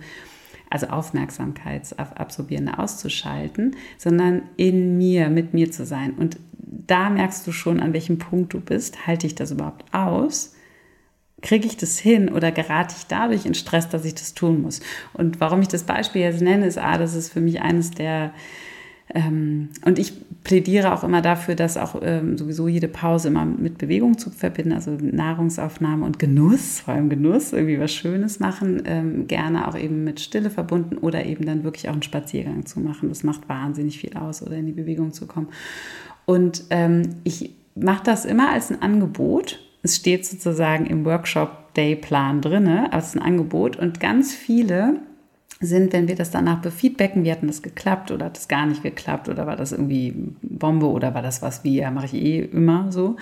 [0.74, 6.14] also Aufmerksamkeitsabsorbierende auszuschalten, sondern in mir, mit mir zu sein.
[6.14, 9.06] Und da merkst du schon, an welchem Punkt du bist.
[9.06, 10.56] Halte ich das überhaupt aus?
[11.42, 14.80] Kriege ich das hin oder gerate ich dadurch in Stress, dass ich das tun muss?
[15.12, 18.34] Und warum ich das Beispiel jetzt nenne, ist, ah, das ist für mich eines der
[19.12, 24.16] und ich plädiere auch immer dafür, dass auch ähm, sowieso jede Pause immer mit Bewegung
[24.16, 29.68] zu verbinden, also Nahrungsaufnahme und Genuss, vor allem Genuss, irgendwie was Schönes machen, ähm, gerne
[29.68, 33.10] auch eben mit Stille verbunden oder eben dann wirklich auch einen Spaziergang zu machen.
[33.10, 35.48] Das macht wahnsinnig viel aus oder in die Bewegung zu kommen.
[36.24, 39.60] Und ähm, ich mache das immer als ein Angebot.
[39.82, 45.00] Es steht sozusagen im Workshop-Day-Plan drin, ist ein Angebot und ganz viele
[45.64, 48.66] sind, wenn wir das danach befeedbacken, wie hat denn das geklappt oder hat das gar
[48.66, 52.14] nicht geklappt oder war das irgendwie Bombe oder war das was wie, ja, mache ich
[52.14, 53.16] eh immer so,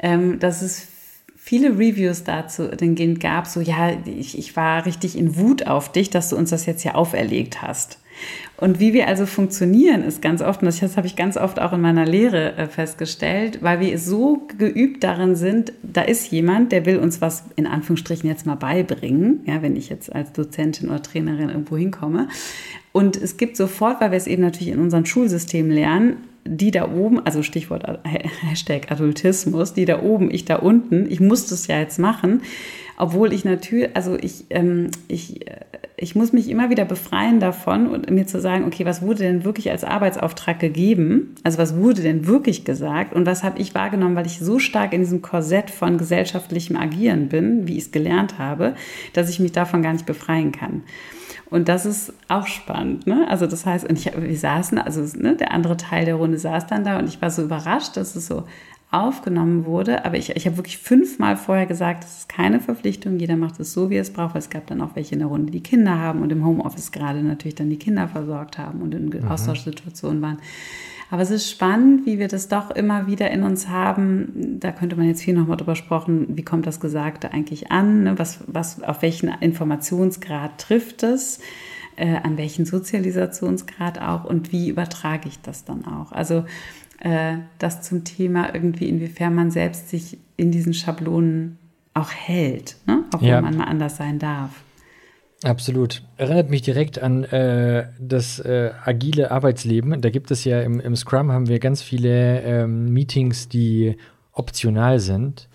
[0.00, 0.88] ähm, dass es
[1.36, 6.10] viele Reviews dazu den gab, so ja, ich, ich war richtig in Wut auf dich,
[6.10, 7.99] dass du uns das jetzt hier auferlegt hast.
[8.60, 11.72] Und wie wir also funktionieren, ist ganz oft, und das habe ich ganz oft auch
[11.72, 16.84] in meiner Lehre äh, festgestellt, weil wir so geübt darin sind, da ist jemand, der
[16.84, 21.02] will uns was in Anführungsstrichen jetzt mal beibringen, ja, wenn ich jetzt als Dozentin oder
[21.02, 22.28] Trainerin irgendwo hinkomme.
[22.92, 26.90] Und es gibt sofort, weil wir es eben natürlich in unserem Schulsystem lernen, die da
[26.90, 31.78] oben, also Stichwort Hashtag Adultismus, die da oben, ich da unten, ich muss das ja
[31.78, 32.42] jetzt machen,
[33.00, 35.60] obwohl ich natürlich, also ich, ähm, ich, äh,
[35.96, 39.42] ich muss mich immer wieder befreien davon und mir zu sagen, okay, was wurde denn
[39.44, 41.34] wirklich als Arbeitsauftrag gegeben?
[41.42, 44.92] Also was wurde denn wirklich gesagt und was habe ich wahrgenommen, weil ich so stark
[44.92, 48.74] in diesem Korsett von gesellschaftlichem Agieren bin, wie ich es gelernt habe,
[49.14, 50.82] dass ich mich davon gar nicht befreien kann.
[51.48, 53.06] Und das ist auch spannend.
[53.06, 53.26] Ne?
[53.28, 56.66] Also das heißt, und ich, wir saßen, also ne, der andere Teil der Runde saß
[56.66, 58.44] dann da und ich war so überrascht, dass es so
[58.90, 60.04] aufgenommen wurde.
[60.04, 63.72] Aber ich, ich habe wirklich fünfmal vorher gesagt, es ist keine Verpflichtung, jeder macht es
[63.72, 64.34] so, wie es braucht.
[64.34, 66.90] Weil es gab dann auch welche in der Runde, die Kinder haben und im Homeoffice
[66.90, 69.28] gerade natürlich dann die Kinder versorgt haben und in mhm.
[69.28, 70.38] Austauschsituationen waren.
[71.10, 74.58] Aber es ist spannend, wie wir das doch immer wieder in uns haben.
[74.60, 78.04] Da könnte man jetzt viel nochmal drüber sprechen, wie kommt das Gesagte eigentlich an?
[78.04, 78.18] Ne?
[78.18, 81.40] Was, was, auf welchen Informationsgrad trifft es?
[81.96, 84.24] Äh, an welchen Sozialisationsgrad auch?
[84.24, 86.12] Und wie übertrage ich das dann auch?
[86.12, 86.44] Also
[87.00, 91.58] äh, das zum Thema irgendwie, inwiefern man selbst sich in diesen Schablonen
[91.94, 93.04] auch hält, ne?
[93.14, 93.36] auch ja.
[93.36, 94.62] wenn man mal anders sein darf.
[95.42, 96.02] Absolut.
[96.18, 100.00] Erinnert mich direkt an äh, das äh, agile Arbeitsleben.
[100.02, 103.96] Da gibt es ja im, im Scrum haben wir ganz viele ähm, Meetings, die
[104.32, 105.48] optional sind.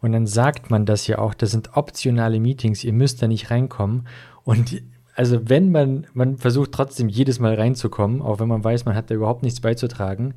[0.00, 3.50] Und dann sagt man das ja auch, das sind optionale Meetings, ihr müsst da nicht
[3.50, 4.06] reinkommen.
[4.44, 4.82] Und
[5.16, 9.10] also wenn man, man versucht trotzdem jedes Mal reinzukommen, auch wenn man weiß, man hat
[9.10, 10.34] da überhaupt nichts beizutragen.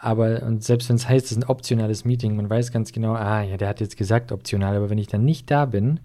[0.00, 3.14] Aber und selbst wenn es heißt, es ist ein optionales Meeting, man weiß ganz genau,
[3.14, 6.00] ah ja, der hat jetzt gesagt optional, aber wenn ich dann nicht da bin,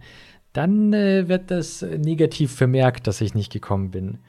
[0.51, 4.19] dann äh, wird das negativ vermerkt, dass ich nicht gekommen bin.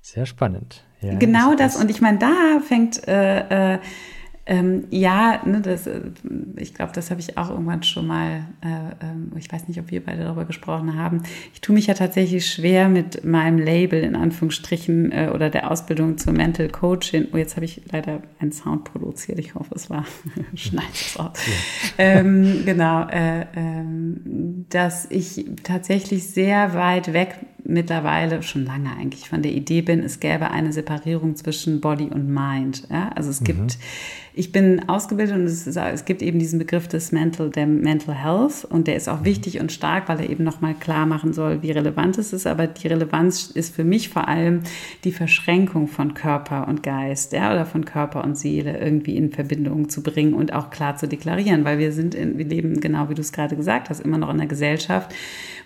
[0.00, 0.84] Sehr spannend.
[1.00, 1.76] Ja, genau das.
[1.76, 3.78] Und ich meine, da fängt äh, äh,
[4.48, 6.02] ähm, ja, ne, das, äh,
[6.54, 9.90] ich glaube, das habe ich auch irgendwann schon mal, äh, äh, ich weiß nicht, ob
[9.90, 11.24] wir beide darüber gesprochen haben.
[11.52, 16.16] Ich tue mich ja tatsächlich schwer mit meinem Label in Anführungsstrichen äh, oder der Ausbildung
[16.16, 17.26] zur Mental Coaching.
[17.32, 19.40] Oh, jetzt habe ich leider einen Sound produziert.
[19.40, 20.04] Ich hoffe, es war
[20.54, 21.38] schneid es aus.
[21.98, 27.34] Ähm, genau, äh, ähm, dass ich tatsächlich sehr weit weg
[27.68, 32.32] mittlerweile schon lange eigentlich von der Idee bin, es gäbe eine Separierung zwischen Body und
[32.32, 32.86] Mind.
[32.90, 33.10] Ja?
[33.14, 33.44] Also es mhm.
[33.44, 33.78] gibt
[34.38, 38.14] ich bin ausgebildet und es, ist, es, gibt eben diesen Begriff des Mental, der Mental
[38.14, 39.24] Health und der ist auch mhm.
[39.24, 42.46] wichtig und stark, weil er eben nochmal klar machen soll, wie relevant es ist.
[42.46, 44.60] Aber die Relevanz ist für mich vor allem
[45.04, 49.88] die Verschränkung von Körper und Geist, ja, oder von Körper und Seele irgendwie in Verbindung
[49.88, 53.14] zu bringen und auch klar zu deklarieren, weil wir sind, in, wir leben genau wie
[53.14, 55.14] du es gerade gesagt hast, immer noch in einer Gesellschaft,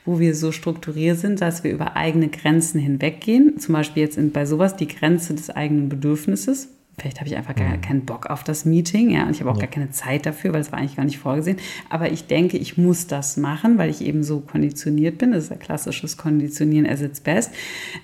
[0.05, 3.59] wo wir so strukturiert sind, dass wir über eigene Grenzen hinweggehen.
[3.59, 6.69] Zum Beispiel jetzt bei sowas die Grenze des eigenen Bedürfnisses
[7.01, 7.81] Vielleicht habe ich einfach gar mhm.
[7.81, 9.63] keinen Bock auf das Meeting, ja, und ich habe auch ja.
[9.63, 11.57] gar keine Zeit dafür, weil es war eigentlich gar nicht vorgesehen.
[11.89, 15.33] Aber ich denke, ich muss das machen, weil ich eben so konditioniert bin.
[15.33, 17.53] Das ist ein klassisches Konditionieren as its best.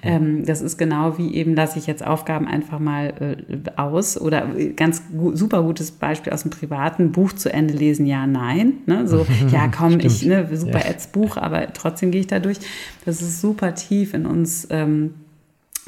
[0.03, 4.49] Ähm, das ist genau wie eben, lasse ich jetzt Aufgaben einfach mal äh, aus oder
[4.77, 8.79] ganz gu super gutes Beispiel aus dem privaten Buch zu Ende lesen, ja, nein.
[8.87, 9.07] Ne?
[9.07, 10.87] So, ja, komm, ich, ne, super ja.
[10.87, 12.59] als Buch, aber trotzdem gehe ich da durch.
[13.05, 14.67] Das ist super tief in uns.
[14.71, 15.13] Ähm,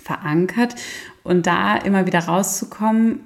[0.08, 0.74] verankert.
[1.22, 3.20] Und da immer wieder rauszukommen,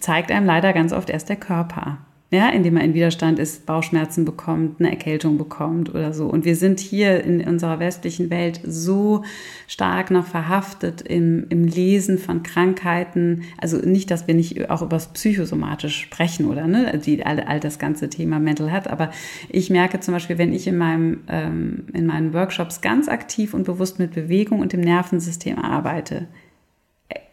[0.00, 1.98] zeigt einem leider ganz oft erst der Körper.
[2.30, 6.26] Ja, indem man in Widerstand ist, Bauchschmerzen bekommt, eine Erkältung bekommt oder so.
[6.26, 9.24] Und wir sind hier in unserer westlichen Welt so
[9.66, 13.44] stark noch verhaftet im, im Lesen von Krankheiten.
[13.56, 17.60] Also nicht, dass wir nicht auch über das Psychosomatisch sprechen oder ne, die, all, all
[17.60, 18.88] das ganze Thema Mental Health.
[18.88, 19.10] Aber
[19.48, 23.64] ich merke zum Beispiel, wenn ich in, meinem, ähm, in meinen Workshops ganz aktiv und
[23.64, 26.28] bewusst mit Bewegung und dem Nervensystem arbeite,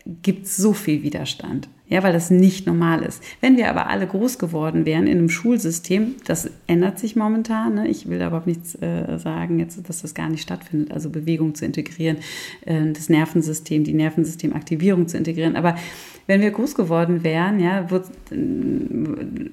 [0.05, 1.67] gibt es so viel Widerstand.
[1.87, 3.23] Ja, weil das nicht normal ist.
[3.41, 7.75] Wenn wir aber alle groß geworden wären in einem Schulsystem, das ändert sich momentan.
[7.75, 7.87] Ne?
[7.87, 10.91] Ich will aber nichts äh, sagen, jetzt, dass das gar nicht stattfindet.
[10.91, 12.17] Also Bewegung zu integrieren,
[12.65, 15.55] äh, das Nervensystem, die Nervensystemaktivierung zu integrieren.
[15.55, 15.75] Aber
[16.27, 18.05] wenn wir groß geworden wären, ja, wird,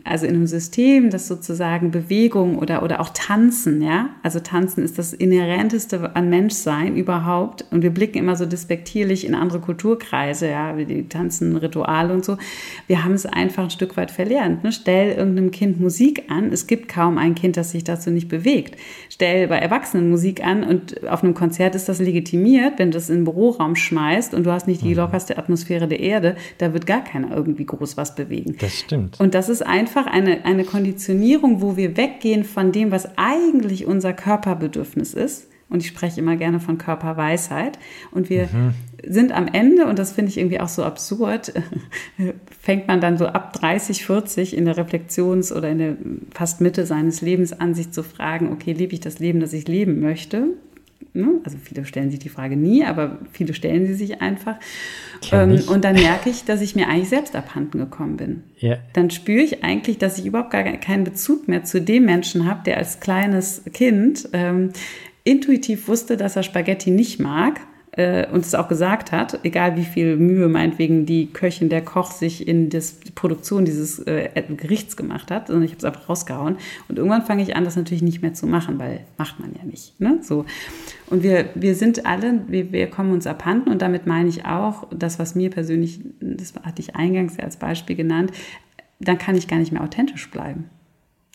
[0.05, 4.99] also in einem System, das sozusagen Bewegung oder, oder auch Tanzen, ja, also Tanzen ist
[4.99, 7.67] das Inhärenteste an Menschsein überhaupt.
[7.71, 12.43] Und wir blicken immer so despektierlich in andere Kulturkreise, ja, die tanzen Rituale und so.
[12.87, 14.63] Wir haben es einfach ein Stück weit verlernt.
[14.65, 14.73] Ne?
[14.73, 16.53] Stell irgendeinem Kind Musik an.
[16.53, 18.77] Es gibt kaum ein Kind, das sich dazu nicht bewegt.
[19.09, 23.11] Stell bei Erwachsenen Musik an und auf einem Konzert ist das legitimiert, wenn du das
[23.11, 24.97] in den Büroraum schmeißt und du hast nicht die mhm.
[24.97, 28.57] lockerste Atmosphäre der Erde, da wird gar keiner irgendwie groß was bewegen.
[28.61, 29.19] Das stimmt.
[29.21, 34.13] Und das ist einfach eine, eine Konditionierung, wo wir weggehen von dem, was eigentlich unser
[34.13, 35.52] Körperbedürfnis ist.
[35.73, 37.79] Und ich spreche immer gerne von Körperweisheit.
[38.11, 38.75] Und wir mhm.
[39.07, 41.53] sind am Ende, und das finde ich irgendwie auch so absurd,
[42.61, 45.97] fängt man dann so ab 30, 40 in der Reflexions- oder in der
[46.33, 49.67] fast Mitte seines Lebens an, sich zu fragen, okay, lebe ich das Leben, das ich
[49.67, 50.49] leben möchte?
[51.15, 51.41] Ne?
[51.45, 54.57] Also viele stellen sich die Frage nie, aber viele stellen sie sich einfach.
[55.31, 58.45] Ähm, und dann merke ich, dass ich mir eigentlich selbst abhanden gekommen bin.
[58.59, 58.79] Ja.
[58.95, 62.63] Dann spüre ich eigentlich, dass ich überhaupt gar keinen Bezug mehr zu dem Menschen habe,
[62.65, 64.71] der als kleines Kind ähm,
[65.25, 67.61] intuitiv wusste, dass er Spaghetti nicht mag
[67.93, 72.11] äh, und es auch gesagt hat, egal wie viel Mühe meinetwegen die Köchin, der Koch
[72.11, 76.09] sich in das, die Produktion dieses äh, Gerichts gemacht hat, sondern ich habe es einfach
[76.09, 76.57] rausgehauen.
[76.89, 79.65] Und irgendwann fange ich an, das natürlich nicht mehr zu machen, weil macht man ja
[79.65, 80.01] nicht.
[80.01, 80.19] Ne?
[80.23, 80.47] So.
[81.11, 84.87] Und wir, wir sind alle, wir, wir kommen uns abhanden und damit meine ich auch,
[84.91, 88.33] das, was mir persönlich, das hatte ich eingangs als Beispiel genannt,
[89.01, 90.71] dann kann ich gar nicht mehr authentisch bleiben.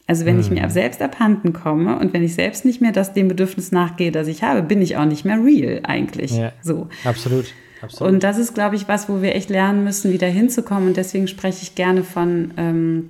[0.08, 0.70] Also wenn ich mir Mhm.
[0.70, 4.42] selbst abhanden komme und wenn ich selbst nicht mehr das dem Bedürfnis nachgehe, das ich
[4.42, 6.32] habe, bin ich auch nicht mehr real eigentlich.
[6.36, 6.54] Ja.
[6.62, 6.88] So.
[7.04, 7.54] Absolut.
[7.82, 8.14] Absolut.
[8.14, 10.88] Und das ist, glaube ich, was, wo wir echt lernen müssen, wieder hinzukommen.
[10.88, 13.10] Und deswegen spreche ich gerne von, ähm,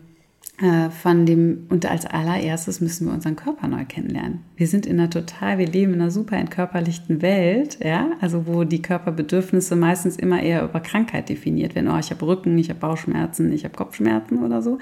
[0.60, 4.40] äh, von dem, und als allererstes müssen wir unseren Körper neu kennenlernen.
[4.58, 8.64] Wir sind in einer total, wir leben in einer super entkörperlichten Welt, ja, also wo
[8.64, 11.90] die Körperbedürfnisse meistens immer eher über Krankheit definiert werden.
[11.90, 14.80] Oh, ich habe Rücken, ich habe Bauchschmerzen, ich habe Kopfschmerzen oder so.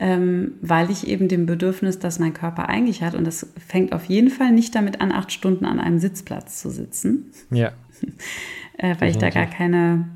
[0.00, 4.06] Ähm, weil ich eben dem Bedürfnis, das mein Körper eigentlich hat, und das fängt auf
[4.06, 7.72] jeden Fall nicht damit an, acht Stunden an einem Sitzplatz zu sitzen, ja.
[8.78, 10.08] äh, weil ich da gar keine,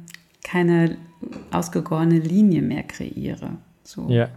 [0.43, 0.97] keine
[1.53, 3.59] ausgegorene Linie mehr kreiere.
[3.85, 4.09] So.
[4.11, 4.29] Ja.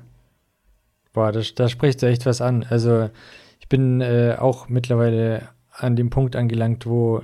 [1.14, 2.66] Boah, da, da sprichst du echt was an.
[2.70, 3.10] Also
[3.60, 7.24] ich bin äh, auch mittlerweile an dem Punkt angelangt, wo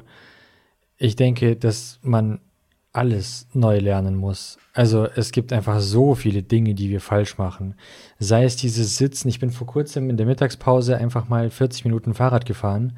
[0.97, 2.39] ich denke, dass man
[2.94, 4.58] alles neu lernen muss.
[4.74, 7.76] Also es gibt einfach so viele Dinge, die wir falsch machen.
[8.20, 9.30] Sei es dieses Sitzen.
[9.30, 12.94] Ich bin vor kurzem in der Mittagspause einfach mal 40 Minuten Fahrrad gefahren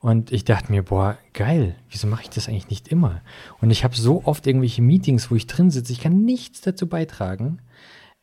[0.00, 3.20] und ich dachte mir, boah, geil, wieso mache ich das eigentlich nicht immer?
[3.60, 6.86] Und ich habe so oft irgendwelche Meetings, wo ich drin sitze, ich kann nichts dazu
[6.86, 7.60] beitragen.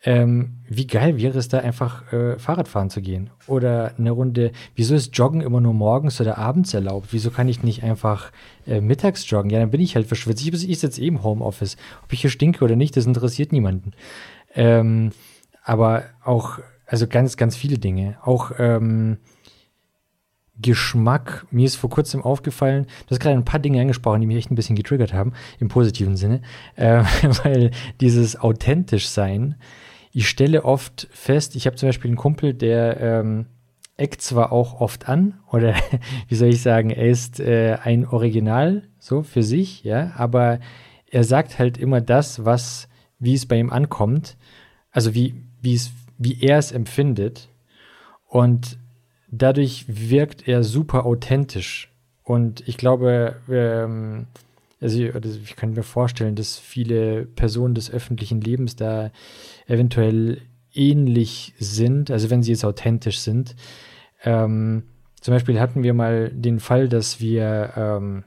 [0.03, 3.31] Ähm, wie geil wäre es da einfach äh, Fahrrad fahren zu gehen?
[3.47, 7.07] Oder eine Runde, wieso ist Joggen immer nur morgens oder abends erlaubt?
[7.11, 8.31] Wieso kann ich nicht einfach
[8.67, 9.49] äh, mittags joggen?
[9.49, 10.45] Ja, dann bin ich halt verschwitzt.
[10.45, 11.77] Ich, ich sitze eben im Homeoffice.
[12.03, 13.93] Ob ich hier stinke oder nicht, das interessiert niemanden.
[14.53, 15.11] Ähm,
[15.63, 18.17] aber auch, also ganz, ganz viele Dinge.
[18.23, 19.17] Auch ähm,
[20.59, 21.45] Geschmack.
[21.51, 24.51] Mir ist vor kurzem aufgefallen, du hast gerade ein paar Dinge angesprochen, die mich echt
[24.51, 26.41] ein bisschen getriggert haben, im positiven Sinne,
[26.75, 27.03] äh,
[27.43, 29.55] weil dieses authentisch sein,
[30.17, 33.45] ich stelle oft fest, ich habe zum Beispiel einen Kumpel, der ähm,
[33.97, 35.75] eckt zwar auch oft an, oder
[36.27, 40.59] wie soll ich sagen, er ist äh, ein Original, so für sich, ja, aber
[41.11, 42.89] er sagt halt immer das, was,
[43.19, 44.37] wie es bei ihm ankommt,
[44.89, 47.49] also wie, wie es, wie er es empfindet.
[48.25, 48.79] Und
[49.29, 51.93] dadurch wirkt er super authentisch.
[52.23, 54.25] Und ich glaube, ähm,
[54.79, 59.11] also ich, also ich kann mir vorstellen, dass viele Personen des öffentlichen Lebens da
[59.65, 60.41] eventuell
[60.73, 63.55] ähnlich sind, also wenn sie jetzt authentisch sind.
[64.23, 64.83] Ähm,
[65.19, 68.23] zum Beispiel hatten wir mal den Fall, dass wir ähm,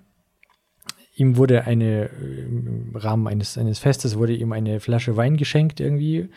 [1.15, 6.29] ihm wurde eine im Rahmen eines, eines Festes wurde ihm eine Flasche Wein geschenkt irgendwie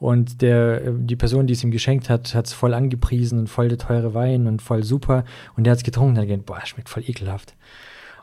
[0.00, 3.68] und der, die Person, die es ihm geschenkt hat, hat es voll angepriesen und voll
[3.68, 5.24] der teure Wein und voll super.
[5.56, 7.54] Und der hat es getrunken und hat gedacht, boah, schmeckt voll ekelhaft.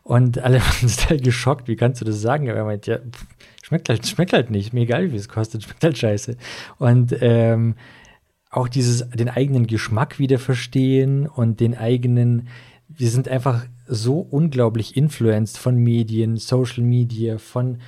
[0.07, 2.49] Und alle waren total geschockt, wie kannst du das sagen?
[2.49, 2.99] Aber er meint, ja,
[3.61, 6.37] schmeckt halt, schmeckt halt nicht, mir egal wie es kostet, schmeckt halt scheiße.
[6.79, 7.75] Und ähm,
[8.49, 12.47] auch dieses, den eigenen Geschmack wieder verstehen und den eigenen,
[12.87, 17.79] wir sind einfach so unglaublich influenced von Medien, Social Media, von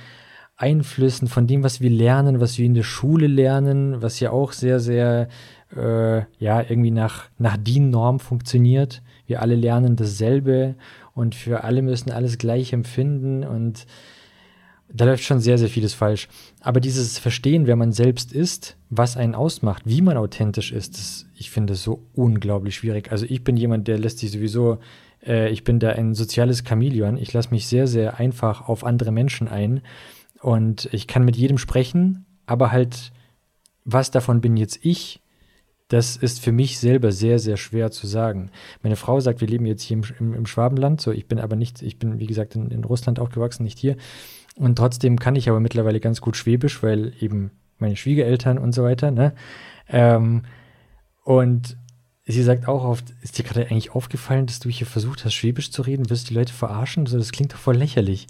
[0.58, 4.52] Einflüssen, von dem, was wir lernen, was wir in der Schule lernen, was ja auch
[4.52, 5.28] sehr, sehr,
[5.74, 9.00] äh, ja, irgendwie nach, nach DIN-Norm funktioniert.
[9.26, 10.74] Wir alle lernen dasselbe
[11.14, 13.86] und für alle müssen alles gleich empfinden und
[14.92, 16.28] da läuft schon sehr, sehr vieles falsch.
[16.60, 21.26] Aber dieses Verstehen, wer man selbst ist, was einen ausmacht, wie man authentisch ist, das,
[21.36, 23.12] ich finde es so unglaublich schwierig.
[23.12, 24.78] Also ich bin jemand, der lässt sich sowieso,
[25.24, 27.16] äh, ich bin da ein soziales Chamäleon.
[27.18, 29.82] Ich lasse mich sehr, sehr einfach auf andere Menschen ein
[30.40, 33.12] und ich kann mit jedem sprechen, aber halt,
[33.84, 35.20] was davon bin jetzt ich?
[35.90, 38.52] Das ist für mich selber sehr, sehr schwer zu sagen.
[38.80, 41.56] Meine Frau sagt, wir leben jetzt hier im, im, im Schwabenland, so ich bin aber
[41.56, 43.96] nicht, ich bin wie gesagt in, in Russland aufgewachsen, nicht hier.
[44.54, 48.84] Und trotzdem kann ich aber mittlerweile ganz gut Schwäbisch, weil eben meine Schwiegereltern und so
[48.84, 49.34] weiter, ne?
[49.88, 50.42] Ähm,
[51.24, 51.76] und
[52.24, 55.72] sie sagt auch oft, ist dir gerade eigentlich aufgefallen, dass du hier versucht hast, Schwäbisch
[55.72, 56.08] zu reden?
[56.08, 57.06] Wirst du die Leute verarschen?
[57.06, 58.28] So, das klingt doch voll lächerlich.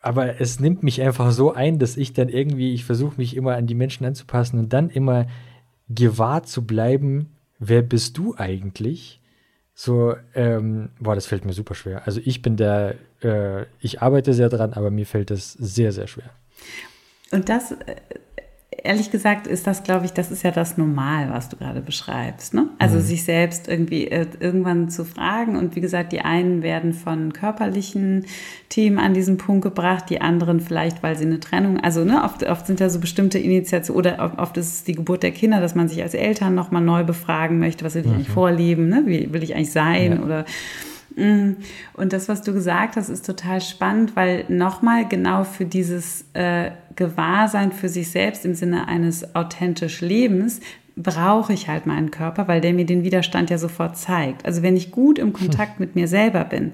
[0.00, 3.54] Aber es nimmt mich einfach so ein, dass ich dann irgendwie, ich versuche mich immer
[3.54, 5.26] an die Menschen anzupassen und dann immer
[5.90, 9.20] gewahrt zu bleiben, wer bist du eigentlich?
[9.74, 12.06] So, ähm, boah, das fällt mir super schwer.
[12.06, 16.06] Also ich bin da, äh, ich arbeite sehr dran, aber mir fällt das sehr, sehr
[16.06, 16.30] schwer.
[17.32, 17.96] Und das, äh,
[18.70, 22.54] ehrlich gesagt, ist das, glaube ich, das ist ja das Normal, was du gerade beschreibst.
[22.54, 22.68] Ne?
[22.78, 23.00] Also mhm.
[23.02, 25.56] sich selbst irgendwie äh, irgendwann zu fragen.
[25.56, 28.26] Und wie gesagt, die einen werden von körperlichen
[28.68, 32.44] Themen an diesen Punkt gebracht, die anderen vielleicht, weil sie eine Trennung, also ne, oft,
[32.44, 35.74] oft sind ja so bestimmte Initiationen oder oft ist es die Geburt der Kinder, dass
[35.74, 38.14] man sich als Eltern nochmal neu befragen möchte, was will ich mhm.
[38.14, 39.02] eigentlich vorleben, ne?
[39.06, 40.22] wie will ich eigentlich sein ja.
[40.22, 40.44] oder
[41.16, 46.70] und das, was du gesagt hast, ist total spannend, weil nochmal genau für dieses äh,
[46.96, 50.60] Gewahrsein für sich selbst im Sinne eines authentisch Lebens
[50.96, 54.44] brauche ich halt meinen Körper, weil der mir den Widerstand ja sofort zeigt.
[54.44, 56.72] Also wenn ich gut im Kontakt mit mir selber bin,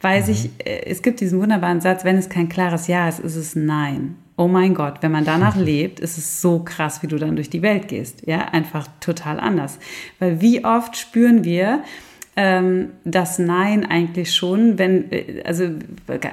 [0.00, 0.32] weiß mhm.
[0.32, 3.56] ich, äh, es gibt diesen wunderbaren Satz, wenn es kein klares Ja ist, ist es
[3.56, 4.16] Nein.
[4.36, 7.50] Oh mein Gott, wenn man danach lebt, ist es so krass, wie du dann durch
[7.50, 8.26] die Welt gehst.
[8.26, 9.78] Ja, einfach total anders.
[10.18, 11.82] Weil wie oft spüren wir,
[12.36, 15.68] ähm, das Nein eigentlich schon, wenn, äh, also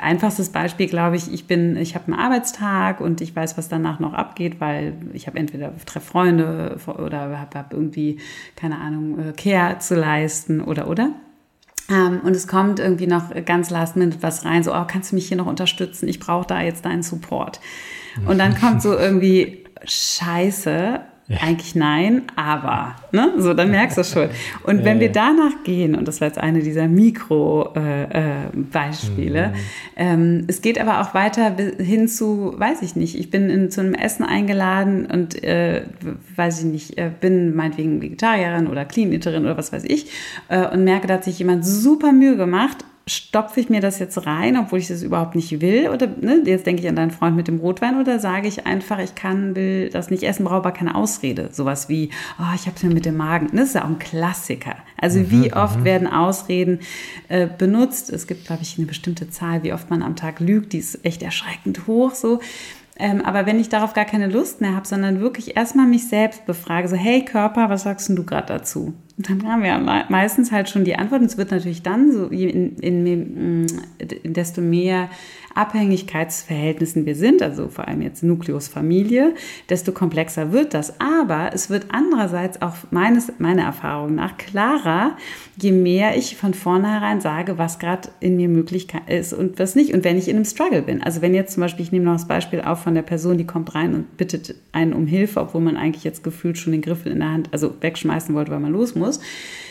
[0.01, 3.99] einfachstes Beispiel, glaube ich, ich bin, ich habe einen Arbeitstag und ich weiß, was danach
[3.99, 8.19] noch abgeht, weil ich habe entweder treffe Freunde oder habe hab irgendwie,
[8.55, 11.11] keine Ahnung, äh, Care zu leisten oder oder.
[11.89, 15.15] Ähm, und es kommt irgendwie noch ganz last minute was rein, so, oh, kannst du
[15.15, 16.07] mich hier noch unterstützen?
[16.07, 17.59] Ich brauche da jetzt deinen Support.
[18.25, 21.39] Und dann kommt so irgendwie, Scheiße, ja.
[21.41, 23.33] Eigentlich nein, aber, ne?
[23.37, 24.29] So, dann merkst du es schon.
[24.63, 29.51] Und wenn wir danach gehen, und das war jetzt eine dieser Mikro-Beispiele,
[29.97, 30.37] äh, äh, mhm.
[30.37, 33.81] ähm, es geht aber auch weiter hin zu, weiß ich nicht, ich bin in, zu
[33.81, 35.81] einem Essen eingeladen und, äh,
[36.37, 40.09] weiß ich nicht, äh, bin meinetwegen Vegetarierin oder Clean Eaterin oder was weiß ich
[40.47, 44.25] äh, und merke, da hat sich jemand super Mühe gemacht stopfe ich mir das jetzt
[44.25, 45.89] rein, obwohl ich das überhaupt nicht will?
[45.89, 48.99] Oder ne, jetzt denke ich an deinen Freund mit dem Rotwein oder sage ich einfach,
[48.99, 51.49] ich kann, will das nicht essen, brauche aber keine Ausrede.
[51.51, 53.49] Sowas wie, oh, ich habe es mir mit dem Magen.
[53.53, 54.75] Das ist ja auch ein Klassiker.
[54.97, 55.83] Also mhm, wie oft mhm.
[55.85, 56.79] werden Ausreden
[57.29, 58.09] äh, benutzt?
[58.09, 61.05] Es gibt, glaube ich, eine bestimmte Zahl, wie oft man am Tag lügt, die ist
[61.05, 62.41] echt erschreckend hoch so.
[62.99, 66.45] Ähm, aber wenn ich darauf gar keine Lust mehr habe, sondern wirklich erstmal mich selbst
[66.45, 68.93] befrage, so, hey Körper, was sagst du gerade dazu?
[69.17, 71.21] Und dann haben wir meistens halt schon die Antwort.
[71.21, 73.67] Und es wird natürlich dann so, in, in, in,
[74.23, 75.09] in desto mehr
[75.57, 79.33] Abhängigkeitsverhältnissen wir sind, also vor allem jetzt Nukleus Familie,
[79.69, 80.99] desto komplexer wird das.
[81.01, 85.17] Aber es wird andererseits auch meines, meiner Erfahrung nach klarer,
[85.59, 89.93] je mehr ich von vornherein sage, was gerade in mir möglich ist und was nicht.
[89.93, 91.01] Und wenn ich in einem Struggle bin.
[91.01, 93.47] Also wenn jetzt zum Beispiel, ich nehme noch das Beispiel auf von der Person, die
[93.47, 97.11] kommt rein und bittet einen um Hilfe, obwohl man eigentlich jetzt gefühlt schon den Griffel
[97.11, 99.19] in der Hand, also wegschmeißen wollte, weil man los muss,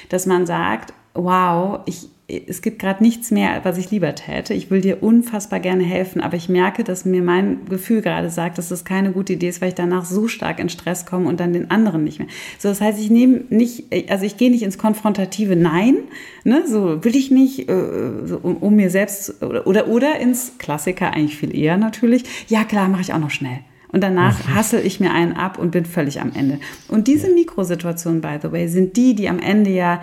[0.08, 4.52] dass man sagt, wow, ich, es gibt gerade nichts mehr, was ich lieber täte.
[4.52, 8.58] Ich will dir unfassbar gerne helfen, aber ich merke, dass mir mein Gefühl gerade sagt,
[8.58, 11.38] dass das keine gute Idee ist, weil ich danach so stark in Stress komme und
[11.38, 12.26] dann den anderen nicht mehr.
[12.58, 15.98] So, das heißt, ich nehme nicht, also ich gehe nicht ins konfrontative Nein,
[16.42, 20.58] ne, so will ich nicht, äh, so, um, um, mir selbst oder, oder oder ins
[20.58, 22.24] Klassiker eigentlich viel eher natürlich.
[22.48, 23.60] Ja klar, mache ich auch noch schnell.
[23.88, 26.58] Und danach hassel ich mir einen ab und bin völlig am Ende.
[26.88, 30.02] Und diese Mikrosituationen, by the way, sind die, die am Ende ja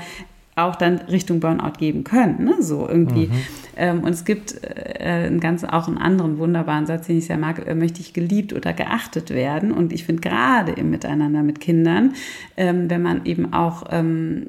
[0.55, 2.43] auch dann Richtung Burnout geben können.
[2.43, 2.55] Ne?
[2.59, 3.27] So irgendwie.
[3.27, 3.31] Mhm.
[3.75, 7.37] Ähm, und es gibt äh, einen ganz, auch einen anderen wunderbaren Satz, den ich sehr
[7.37, 9.71] mag, äh, möchte ich geliebt oder geachtet werden.
[9.71, 12.13] Und ich finde gerade im Miteinander mit Kindern,
[12.55, 14.47] ähm, wenn man eben auch ähm,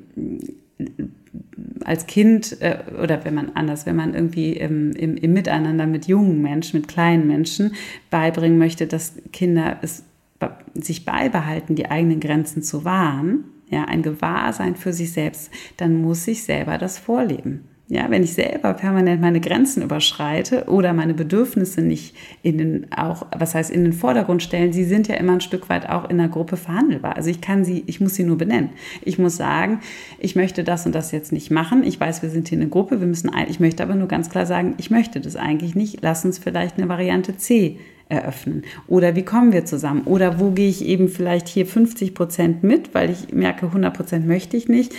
[1.84, 6.06] als Kind äh, oder wenn man anders, wenn man irgendwie im, im, im Miteinander mit
[6.06, 7.74] jungen Menschen, mit kleinen Menschen
[8.10, 10.04] beibringen möchte, dass Kinder es
[10.74, 16.26] sich beibehalten, die eigenen Grenzen zu wahren, ja, ein Gewahrsein für sich selbst, dann muss
[16.28, 17.68] ich selber das vorleben.
[17.86, 23.26] Ja, wenn ich selber permanent meine Grenzen überschreite oder meine Bedürfnisse nicht in den auch,
[23.36, 26.16] was heißt in den Vordergrund stellen, sie sind ja immer ein Stück weit auch in
[26.16, 27.16] der Gruppe verhandelbar.
[27.16, 28.70] Also ich kann sie, ich muss sie nur benennen.
[29.02, 29.80] Ich muss sagen,
[30.18, 31.84] ich möchte das und das jetzt nicht machen.
[31.84, 34.46] Ich weiß, wir sind hier eine Gruppe, wir müssen, ich möchte aber nur ganz klar
[34.46, 35.98] sagen, ich möchte das eigentlich nicht.
[36.00, 38.62] Lass uns vielleicht eine Variante C eröffnen?
[38.86, 40.02] Oder wie kommen wir zusammen?
[40.04, 44.26] Oder wo gehe ich eben vielleicht hier 50 Prozent mit, weil ich merke, 100 Prozent
[44.26, 44.92] möchte ich nicht.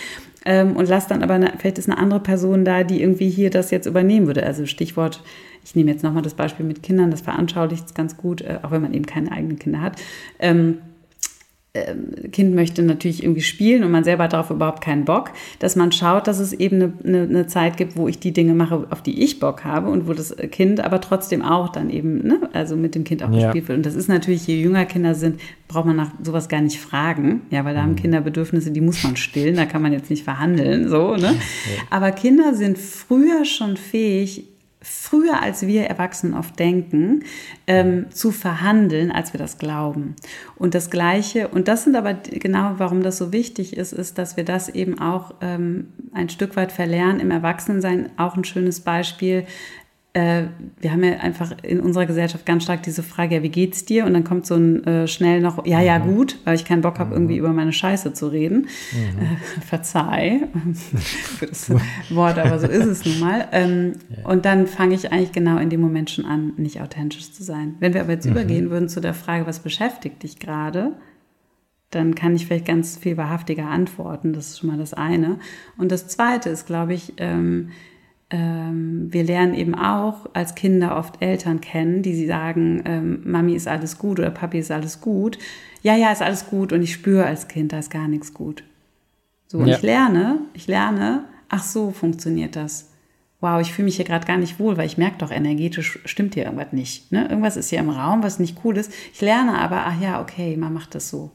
[0.45, 3.71] Ähm, und lass dann aber, vielleicht ist eine andere Person da, die irgendwie hier das
[3.71, 4.45] jetzt übernehmen würde.
[4.45, 5.23] Also Stichwort,
[5.63, 8.71] ich nehme jetzt nochmal das Beispiel mit Kindern, das veranschaulicht es ganz gut, äh, auch
[8.71, 9.99] wenn man eben keine eigenen Kinder hat.
[11.75, 15.75] Ähm, kind möchte natürlich irgendwie spielen und man selber hat darauf überhaupt keinen Bock, dass
[15.75, 19.01] man schaut, dass es eben eine, eine, Zeit gibt, wo ich die Dinge mache, auf
[19.01, 22.77] die ich Bock habe und wo das Kind aber trotzdem auch dann eben, ne, also
[22.77, 23.47] mit dem Kind auch ja.
[23.47, 23.77] gespielt wird.
[23.77, 27.41] Und das ist natürlich, je jünger Kinder sind, braucht man nach sowas gar nicht fragen,
[27.49, 27.97] ja, weil da haben mhm.
[27.97, 31.23] Kinder Bedürfnisse, die muss man stillen, da kann man jetzt nicht verhandeln, so, ne?
[31.23, 31.35] Ja.
[31.89, 34.45] Aber Kinder sind früher schon fähig,
[34.87, 37.23] früher als wir Erwachsenen oft denken,
[37.65, 40.15] ähm, zu verhandeln, als wir das glauben.
[40.57, 44.37] Und das Gleiche, und das sind aber genau, warum das so wichtig ist, ist, dass
[44.37, 48.11] wir das eben auch ähm, ein Stück weit verlernen im Erwachsenensein.
[48.17, 49.45] Auch ein schönes Beispiel,
[50.15, 54.05] wir haben ja einfach in unserer Gesellschaft ganz stark diese Frage, ja, wie geht's dir?
[54.05, 56.15] Und dann kommt so ein äh, schnell noch, ja, ja, mhm.
[56.15, 57.15] gut, weil ich keinen Bock habe, mhm.
[57.15, 58.67] irgendwie über meine Scheiße zu reden.
[58.93, 59.19] Mhm.
[59.19, 60.47] Äh, verzeih
[61.03, 61.69] für das
[62.09, 63.47] Wort, aber so ist es nun mal.
[63.51, 64.29] Ähm, ja.
[64.29, 67.75] Und dann fange ich eigentlich genau in dem Moment schon an, nicht authentisch zu sein.
[67.79, 68.31] Wenn wir aber jetzt mhm.
[68.31, 70.93] übergehen würden zu der Frage, was beschäftigt dich gerade?
[71.91, 74.33] dann kann ich vielleicht ganz viel wahrhaftiger antworten.
[74.33, 75.39] Das ist schon mal das eine.
[75.77, 77.69] Und das zweite ist, glaube ich, ähm,
[78.31, 83.67] wir lernen eben auch als Kinder oft Eltern kennen, die sie sagen, ähm, Mami ist
[83.67, 85.37] alles gut oder Papi ist alles gut.
[85.83, 88.63] Ja, ja, ist alles gut und ich spüre als Kind, da ist gar nichts gut.
[89.47, 89.75] So, und ja.
[89.75, 92.89] ich lerne, ich lerne, ach so funktioniert das.
[93.41, 96.33] wow, ich fühle mich hier gerade gar nicht wohl, weil ich merke doch, energetisch stimmt
[96.33, 97.11] hier irgendwas nicht.
[97.11, 97.27] Ne?
[97.29, 98.91] Irgendwas ist hier im Raum, was nicht cool ist.
[99.13, 101.31] Ich lerne aber, ach ja, okay, man macht das so.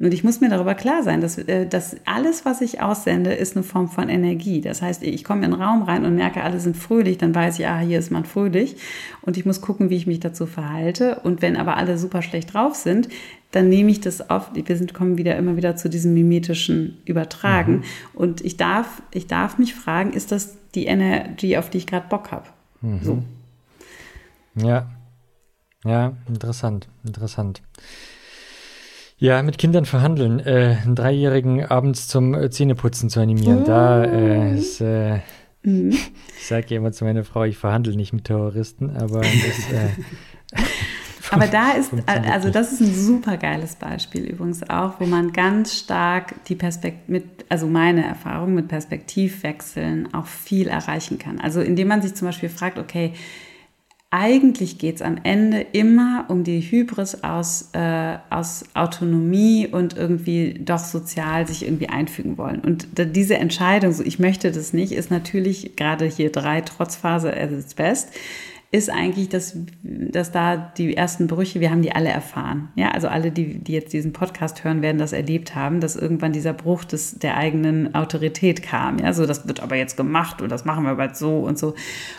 [0.00, 3.54] Und ich muss mir darüber klar sein, dass, äh, dass alles, was ich aussende, ist
[3.54, 4.62] eine Form von Energie.
[4.62, 7.58] Das heißt, ich komme in den Raum rein und merke, alle sind fröhlich, dann weiß
[7.58, 8.76] ich, ah, hier ist man fröhlich.
[9.20, 11.20] Und ich muss gucken, wie ich mich dazu verhalte.
[11.22, 13.08] Und wenn aber alle super schlecht drauf sind,
[13.50, 14.50] dann nehme ich das auf.
[14.54, 17.76] Wir sind, kommen wieder immer wieder zu diesem mimetischen Übertragen.
[17.76, 17.82] Mhm.
[18.14, 22.08] Und ich darf, ich darf mich fragen, ist das die Energie, auf die ich gerade
[22.08, 22.46] Bock habe?
[22.80, 23.00] Mhm.
[23.02, 23.22] So.
[24.54, 24.88] Ja.
[25.84, 27.62] Ja, interessant, interessant.
[29.20, 33.66] Ja, mit Kindern verhandeln, äh, einen Dreijährigen abends zum äh, Zähneputzen zu animieren, oh.
[33.66, 35.18] da äh, ist, äh,
[35.62, 35.90] mhm.
[35.90, 40.62] ich sage ja immer zu meiner Frau, ich verhandle nicht mit Terroristen, aber das, äh,
[41.32, 45.76] aber da ist, also das ist ein super geiles Beispiel übrigens auch, wo man ganz
[45.76, 51.40] stark die Perspektive, mit, also meine Erfahrung mit Perspektivwechseln auch viel erreichen kann.
[51.40, 53.12] Also indem man sich zum Beispiel fragt, okay,
[54.10, 60.60] eigentlich geht es am Ende immer um die Hybris aus, äh, aus Autonomie und irgendwie
[60.64, 62.60] doch sozial sich irgendwie einfügen wollen.
[62.60, 67.52] Und diese Entscheidung, so ich möchte das nicht, ist natürlich gerade hier drei Trotzphase as
[67.52, 68.08] its best
[68.72, 72.68] ist eigentlich, dass, dass da die ersten Brüche, wir haben die alle erfahren.
[72.76, 76.32] Ja, also alle, die, die jetzt diesen Podcast hören, werden das erlebt haben, dass irgendwann
[76.32, 78.98] dieser Bruch des, der eigenen Autorität kam.
[79.00, 81.74] Ja, so das wird aber jetzt gemacht und das machen wir bald so und so.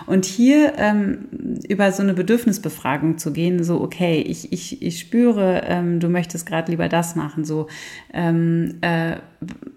[0.08, 5.62] Und hier ähm, über so eine Bedürfnisbefragung zu gehen, so, okay, ich, ich, ich spüre,
[5.66, 7.68] ähm, du möchtest gerade lieber das machen, so,
[8.14, 9.16] ähm, äh,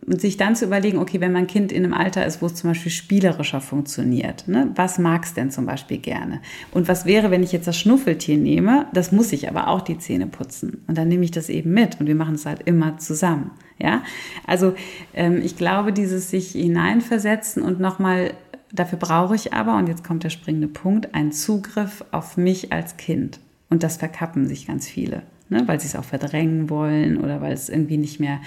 [0.07, 2.55] und sich dann zu überlegen, okay, wenn mein Kind in einem Alter ist, wo es
[2.55, 6.41] zum Beispiel spielerischer funktioniert, ne, was mag es denn zum Beispiel gerne?
[6.73, 8.87] Und was wäre, wenn ich jetzt das Schnuffeltier nehme?
[8.93, 10.83] Das muss ich aber auch die Zähne putzen.
[10.87, 13.53] Und dann nehme ich das eben mit und wir machen es halt immer zusammen.
[13.79, 14.03] Ja,
[14.47, 14.75] also
[15.15, 18.35] ähm, ich glaube, dieses sich hineinversetzen und nochmal,
[18.73, 22.97] dafür brauche ich aber, und jetzt kommt der springende Punkt, einen Zugriff auf mich als
[22.97, 23.41] Kind.
[23.71, 27.53] Und das verkappen sich ganz viele, ne, weil sie es auch verdrängen wollen oder weil
[27.53, 28.39] es irgendwie nicht mehr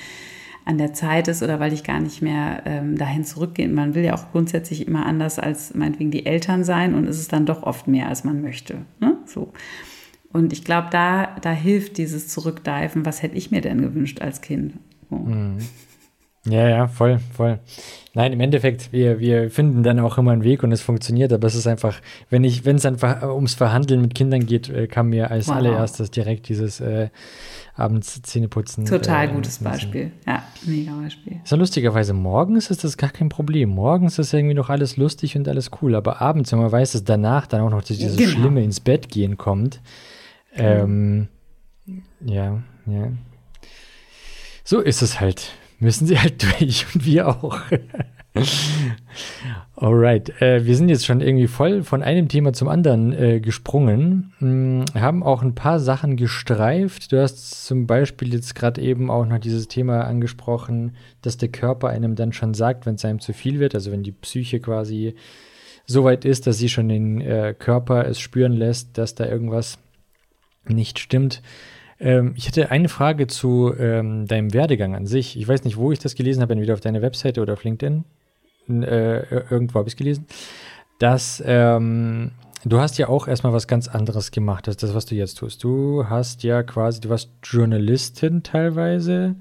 [0.67, 3.69] an der Zeit ist oder weil ich gar nicht mehr ähm, dahin zurückgehe.
[3.69, 7.31] Man will ja auch grundsätzlich immer anders als meinetwegen die Eltern sein und es ist
[7.31, 8.79] dann doch oft mehr, als man möchte.
[8.99, 9.17] Ne?
[9.25, 9.53] So.
[10.33, 13.05] Und ich glaube, da, da hilft dieses Zurückdiven.
[13.05, 14.73] Was hätte ich mir denn gewünscht als Kind?
[15.09, 15.15] So.
[15.15, 15.57] Mhm.
[16.49, 17.59] Ja, ja, voll, voll.
[18.13, 21.45] Nein, im Endeffekt, wir, wir finden dann auch immer einen Weg und es funktioniert, aber
[21.45, 21.99] es ist einfach,
[22.31, 25.57] wenn ich, wenn es einfach ums Verhandeln mit Kindern geht, äh, kam mir als wow.
[25.57, 27.09] allererstes direkt dieses äh,
[27.75, 28.85] abends Zähne putzen.
[28.85, 30.11] Total äh, gutes Beispiel.
[30.25, 31.41] Ja, mega Beispiel.
[31.43, 33.69] So lustigerweise morgens ist das gar kein Problem.
[33.69, 37.03] Morgens ist irgendwie noch alles lustig und alles cool, aber abends, wenn man weiß, dass
[37.03, 38.29] danach dann auch noch dieses genau.
[38.31, 39.79] Schlimme ins Bett gehen kommt.
[40.55, 40.83] Genau.
[40.83, 41.27] Ähm,
[42.25, 43.11] ja, ja.
[44.63, 45.51] So ist es halt.
[45.79, 47.59] Müssen sie halt durch und wir auch.
[49.75, 54.33] Alright, äh, wir sind jetzt schon irgendwie voll von einem Thema zum anderen äh, gesprungen,
[54.39, 57.11] hm, haben auch ein paar Sachen gestreift.
[57.11, 61.89] Du hast zum Beispiel jetzt gerade eben auch noch dieses Thema angesprochen, dass der Körper
[61.89, 65.15] einem dann schon sagt, wenn es einem zu viel wird, also wenn die Psyche quasi
[65.85, 69.77] so weit ist, dass sie schon den äh, Körper es spüren lässt, dass da irgendwas
[70.67, 71.41] nicht stimmt.
[71.99, 75.37] Ähm, ich hätte eine Frage zu ähm, deinem Werdegang an sich.
[75.37, 78.03] Ich weiß nicht, wo ich das gelesen habe, entweder auf deiner Webseite oder auf LinkedIn
[78.69, 80.27] äh, irgendwo habe ich es gelesen,
[80.99, 82.31] dass ähm,
[82.65, 85.63] du hast ja auch erstmal was ganz anderes gemacht, als das, was du jetzt tust.
[85.63, 89.35] Du hast ja quasi, du warst Journalistin teilweise,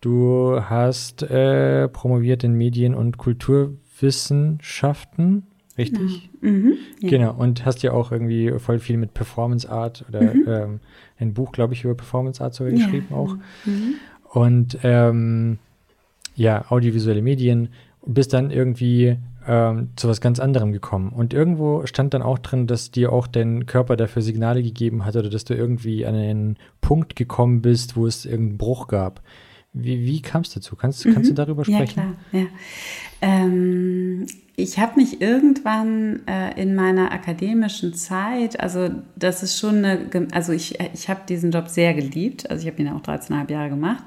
[0.00, 5.46] du hast äh, promoviert in Medien- und Kulturwissenschaften,
[5.78, 6.30] richtig?
[6.40, 6.52] Genau.
[6.52, 7.08] Mhm, ja.
[7.08, 10.44] genau, und hast ja auch irgendwie voll viel mit Performance Art oder mhm.
[10.46, 10.80] ähm,
[11.18, 12.84] ein Buch, glaube ich, über Performance Art sogar ja.
[12.84, 13.36] geschrieben auch.
[13.64, 13.94] Mhm.
[14.30, 15.58] Und ähm,
[16.34, 17.68] ja, audiovisuelle Medien
[18.06, 21.10] bist dann irgendwie ähm, zu was ganz anderem gekommen.
[21.10, 25.16] Und irgendwo stand dann auch drin, dass dir auch dein Körper dafür Signale gegeben hat
[25.16, 29.22] oder dass du irgendwie an einen Punkt gekommen bist, wo es irgendeinen Bruch gab.
[29.72, 30.76] Wie, wie kam es dazu?
[30.76, 31.14] Kannst, mhm.
[31.14, 31.78] kannst du darüber sprechen?
[31.78, 32.14] Ja, klar.
[32.32, 32.46] Ja.
[33.20, 34.26] Ähm,
[34.56, 40.52] ich habe mich irgendwann äh, in meiner akademischen Zeit, also das ist schon eine, also
[40.52, 44.04] ich, ich habe diesen Job sehr geliebt, also ich habe ihn auch 13,5 Jahre gemacht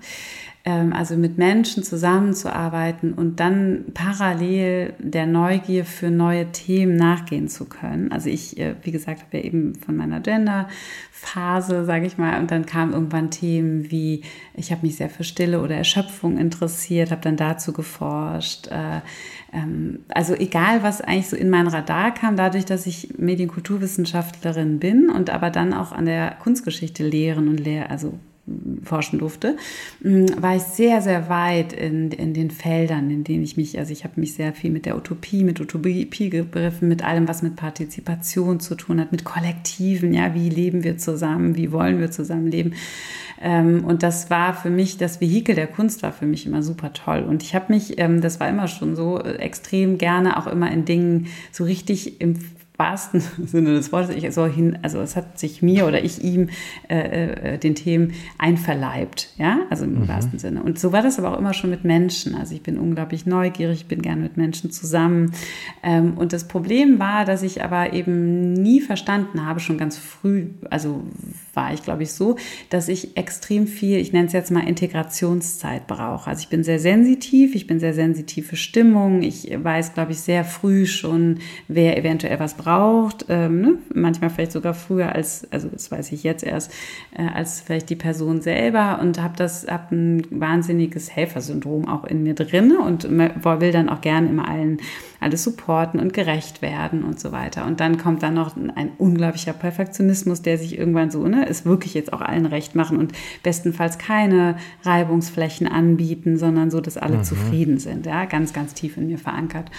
[0.69, 8.11] also mit Menschen zusammenzuarbeiten und dann parallel der Neugier für neue Themen nachgehen zu können.
[8.11, 12.51] Also ich, äh, wie gesagt, habe ja eben von meiner Gender-Phase, sage ich mal, und
[12.51, 14.23] dann kamen irgendwann Themen wie,
[14.55, 18.67] ich habe mich sehr für Stille oder Erschöpfung interessiert, habe dann dazu geforscht.
[18.67, 19.01] Äh,
[19.53, 25.09] ähm, also egal, was eigentlich so in mein Radar kam, dadurch, dass ich Medienkulturwissenschaftlerin bin
[25.09, 28.19] und aber dann auch an der Kunstgeschichte lehren und lehr, also
[28.83, 29.57] forschen durfte,
[30.01, 33.91] mm, war ich sehr, sehr weit in, in den Feldern, in denen ich mich, also
[33.91, 38.59] ich habe mich sehr viel mit der Utopie, mit Utopiebegriffen, mit allem, was mit Partizipation
[38.59, 42.73] zu tun hat, mit Kollektiven, ja, wie leben wir zusammen, wie wollen wir zusammenleben.
[43.39, 46.93] Ähm, und das war für mich, das Vehikel der Kunst war für mich immer super
[46.93, 47.23] toll.
[47.27, 50.71] Und ich habe mich, ähm, das war immer schon so, äh, extrem gerne auch immer
[50.71, 52.35] in Dingen so richtig im
[52.77, 56.49] wahrsten Sinne des Wortes, ich so hin, also es hat sich mir oder ich ihm
[56.89, 60.07] äh, äh, den Themen einverleibt, ja, also im mhm.
[60.07, 60.61] wahrsten Sinne.
[60.61, 62.35] Und so war das aber auch immer schon mit Menschen.
[62.35, 65.31] Also ich bin unglaublich neugierig, bin gern mit Menschen zusammen.
[65.81, 70.49] Ähm, und das Problem war, dass ich aber eben nie verstanden habe, schon ganz früh,
[70.69, 71.03] also
[71.53, 72.35] war ich, glaube ich, so,
[72.69, 76.29] dass ich extrem viel, ich nenne es jetzt mal Integrationszeit brauche.
[76.29, 80.19] Also ich bin sehr sensitiv, ich bin sehr sensitiv für Stimmung, ich weiß, glaube ich,
[80.19, 83.73] sehr früh schon, wer eventuell was braucht braucht, ähm, ne?
[83.93, 86.73] manchmal vielleicht sogar früher als, also das weiß ich jetzt erst,
[87.17, 92.23] äh, als vielleicht die Person selber und habe das, habe ein wahnsinniges Helfersyndrom auch in
[92.23, 94.79] mir drin und will dann auch gerne immer allen
[95.21, 97.65] alles supporten und gerecht werden und so weiter.
[97.65, 101.93] Und dann kommt dann noch ein unglaublicher Perfektionismus, der sich irgendwann so, ne, ist wirklich
[101.93, 103.13] jetzt auch allen recht machen und
[103.43, 107.23] bestenfalls keine Reibungsflächen anbieten, sondern so, dass alle mhm.
[107.23, 109.71] zufrieden sind, ja, ganz, ganz tief in mir verankert.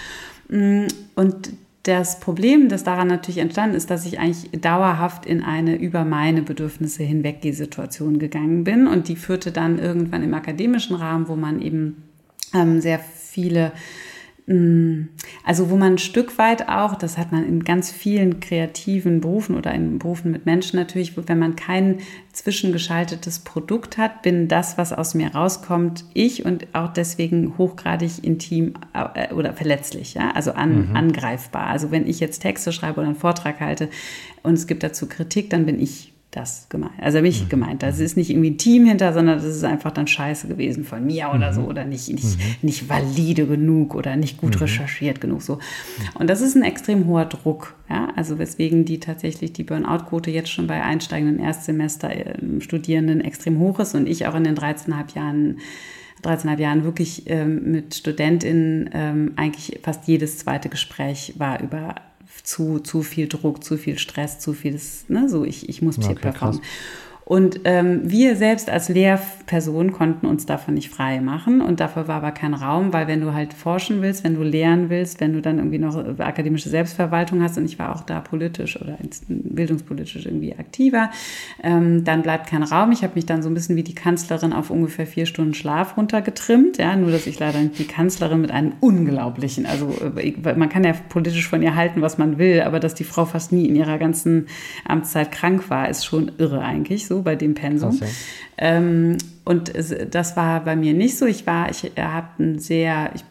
[0.49, 1.51] Mm, und
[1.83, 6.41] das Problem, das daran natürlich entstanden ist, dass ich eigentlich dauerhaft in eine über meine
[6.41, 8.85] Bedürfnisse hinweggeh-Situation gegangen bin.
[8.85, 12.03] Und die führte dann irgendwann im akademischen Rahmen, wo man eben
[12.53, 13.71] ähm, sehr viele
[15.43, 19.55] also wo man ein Stück weit auch, das hat man in ganz vielen kreativen Berufen
[19.55, 21.99] oder in Berufen mit Menschen natürlich, wenn man kein
[22.33, 28.73] zwischengeschaltetes Produkt hat, bin das, was aus mir rauskommt, ich und auch deswegen hochgradig intim
[28.93, 30.95] äh, oder verletzlich, ja, also an, mhm.
[30.95, 31.67] angreifbar.
[31.67, 33.87] Also wenn ich jetzt Texte schreibe oder einen Vortrag halte
[34.41, 36.93] und es gibt dazu Kritik, dann bin ich das gemeint.
[37.01, 37.49] Also mich mhm.
[37.49, 37.81] gemeint.
[37.81, 41.03] Das ist nicht irgendwie ein Team hinter, sondern das ist einfach dann scheiße gewesen von
[41.03, 41.55] mir oder mhm.
[41.55, 42.55] so oder nicht, nicht, mhm.
[42.61, 44.61] nicht valide genug oder nicht gut mhm.
[44.61, 45.57] recherchiert genug so.
[46.13, 47.75] Und das ist ein extrem hoher Druck.
[47.89, 53.57] Ja, also weswegen die tatsächlich die Burnout-Quote jetzt schon bei einsteigenden Erstsemester äh, Studierenden extrem
[53.57, 55.57] hoch ist und ich auch in den 13,5 Jahren
[56.23, 61.95] 13,5 Jahren wirklich ähm, mit StudentInnen ähm, eigentlich fast jedes zweite Gespräch war über
[62.49, 66.15] zu, zu viel Druck, zu viel Stress, zu viel, ne, so ich, ich muss okay,
[66.15, 66.59] performen.
[66.61, 66.69] Krass.
[67.29, 72.15] Und ähm, wir selbst als Lehrperson konnten uns davon nicht frei machen und dafür war
[72.15, 75.39] aber kein Raum, weil wenn du halt forschen willst, wenn du lehren willst, wenn du
[75.39, 78.97] dann irgendwie noch akademische Selbstverwaltung hast und ich war auch da politisch oder
[79.27, 81.11] bildungspolitisch irgendwie aktiver,
[81.61, 82.91] ähm, dann bleibt kein Raum.
[82.91, 85.97] Ich habe mich dann so ein bisschen wie die Kanzlerin auf ungefähr vier Stunden Schlaf
[85.97, 90.69] runtergetrimmt, ja, nur dass ich leider nicht die Kanzlerin mit einem unglaublichen, also äh, man
[90.69, 93.67] kann ja politisch von ihr halten, was man will, aber dass die Frau fast nie
[93.67, 94.47] in ihrer ganzen
[94.83, 97.97] Amtszeit krank war, ist schon irre eigentlich so bei dem Pensum.
[97.97, 98.09] Krass,
[98.57, 98.65] ja.
[98.77, 99.73] ähm, und
[100.11, 101.25] das war bei mir nicht so.
[101.25, 103.23] Ich war, ich habe ein sehr, ich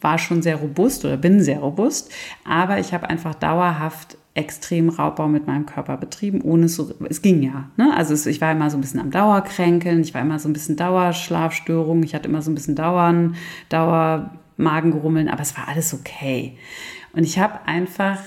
[0.00, 2.12] war schon sehr robust oder bin sehr robust,
[2.44, 7.20] aber ich habe einfach dauerhaft extrem Raubbau mit meinem Körper betrieben, ohne es so, es
[7.20, 7.70] ging ja.
[7.76, 7.92] Ne?
[7.96, 10.52] Also es, ich war immer so ein bisschen am Dauerkränkeln, ich war immer so ein
[10.52, 13.34] bisschen Dauerschlafstörungen, ich hatte immer so ein bisschen Dauern,
[13.68, 16.56] Dauermagengrummeln, aber es war alles okay.
[17.12, 18.18] Und ich habe einfach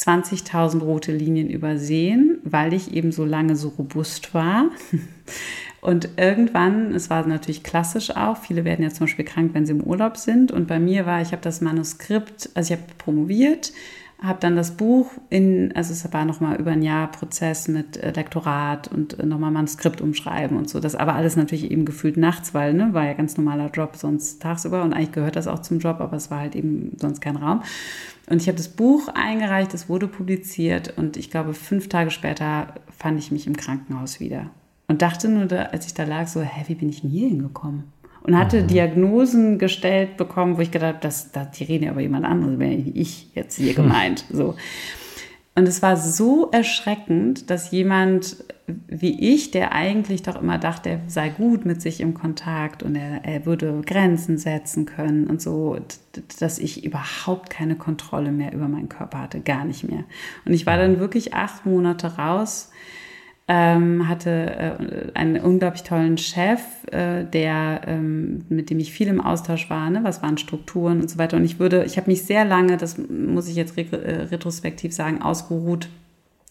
[0.00, 4.70] 20.000 rote Linien übersehen, weil ich eben so lange so robust war.
[5.82, 9.72] Und irgendwann, es war natürlich klassisch auch, viele werden ja zum Beispiel krank, wenn sie
[9.72, 10.52] im Urlaub sind.
[10.52, 13.72] Und bei mir war, ich habe das Manuskript, also ich habe promoviert,
[14.22, 18.10] habe dann das Buch in, also es war nochmal über ein Jahr Prozess mit äh,
[18.10, 20.80] Lektorat und äh, nochmal Manuskript umschreiben und so.
[20.80, 24.42] Das aber alles natürlich eben gefühlt nachts, weil, ne, war ja ganz normaler Job sonst
[24.42, 27.36] tagsüber und eigentlich gehört das auch zum Job, aber es war halt eben sonst kein
[27.36, 27.62] Raum.
[28.30, 32.74] Und ich habe das Buch eingereicht, es wurde publiziert und ich glaube, fünf Tage später
[32.96, 34.50] fand ich mich im Krankenhaus wieder.
[34.86, 37.28] Und dachte nur, da, als ich da lag, so, hä, wie bin ich denn hier
[37.28, 37.84] hingekommen?
[38.22, 38.68] Und hatte mhm.
[38.68, 42.58] Diagnosen gestellt bekommen, wo ich gedacht habe, das, das, die reden ja über jemand anderes,
[42.60, 44.24] wenn ich jetzt hier gemeint.
[44.30, 44.54] So.
[45.54, 48.44] Und es war so erschreckend, dass jemand
[48.88, 52.94] wie ich, der eigentlich doch immer dachte, er sei gut mit sich im Kontakt und
[52.94, 55.78] er, er würde Grenzen setzen können und so,
[56.38, 60.04] dass ich überhaupt keine Kontrolle mehr über meinen Körper hatte, gar nicht mehr.
[60.44, 62.69] Und ich war dann wirklich acht Monate raus,
[63.52, 66.60] ähm, hatte äh, einen unglaublich tollen Chef,
[66.92, 70.04] äh, der ähm, mit dem ich viel im Austausch war, ne?
[70.04, 71.36] was waren Strukturen und so weiter.
[71.36, 74.94] Und ich würde, ich habe mich sehr lange, das muss ich jetzt re äh, retrospektiv
[74.94, 75.88] sagen, ausgeruht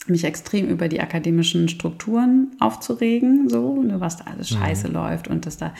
[0.08, 4.58] mich extrem über die akademischen Strukturen aufzuregen, so, ne, was da alles mhm.
[4.58, 4.94] scheiße mhm.
[4.94, 5.74] läuft und dass da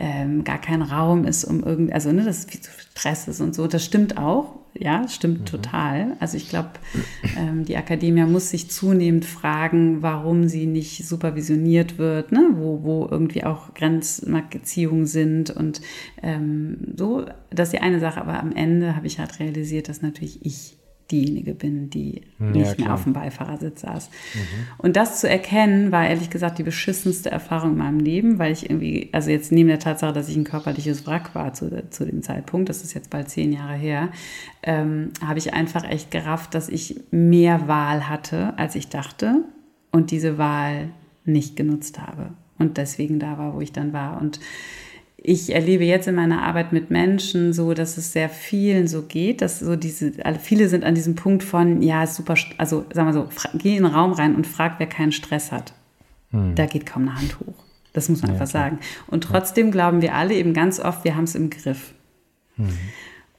[0.00, 3.54] ähm, gar kein Raum ist, um irgendwie, also ne, dass viel zu Stress ist und
[3.54, 3.66] so.
[3.66, 5.46] Das stimmt auch, ja, stimmt mhm.
[5.46, 6.16] total.
[6.18, 6.70] Also ich glaube,
[7.38, 13.08] ähm, die Akademie muss sich zunehmend fragen, warum sie nicht supervisioniert wird, ne, wo, wo
[13.10, 15.80] irgendwie auch Grenzmarkierungen sind und
[16.22, 17.26] ähm, so.
[17.50, 20.78] Das ist die eine Sache, aber am Ende habe ich halt realisiert, dass natürlich ich
[21.12, 24.10] diejenige bin, die ja, nicht mehr auf dem Beifahrersitz saß.
[24.34, 24.40] Mhm.
[24.78, 28.68] Und das zu erkennen, war ehrlich gesagt die beschissenste Erfahrung in meinem Leben, weil ich
[28.68, 32.22] irgendwie, also jetzt neben der Tatsache, dass ich ein körperliches Wrack war zu, zu dem
[32.22, 34.08] Zeitpunkt, das ist jetzt bald zehn Jahre her,
[34.62, 39.44] ähm, habe ich einfach echt gerafft, dass ich mehr Wahl hatte, als ich dachte
[39.90, 40.88] und diese Wahl
[41.24, 42.30] nicht genutzt habe
[42.62, 44.20] und deswegen da war, wo ich dann war.
[44.20, 44.40] Und
[45.24, 49.40] ich erlebe jetzt in meiner Arbeit mit Menschen so, dass es sehr vielen so geht,
[49.40, 53.28] dass so diese, viele sind an diesem Punkt von, ja, super, also sagen wir so,
[53.54, 55.74] geh in den Raum rein und frag, wer keinen Stress hat.
[56.30, 56.56] Hm.
[56.56, 57.54] Da geht kaum eine Hand hoch.
[57.92, 58.64] Das muss man ja, einfach klar.
[58.64, 58.78] sagen.
[59.06, 59.72] Und trotzdem ja.
[59.72, 61.94] glauben wir alle eben ganz oft, wir haben es im Griff.
[62.56, 62.70] Hm.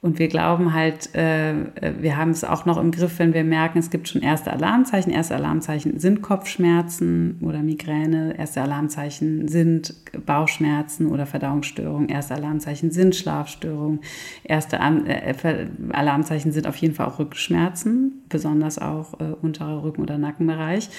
[0.04, 1.54] Und wir glauben halt, äh,
[1.98, 5.14] wir haben es auch noch im Griff, wenn wir merken, es gibt schon erste Alarmzeichen.
[5.14, 8.38] Erste Alarmzeichen sind Kopfschmerzen oder Migräne.
[8.38, 12.10] Erste Alarmzeichen sind Bauchschmerzen oder Verdauungsstörungen.
[12.10, 14.02] Erste Alarmzeichen sind Schlafstörungen.
[14.44, 20.18] Erste äh, Alarmzeichen sind auf jeden Fall auch Rückenschmerzen, besonders auch äh, unterer Rücken- oder
[20.18, 20.90] Nackenbereich.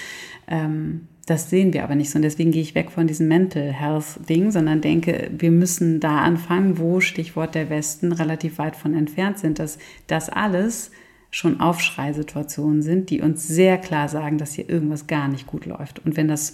[0.47, 2.17] Ähm, das sehen wir aber nicht so.
[2.17, 6.19] Und deswegen gehe ich weg von diesem Mental Health Ding, sondern denke, wir müssen da
[6.19, 10.91] anfangen, wo Stichwort der Westen relativ weit von entfernt sind, dass das alles
[11.31, 15.99] schon Aufschreisituationen sind, die uns sehr klar sagen, dass hier irgendwas gar nicht gut läuft.
[16.05, 16.53] Und wenn das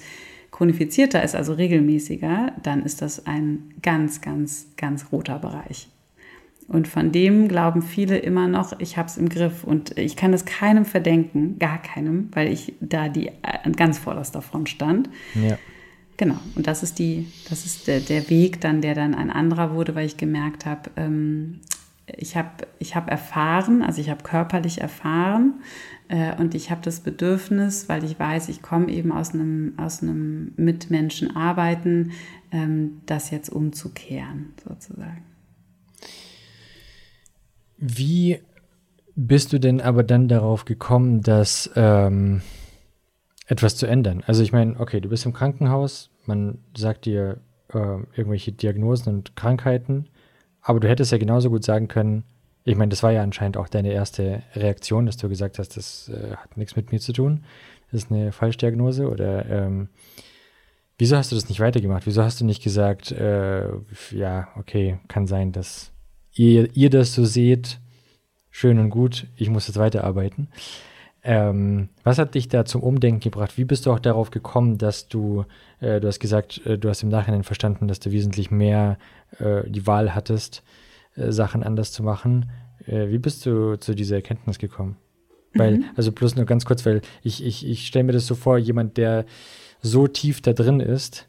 [0.51, 5.89] chronifizierter ist, also regelmäßiger, dann ist das ein ganz, ganz, ganz roter Bereich.
[6.71, 9.65] Und von dem glauben viele immer noch, ich habe es im Griff.
[9.65, 14.41] Und ich kann es keinem verdenken, gar keinem, weil ich da die an ganz vorderster
[14.41, 15.09] Front stand.
[15.35, 15.57] Ja.
[16.15, 16.37] Genau.
[16.55, 19.95] Und das ist die, das ist der, der Weg dann, der dann ein anderer wurde,
[19.95, 21.59] weil ich gemerkt habe, ähm,
[22.05, 22.49] ich habe
[22.79, 25.55] ich hab erfahren, also ich habe körperlich erfahren
[26.07, 30.01] äh, und ich habe das Bedürfnis, weil ich weiß, ich komme eben aus einem, aus
[30.01, 32.11] einem Mitmenschen arbeiten,
[32.53, 35.30] ähm, das jetzt umzukehren, sozusagen.
[37.81, 38.39] Wie
[39.15, 42.43] bist du denn aber dann darauf gekommen, dass ähm,
[43.47, 44.23] etwas zu ändern?
[44.27, 47.39] Also ich meine, okay, du bist im Krankenhaus, man sagt dir
[47.73, 47.77] äh,
[48.15, 50.05] irgendwelche Diagnosen und Krankheiten,
[50.61, 52.23] aber du hättest ja genauso gut sagen können,
[52.63, 56.09] ich meine, das war ja anscheinend auch deine erste Reaktion, dass du gesagt hast, das
[56.09, 57.43] äh, hat nichts mit mir zu tun,
[57.91, 59.89] das ist eine Falschdiagnose oder ähm,
[60.99, 62.05] wieso hast du das nicht weitergemacht?
[62.05, 63.67] Wieso hast du nicht gesagt, äh,
[64.11, 65.91] ja, okay, kann sein, dass
[66.33, 67.79] ihr, ihr das so seht,
[68.49, 70.49] schön und gut, ich muss jetzt weiterarbeiten.
[71.23, 73.57] Ähm, was hat dich da zum Umdenken gebracht?
[73.57, 75.45] Wie bist du auch darauf gekommen, dass du,
[75.79, 78.97] äh, du hast gesagt, äh, du hast im Nachhinein verstanden, dass du wesentlich mehr
[79.37, 80.63] äh, die Wahl hattest,
[81.15, 82.49] äh, Sachen anders zu machen.
[82.87, 84.97] Äh, wie bist du zu dieser Erkenntnis gekommen?
[85.53, 85.85] Weil, mhm.
[85.95, 88.97] also bloß nur ganz kurz, weil ich, ich, ich stelle mir das so vor, jemand,
[88.97, 89.25] der
[89.81, 91.27] so tief da drin ist,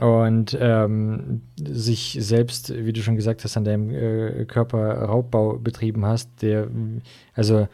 [0.00, 6.06] und ähm, sich selbst, wie du schon gesagt hast, an deinem äh, Körper Raubbau betrieben
[6.06, 6.68] hast, der,
[7.34, 7.68] also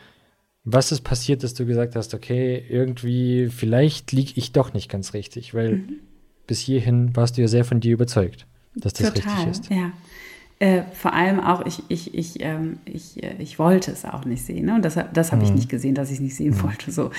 [0.65, 5.15] was ist passiert, dass du gesagt hast, okay, irgendwie, vielleicht liege ich doch nicht ganz
[5.15, 6.01] richtig, weil mhm.
[6.49, 9.71] bis hierhin warst du ja sehr von dir überzeugt, dass das Total, richtig ist.
[9.71, 9.93] Ja.
[10.59, 14.43] Äh, vor allem auch, ich, ich, ich, ähm, ich, äh, ich wollte es auch nicht
[14.43, 14.65] sehen.
[14.65, 14.77] Ne?
[14.77, 15.49] Und das, das habe mhm.
[15.49, 16.63] ich nicht gesehen, dass ich es nicht sehen mhm.
[16.63, 16.91] wollte.
[16.91, 17.11] So.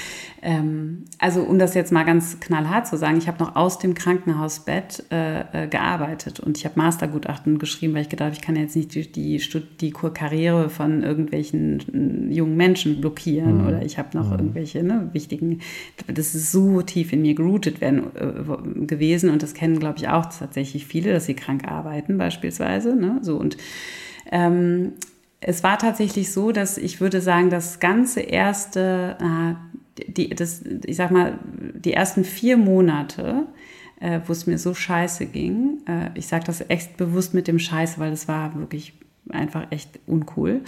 [0.41, 3.93] Ähm, also um das jetzt mal ganz knallhart zu sagen, ich habe noch aus dem
[3.93, 8.55] Krankenhausbett äh, äh gearbeitet und ich habe Mastergutachten geschrieben, weil ich gedacht habe, ich kann
[8.55, 9.39] jetzt nicht die, die,
[9.81, 13.67] die Karriere von irgendwelchen jungen Menschen blockieren mhm.
[13.67, 14.39] oder ich habe noch mhm.
[14.39, 15.59] irgendwelche ne, wichtigen,
[16.07, 20.09] das ist so tief in mir geroutet werden, äh, gewesen und das kennen, glaube ich,
[20.09, 22.95] auch tatsächlich viele, dass sie krank arbeiten beispielsweise.
[22.95, 23.19] Ne?
[23.27, 23.57] So und
[24.31, 24.93] ähm,
[25.39, 30.95] es war tatsächlich so, dass ich würde sagen, das ganze erste, äh, die, das, ich
[30.95, 31.37] sag mal,
[31.73, 33.45] die ersten vier Monate,
[33.99, 37.59] äh, wo es mir so scheiße ging, äh, ich sage das echt bewusst mit dem
[37.59, 38.93] Scheiß, weil es war wirklich
[39.29, 40.61] einfach echt uncool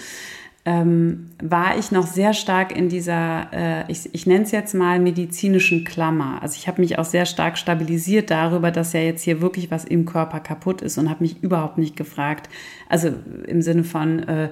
[0.66, 5.00] ähm, war ich noch sehr stark in dieser, äh, ich, ich nenne es jetzt mal
[5.00, 6.42] medizinischen Klammer.
[6.42, 9.86] Also ich habe mich auch sehr stark stabilisiert darüber, dass ja jetzt hier wirklich was
[9.86, 12.50] im Körper kaputt ist und habe mich überhaupt nicht gefragt,
[12.90, 13.12] also
[13.48, 14.50] im Sinne von, äh,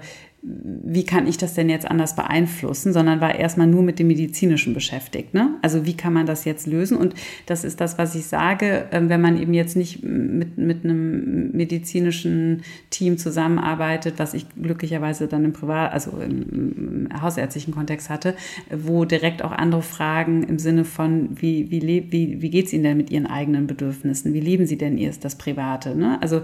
[0.49, 4.73] wie kann ich das denn jetzt anders beeinflussen, sondern war erstmal nur mit dem Medizinischen
[4.73, 5.33] beschäftigt.
[5.33, 5.55] Ne?
[5.61, 6.97] Also wie kann man das jetzt lösen?
[6.97, 7.15] Und
[7.45, 11.51] das ist das, was ich sage, ähm, wenn man eben jetzt nicht mit, mit einem
[11.51, 18.35] medizinischen Team zusammenarbeitet, was ich glücklicherweise dann im Privat, also im, hausärztlichen Kontext hatte,
[18.71, 22.83] wo direkt auch andere Fragen im Sinne von, wie, wie, wie, wie geht es Ihnen
[22.83, 24.33] denn mit Ihren eigenen Bedürfnissen?
[24.33, 25.95] Wie leben Sie denn erst das Private?
[25.95, 26.21] Ne?
[26.21, 26.41] Also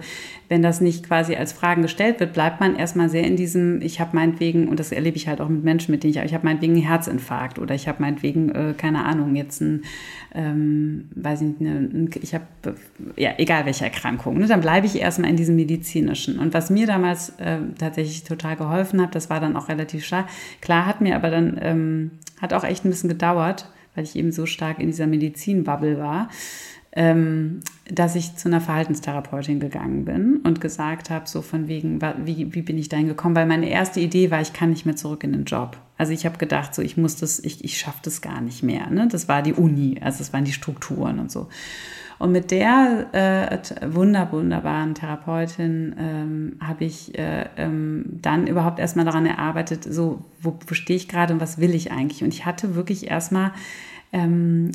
[0.50, 3.93] wenn das nicht quasi als Fragen gestellt wird, bleibt man erstmal sehr in diesem, ich
[4.00, 6.46] habe meinetwegen, und das erlebe ich halt auch mit Menschen, mit denen ich, ich habe
[6.46, 9.84] meinetwegen einen Herzinfarkt oder ich habe meinetwegen, äh, keine Ahnung, jetzt ein,
[10.34, 12.46] ähm, weiß ich nicht, eine, ich habe,
[13.16, 16.40] ja, egal welche Erkrankung, ne, dann bleibe ich erstmal in diesem medizinischen.
[16.40, 20.28] Und was mir damals äh, tatsächlich total geholfen hat, das war dann auch relativ stark,
[20.62, 22.12] klar hat mir aber dann, ähm,
[22.42, 26.30] hat auch echt ein bisschen gedauert, weil ich eben so stark in dieser Medizinbubble war,
[26.96, 32.62] dass ich zu einer Verhaltenstherapeutin gegangen bin und gesagt habe, so von wegen, wie, wie
[32.62, 33.36] bin ich dahin gekommen?
[33.36, 35.78] Weil meine erste Idee war, ich kann nicht mehr zurück in den Job.
[35.98, 38.92] Also ich habe gedacht, so ich muss das, ich, ich schaffe das gar nicht mehr.
[38.92, 39.08] Ne?
[39.12, 41.48] Das war die Uni, also das waren die Strukturen und so.
[42.20, 49.06] Und mit der äh, wunder, wunderbaren Therapeutin ähm, habe ich äh, ähm, dann überhaupt erstmal
[49.06, 52.24] daran erarbeitet, so wo, wo stehe ich gerade und was will ich eigentlich?
[52.24, 53.52] Und ich hatte wirklich erstmal
[54.14, 54.72] ähm,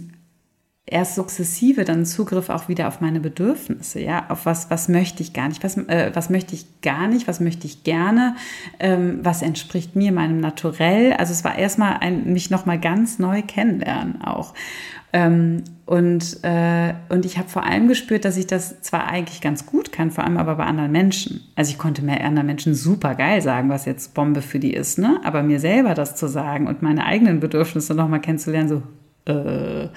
[0.90, 5.32] erst sukzessive dann Zugriff auch wieder auf meine Bedürfnisse, ja, auf was, was möchte ich
[5.32, 8.36] gar nicht, was, äh, was möchte ich gar nicht, was möchte ich gerne,
[8.81, 11.12] ähm, was entspricht mir, meinem Naturell.
[11.15, 14.55] Also es war erstmal ein, mich nochmal ganz neu kennenlernen auch.
[15.12, 19.65] Ähm, und, äh, und ich habe vor allem gespürt, dass ich das zwar eigentlich ganz
[19.65, 21.40] gut kann, vor allem aber bei anderen Menschen.
[21.56, 24.98] Also ich konnte mir anderen Menschen super geil sagen, was jetzt Bombe für die ist,
[24.98, 25.19] ne?
[25.24, 28.82] Aber mir selber das zu sagen und meine eigenen Bedürfnisse nochmal kennenzulernen, so,
[29.32, 29.89] äh,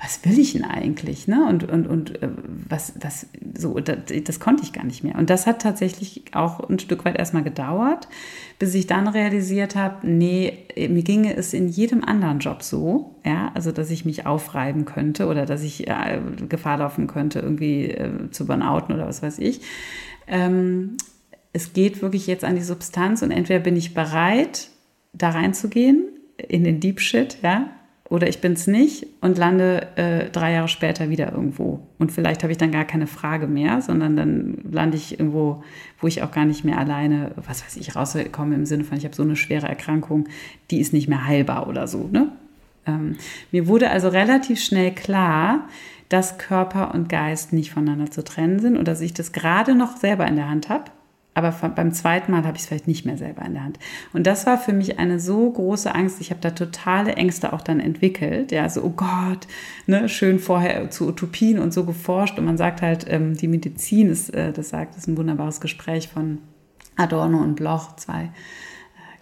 [0.00, 1.28] was will ich denn eigentlich?
[1.28, 1.46] Ne?
[1.48, 2.28] Und, und, und äh,
[2.68, 3.26] was, was,
[3.56, 5.16] so, das, das, konnte ich gar nicht mehr.
[5.16, 8.08] Und das hat tatsächlich auch ein Stück weit erstmal gedauert,
[8.58, 13.52] bis ich dann realisiert habe, nee, mir ginge es in jedem anderen Job so, ja,
[13.54, 18.30] also dass ich mich aufreiben könnte oder dass ich äh, Gefahr laufen könnte, irgendwie äh,
[18.30, 19.60] zu burnouten oder was weiß ich.
[20.26, 20.96] Ähm,
[21.52, 24.68] es geht wirklich jetzt an die Substanz und entweder bin ich bereit,
[25.12, 27.70] da reinzugehen, in den Deep Shit, ja,
[28.10, 31.80] oder ich bin es nicht und lande äh, drei Jahre später wieder irgendwo.
[31.98, 35.64] Und vielleicht habe ich dann gar keine Frage mehr, sondern dann lande ich irgendwo,
[36.00, 39.04] wo ich auch gar nicht mehr alleine, was weiß ich, rauskomme im Sinne von, ich
[39.04, 40.28] habe so eine schwere Erkrankung,
[40.70, 42.08] die ist nicht mehr heilbar oder so.
[42.12, 42.28] Ne?
[42.86, 43.16] Ähm,
[43.50, 45.66] mir wurde also relativ schnell klar,
[46.10, 49.96] dass Körper und Geist nicht voneinander zu trennen sind und dass ich das gerade noch
[49.96, 50.90] selber in der Hand habe
[51.34, 53.78] aber beim zweiten Mal habe ich es vielleicht nicht mehr selber in der Hand.
[54.12, 56.20] Und das war für mich eine so große Angst.
[56.20, 58.52] Ich habe da totale Ängste auch dann entwickelt.
[58.52, 59.48] Ja, so, oh Gott,
[59.86, 62.38] ne, schön vorher zu Utopien und so geforscht.
[62.38, 66.08] Und man sagt halt, ähm, die Medizin ist, äh, das sagt, ist ein wunderbares Gespräch
[66.08, 66.38] von
[66.96, 68.30] Adorno und Bloch, zwei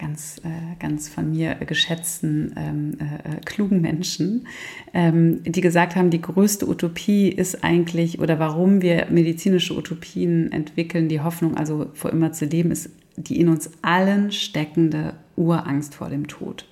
[0.02, 4.48] ganz, äh, ganz von mir geschätzten, ähm, äh, äh, klugen Menschen,
[4.92, 11.08] ähm, die gesagt haben, die größte Utopie ist eigentlich, oder warum wir medizinische Utopien entwickeln,
[11.08, 16.10] die Hoffnung, also vor immer zu leben, ist die in uns allen steckende Urangst vor
[16.10, 16.66] dem Tod.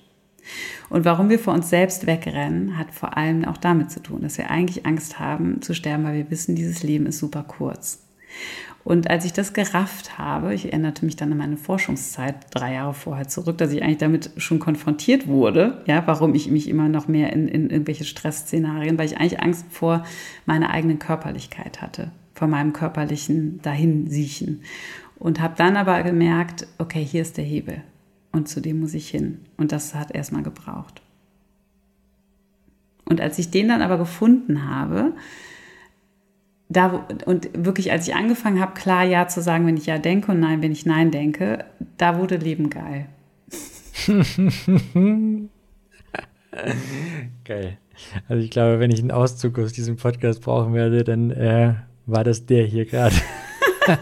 [0.89, 4.37] Und warum wir vor uns selbst wegrennen, hat vor allem auch damit zu tun, dass
[4.37, 8.03] wir eigentlich Angst haben zu sterben, weil wir wissen, dieses Leben ist super kurz.
[8.83, 12.93] Und als ich das gerafft habe, ich erinnerte mich dann an meine Forschungszeit drei Jahre
[12.93, 17.07] vorher zurück, dass ich eigentlich damit schon konfrontiert wurde, ja, warum ich mich immer noch
[17.07, 20.03] mehr in, in irgendwelche Stressszenarien, weil ich eigentlich Angst vor
[20.45, 24.61] meiner eigenen Körperlichkeit hatte, vor meinem körperlichen Dahinsiechen.
[25.19, 27.83] Und habe dann aber gemerkt, okay, hier ist der Hebel
[28.31, 29.41] und zu dem muss ich hin.
[29.57, 31.03] Und das hat erstmal gebraucht.
[33.05, 35.13] Und als ich den dann aber gefunden habe,
[36.71, 40.31] da, und wirklich, als ich angefangen habe, klar Ja zu sagen, wenn ich Ja denke
[40.31, 41.65] und Nein, wenn ich Nein denke,
[41.97, 43.07] da wurde Leben geil.
[47.45, 47.77] geil.
[48.27, 51.75] Also ich glaube, wenn ich einen Auszug aus diesem Podcast brauchen werde, dann äh,
[52.05, 53.15] war das der hier gerade.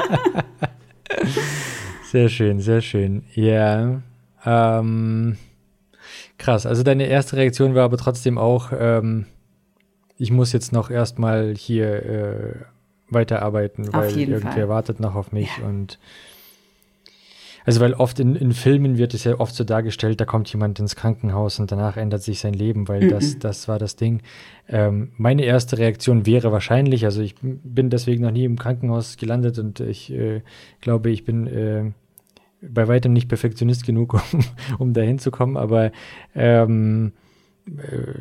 [2.11, 3.23] sehr schön, sehr schön.
[3.33, 4.01] Ja.
[4.45, 5.37] Ähm,
[6.37, 6.65] krass.
[6.65, 9.25] Also deine erste Reaktion war aber trotzdem auch, ähm,
[10.19, 12.55] ich muss jetzt noch erstmal hier äh,
[13.09, 14.69] weiterarbeiten, auf weil irgendwer Fall.
[14.69, 15.65] wartet noch auf mich ja.
[15.65, 15.97] und
[17.65, 20.79] also weil oft in, in Filmen wird es ja oft so dargestellt, da kommt jemand
[20.79, 23.09] ins Krankenhaus und danach ändert sich sein Leben, weil mhm.
[23.09, 24.21] das, das war das Ding.
[24.67, 29.59] Ähm, meine erste Reaktion wäre wahrscheinlich, also ich bin deswegen noch nie im Krankenhaus gelandet
[29.59, 30.41] und ich äh,
[30.81, 31.91] glaube, ich bin äh,
[32.61, 34.43] bei weitem nicht Perfektionist genug, um,
[34.79, 35.91] um da hinzukommen, aber
[36.33, 37.28] ähm, äh,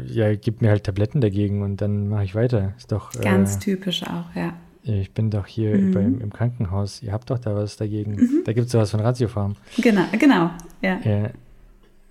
[0.06, 2.74] ja, gib mir halt Tabletten dagegen und dann mache ich weiter.
[2.76, 3.12] Ist doch.
[3.12, 4.54] Ganz äh, typisch auch, ja.
[4.82, 5.92] Ich bin doch hier mhm.
[5.92, 7.02] beim, im Krankenhaus.
[7.02, 8.14] Ihr habt doch da was dagegen.
[8.14, 8.42] Mhm.
[8.44, 9.56] Da gibt es sowas von Ratiofarm.
[9.76, 10.50] Genau, genau,
[10.80, 10.98] ja.
[11.04, 11.30] ja.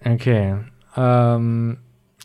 [0.05, 0.57] Okay.
[0.95, 1.77] Ähm,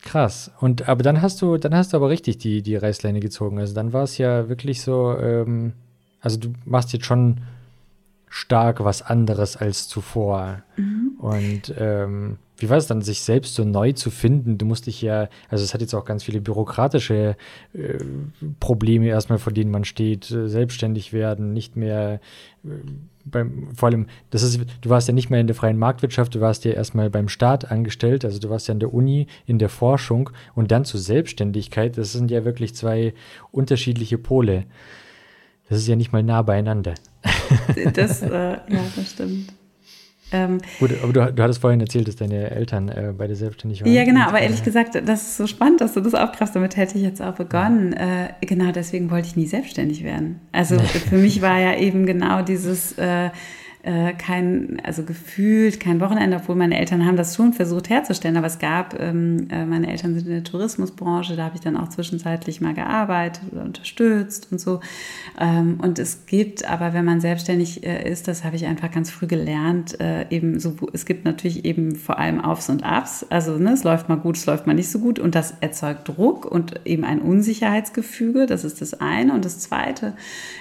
[0.03, 0.51] krass.
[0.61, 3.59] Und aber dann hast du, dann hast du aber richtig die, die Reißleine gezogen.
[3.59, 5.73] Also dann war es ja wirklich so, ähm,
[6.21, 7.41] also du machst jetzt schon
[8.29, 10.63] stark was anderes als zuvor.
[10.77, 11.13] Mhm.
[11.19, 14.57] Und ähm, wie war es dann, sich selbst so neu zu finden?
[14.57, 17.37] Du musst dich ja, also es hat jetzt auch ganz viele bürokratische
[17.75, 17.99] äh,
[18.61, 22.21] Probleme erstmal, vor denen man steht, äh, selbstständig werden, nicht mehr
[22.65, 22.69] äh,
[23.25, 26.41] beim, vor allem, das ist, du warst ja nicht mehr in der freien Marktwirtschaft, du
[26.41, 29.69] warst ja erstmal beim Staat angestellt, also du warst ja in der Uni, in der
[29.69, 33.15] Forschung und dann zur Selbstständigkeit, das sind ja wirklich zwei
[33.51, 34.65] unterschiedliche Pole.
[35.69, 36.95] Das ist ja nicht mal nah beieinander.
[37.95, 39.53] Das, äh, ja, das stimmt.
[40.33, 43.93] Ähm, Gut, aber du, du hattest vorhin erzählt, dass deine Eltern äh, beide selbstständig waren.
[43.93, 46.55] Ja, genau, aber ehrlich gesagt, das ist so spannend, dass du das aufgreifst.
[46.57, 47.95] Damit hätte ich jetzt auch begonnen.
[47.99, 48.25] Ja.
[48.25, 50.41] Äh, genau deswegen wollte ich nie selbstständig werden.
[50.53, 52.93] Also für mich war ja eben genau dieses.
[52.99, 53.31] Äh,
[53.83, 58.47] äh, kein, also gefühlt kein Wochenende, obwohl meine Eltern haben das schon versucht herzustellen, aber
[58.47, 61.89] es gab, ähm, äh, meine Eltern sind in der Tourismusbranche, da habe ich dann auch
[61.89, 64.81] zwischenzeitlich mal gearbeitet oder unterstützt und so.
[65.39, 69.11] Ähm, und es gibt, aber wenn man selbstständig äh, ist, das habe ich einfach ganz
[69.11, 73.59] früh gelernt, äh, eben so, es gibt natürlich eben vor allem Aufs und Abs, also
[73.59, 76.45] ne, es läuft mal gut, es läuft mal nicht so gut und das erzeugt Druck
[76.45, 79.33] und eben ein Unsicherheitsgefüge, das ist das eine.
[79.35, 80.15] Und das zweite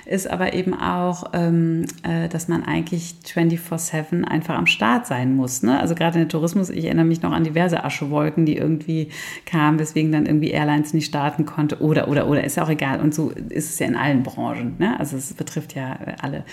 [0.05, 5.63] ist aber eben auch, ähm, äh, dass man eigentlich 24-7 einfach am Start sein muss.
[5.63, 5.79] Ne?
[5.79, 9.09] Also gerade in der Tourismus, ich erinnere mich noch an diverse Aschewolken, die irgendwie
[9.45, 12.99] kamen, weswegen dann irgendwie Airlines nicht starten konnte oder, oder, oder, ist ja auch egal.
[12.99, 14.75] Und so ist es ja in allen Branchen.
[14.79, 14.99] Ne?
[14.99, 16.43] Also es betrifft ja alle.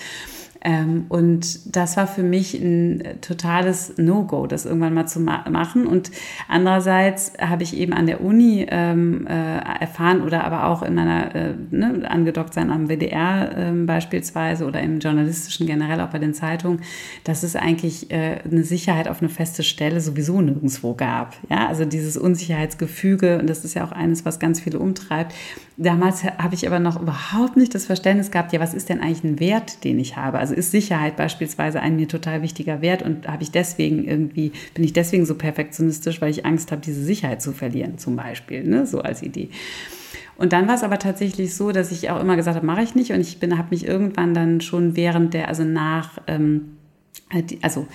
[0.61, 5.87] Ähm, und das war für mich ein totales No-Go, das irgendwann mal zu ma machen.
[5.87, 6.11] Und
[6.47, 11.33] andererseits habe ich eben an der Uni ähm, äh, erfahren oder aber auch in meiner,
[11.33, 16.33] äh, ne, angedockt sein am WDR äh, beispielsweise oder im journalistischen generell, auch bei den
[16.33, 16.81] Zeitungen,
[17.23, 21.37] dass es eigentlich äh, eine Sicherheit auf eine feste Stelle sowieso nirgendwo gab.
[21.49, 25.33] Ja, also dieses Unsicherheitsgefüge, und das ist ja auch eines, was ganz viele umtreibt.
[25.77, 29.23] Damals habe ich aber noch überhaupt nicht das Verständnis gehabt, ja, was ist denn eigentlich
[29.23, 30.37] ein Wert, den ich habe?
[30.37, 34.51] Also also ist Sicherheit beispielsweise ein mir total wichtiger Wert und habe ich deswegen irgendwie,
[34.73, 38.63] bin ich deswegen so perfektionistisch, weil ich Angst habe, diese Sicherheit zu verlieren, zum Beispiel,
[38.63, 38.87] ne?
[38.87, 39.49] so als Idee.
[40.37, 42.95] Und dann war es aber tatsächlich so, dass ich auch immer gesagt habe, mache ich
[42.95, 43.11] nicht.
[43.11, 46.77] Und ich bin, habe mich irgendwann dann schon während der, also nach, ähm,
[47.61, 47.85] also äh,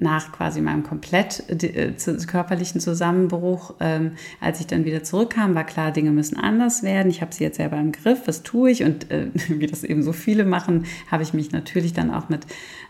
[0.00, 1.92] nach quasi meinem komplett äh,
[2.26, 7.10] körperlichen Zusammenbruch, ähm, als ich dann wieder zurückkam, war klar, Dinge müssen anders werden.
[7.10, 8.82] Ich habe sie jetzt selber im Griff, was tue ich?
[8.82, 12.46] Und äh, wie das eben so viele machen, habe ich mich natürlich dann auch mit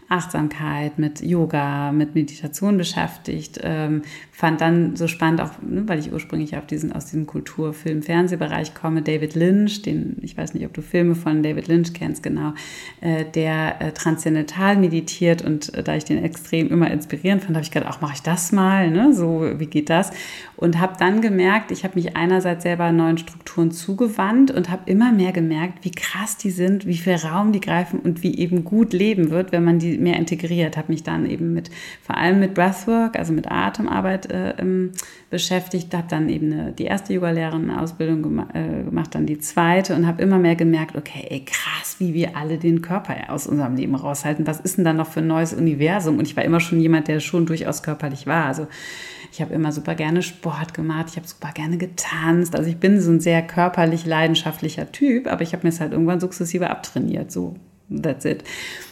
[0.09, 3.59] Achtsamkeit, mit Yoga, mit Meditation beschäftigt.
[3.63, 7.73] Ähm, fand dann so spannend, auch ne, weil ich ursprünglich auf diesen, aus diesem Kultur-,
[7.73, 11.93] Film-, Fernsehbereich komme, David Lynch, den, ich weiß nicht, ob du Filme von David Lynch
[11.93, 12.53] kennst, genau,
[13.01, 17.65] äh, der äh, transzendental meditiert und äh, da ich den extrem immer inspirierend fand, habe
[17.65, 19.13] ich gedacht, auch mache ich das mal, ne?
[19.13, 20.13] so, wie geht das?
[20.57, 25.13] Und habe dann gemerkt, ich habe mich einerseits selber neuen Strukturen zugewandt und habe immer
[25.13, 28.93] mehr gemerkt, wie krass die sind, wie viel Raum die greifen und wie eben gut
[28.93, 31.71] leben wird, wenn man die mehr integriert, habe mich dann eben mit,
[32.03, 34.93] vor allem mit Breathwork, also mit Atemarbeit äh, ähm,
[35.31, 40.07] beschäftigt, habe dann eben eine, die erste Yoga-Lehrerin-Ausbildung gema äh, gemacht, dann die zweite und
[40.07, 43.95] habe immer mehr gemerkt, okay, ey, krass, wie wir alle den Körper aus unserem Leben
[43.95, 44.47] raushalten.
[44.47, 46.19] Was ist denn da noch für ein neues Universum?
[46.19, 48.47] Und ich war immer schon jemand, der schon durchaus körperlich war.
[48.47, 48.67] Also
[49.33, 52.55] ich habe immer super gerne Sport gemacht, ich habe super gerne getanzt.
[52.55, 55.93] Also ich bin so ein sehr körperlich leidenschaftlicher Typ, aber ich habe mir es halt
[55.93, 57.31] irgendwann sukzessive abtrainiert.
[57.31, 57.55] So,
[57.91, 58.45] that's it.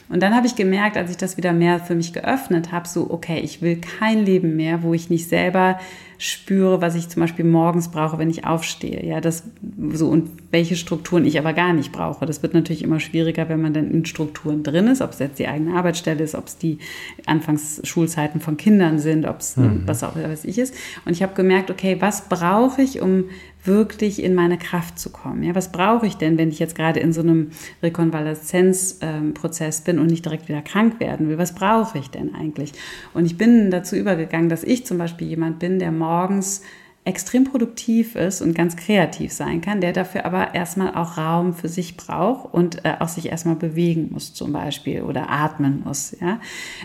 [0.08, 3.10] Und dann habe ich gemerkt, als ich das wieder mehr für mich geöffnet habe, so,
[3.10, 5.78] okay, ich will kein Leben mehr, wo ich nicht selber
[6.18, 9.04] spüre, was ich zum Beispiel morgens brauche, wenn ich aufstehe.
[9.04, 9.44] Ja, das
[9.92, 12.26] so und welche Strukturen ich aber gar nicht brauche.
[12.26, 15.38] Das wird natürlich immer schwieriger, wenn man dann in Strukturen drin ist, ob es jetzt
[15.38, 16.78] die eigene Arbeitsstelle ist, ob es die
[17.26, 19.82] Anfangsschulzeiten von Kindern sind, ob es mhm.
[19.86, 20.74] was auch was ich ist.
[21.04, 23.24] Und ich habe gemerkt, okay, was brauche ich, um
[23.66, 25.42] wirklich in meine Kraft zu kommen?
[25.42, 27.50] Ja, was brauche ich denn, wenn ich jetzt gerade in so einem
[27.82, 31.36] Rekonvaleszenzprozess bin und nicht direkt wieder krank werden will?
[31.38, 32.72] Was brauche ich denn eigentlich?
[33.12, 36.62] Und ich bin dazu übergegangen, dass ich zum Beispiel jemand bin, der morgens
[37.06, 41.68] extrem produktiv ist und ganz kreativ sein kann, der dafür aber erstmal auch Raum für
[41.68, 46.16] sich braucht und äh, auch sich erstmal bewegen muss zum Beispiel oder atmen muss.
[46.18, 46.40] Ja?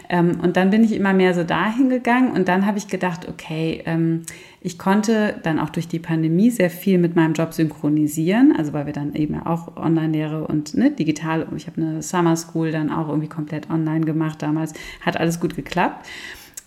[0.09, 3.29] Ähm, und dann bin ich immer mehr so dahin gegangen und dann habe ich gedacht,
[3.29, 4.23] okay, ähm,
[4.59, 8.87] ich konnte dann auch durch die Pandemie sehr viel mit meinem Job synchronisieren, also weil
[8.87, 13.07] wir dann eben auch Online-Lehre und ne, digital, ich habe eine Summer School dann auch
[13.07, 16.05] irgendwie komplett online gemacht damals, hat alles gut geklappt.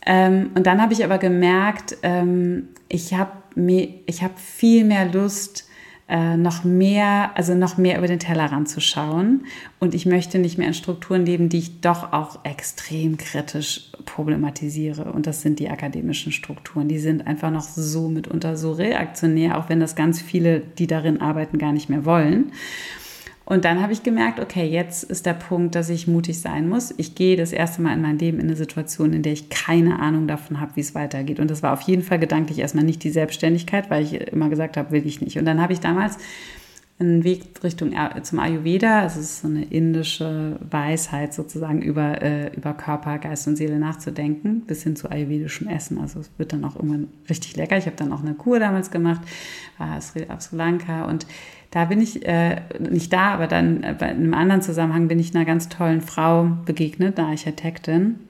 [0.06, 5.68] Ähm, und dann habe ich aber gemerkt, ähm, ich habe ich hab viel mehr Lust,
[6.08, 9.46] äh, noch mehr, also noch mehr über den Tellerrand zu schauen.
[9.80, 15.12] Und ich möchte nicht mehr in Strukturen leben, die ich doch auch extrem kritisch problematisiere.
[15.12, 16.88] Und das sind die akademischen Strukturen.
[16.88, 21.20] Die sind einfach noch so mitunter so reaktionär, auch wenn das ganz viele, die darin
[21.20, 22.52] arbeiten, gar nicht mehr wollen.
[23.52, 26.94] Und dann habe ich gemerkt, okay, jetzt ist der Punkt, dass ich mutig sein muss.
[26.96, 29.98] Ich gehe das erste Mal in mein Leben in eine Situation, in der ich keine
[29.98, 31.38] Ahnung davon habe, wie es weitergeht.
[31.38, 34.78] Und das war auf jeden Fall gedanklich erstmal nicht die Selbstständigkeit, weil ich immer gesagt
[34.78, 35.36] habe, will ich nicht.
[35.36, 36.16] Und dann habe ich damals
[36.98, 42.56] einen Weg Richtung zum Ayurveda, also es ist so eine indische Weisheit sozusagen über, äh,
[42.56, 45.98] über Körper, Geist und Seele nachzudenken, bis hin zu ayurvedischem Essen.
[45.98, 47.76] Also es wird dann auch irgendwann richtig lecker.
[47.76, 49.20] Ich habe dann auch eine Kur damals gemacht,
[49.76, 51.26] war Sri Lanka und
[51.73, 55.35] da bin ich äh, nicht da, aber dann äh, in einem anderen Zusammenhang bin ich
[55.35, 58.20] einer ganz tollen Frau begegnet, einer Architektin,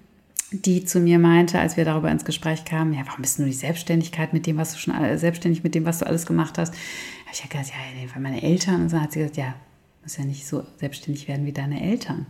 [0.52, 3.50] die zu mir meinte, als wir darüber ins Gespräch kamen, ja, warum bist du nur
[3.50, 6.72] die Selbstständigkeit mit dem, was du schon selbstständig mit dem, was du alles gemacht hast?
[6.72, 9.54] Habe ich ja gesagt, ja, weil meine Eltern und so hat sie gesagt, ja,
[10.02, 12.26] muss ja nicht so selbstständig werden wie deine Eltern.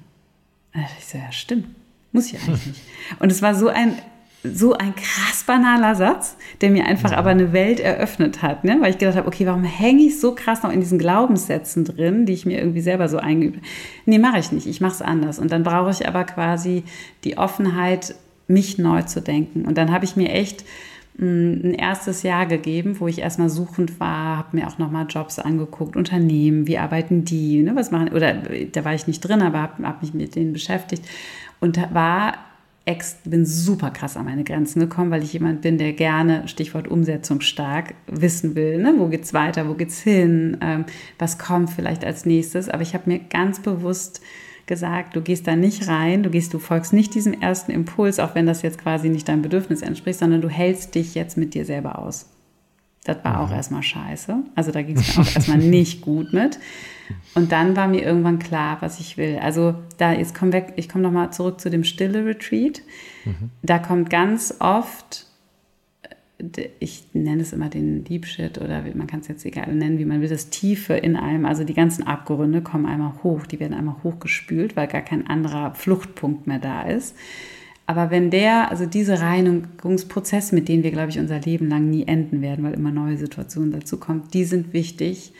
[0.72, 1.66] Und da dachte ich so, ja, stimmt,
[2.12, 2.82] muss ich eigentlich nicht.
[3.18, 3.98] Und es war so ein
[4.44, 7.18] so ein krass banaler Satz, der mir einfach ja.
[7.18, 8.78] aber eine Welt eröffnet hat, ne?
[8.80, 12.26] weil ich gedacht habe, okay, warum hänge ich so krass noch in diesen Glaubenssätzen drin,
[12.26, 13.66] die ich mir irgendwie selber so eingeübt habe?
[14.06, 15.38] Nee, mache ich nicht, ich mache es anders.
[15.38, 16.82] Und dann brauche ich aber quasi
[17.24, 18.16] die Offenheit,
[18.48, 19.64] mich neu zu denken.
[19.64, 20.64] Und dann habe ich mir echt
[21.18, 25.38] hm, ein erstes Jahr gegeben, wo ich erstmal suchend war, habe mir auch nochmal Jobs
[25.38, 29.62] angeguckt, Unternehmen, wie arbeiten die, ne, was machen, oder da war ich nicht drin, aber
[29.62, 31.04] habe hab mich mit denen beschäftigt
[31.60, 32.34] und war
[32.84, 36.88] ex, bin super krass an meine Grenzen gekommen, weil ich jemand bin, der gerne, Stichwort
[36.88, 38.94] Umsetzung stark, wissen will, ne?
[38.98, 40.84] wo geht's weiter, wo geht's hin, ähm,
[41.18, 42.68] was kommt vielleicht als nächstes.
[42.68, 44.20] Aber ich habe mir ganz bewusst
[44.66, 48.34] gesagt, du gehst da nicht rein, du gehst, du folgst nicht diesem ersten Impuls, auch
[48.34, 51.64] wenn das jetzt quasi nicht deinem Bedürfnis entspricht, sondern du hältst dich jetzt mit dir
[51.64, 52.26] selber aus.
[53.04, 53.56] Das war auch mhm.
[53.56, 54.36] erstmal scheiße.
[54.54, 56.58] Also da ging es mir auch erstmal nicht gut mit.
[57.34, 59.38] Und dann war mir irgendwann klar, was ich will.
[59.40, 62.82] Also da jetzt komm weg, ich komme nochmal zurück zu dem stille Retreat.
[63.24, 63.50] Mhm.
[63.62, 65.26] Da kommt ganz oft,
[66.38, 69.98] äh, ich nenne es immer den Deep Shit oder man kann es jetzt egal nennen,
[69.98, 73.60] wie man will, das Tiefe in einem, also die ganzen Abgründe kommen einmal hoch, die
[73.60, 77.16] werden einmal hochgespült, weil gar kein anderer Fluchtpunkt mehr da ist.
[77.86, 82.06] Aber wenn der, also diese Reinigungsprozess, mit denen wir, glaube ich, unser Leben lang nie
[82.06, 85.32] enden werden, weil immer neue Situationen dazu kommen, die sind wichtig.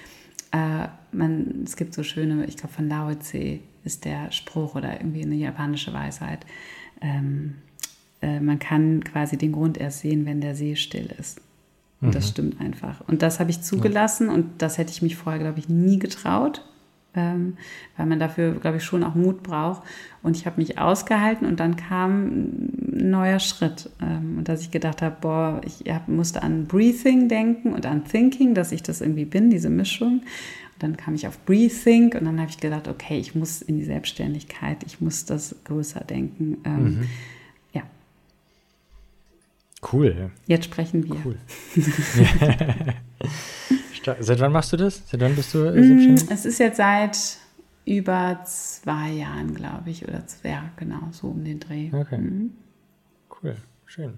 [0.53, 5.01] Äh, man, es gibt so schöne, ich glaube von Lao Tse ist der Spruch oder
[5.01, 6.47] irgendwie eine japanische Weisheit.
[7.01, 7.57] Ähm,
[8.21, 11.41] äh, man kann quasi den Grund erst sehen, wenn der See still ist.
[12.01, 12.13] Und mhm.
[12.13, 13.01] das stimmt einfach.
[13.09, 14.35] Und das habe ich zugelassen ja.
[14.35, 16.65] und das hätte ich mich vorher, glaube ich, nie getraut
[17.15, 17.57] ähm,
[17.97, 19.83] weil man dafür, glaube ich, schon auch Mut braucht.
[20.23, 23.91] Und ich habe mich ausgehalten und dann kam ein neuer Schritt.
[24.01, 28.05] Ähm, und dass ich gedacht habe, boah, ich hab, musste an Breathing denken und an
[28.05, 30.21] Thinking, dass ich das irgendwie bin, diese Mischung.
[30.21, 33.77] Und dann kam ich auf Breathing und dann habe ich gedacht, okay, ich muss in
[33.77, 36.59] die Selbstständigkeit, ich muss das größer denken.
[36.65, 37.09] Ähm, mhm.
[37.73, 37.83] Ja.
[39.93, 40.31] Cool.
[40.47, 41.17] Jetzt sprechen wir.
[41.25, 41.37] Cool.
[44.21, 45.03] Seit wann machst du das?
[45.07, 46.31] Seit wann bist du selbstständig?
[46.31, 47.19] Es ist jetzt seit
[47.85, 51.91] über zwei Jahren, glaube ich, oder ja, genau, so um den Dreh.
[51.93, 52.19] Okay.
[52.19, 52.51] Mhm.
[53.43, 53.57] Cool,
[53.87, 54.15] schön.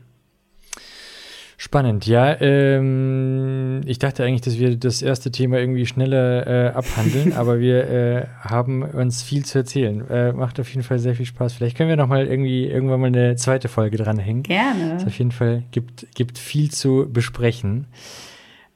[1.57, 2.39] Spannend, ja.
[2.43, 7.89] Ähm, ich dachte eigentlich, dass wir das erste Thema irgendwie schneller äh, abhandeln, aber wir
[7.89, 10.07] äh, haben uns viel zu erzählen.
[10.11, 11.55] Äh, macht auf jeden Fall sehr viel Spaß.
[11.55, 14.43] Vielleicht können wir noch mal irgendwie irgendwann mal eine zweite Folge dranhängen.
[14.43, 14.97] Gerne.
[14.97, 17.87] Es auf jeden Fall gibt, gibt viel zu besprechen.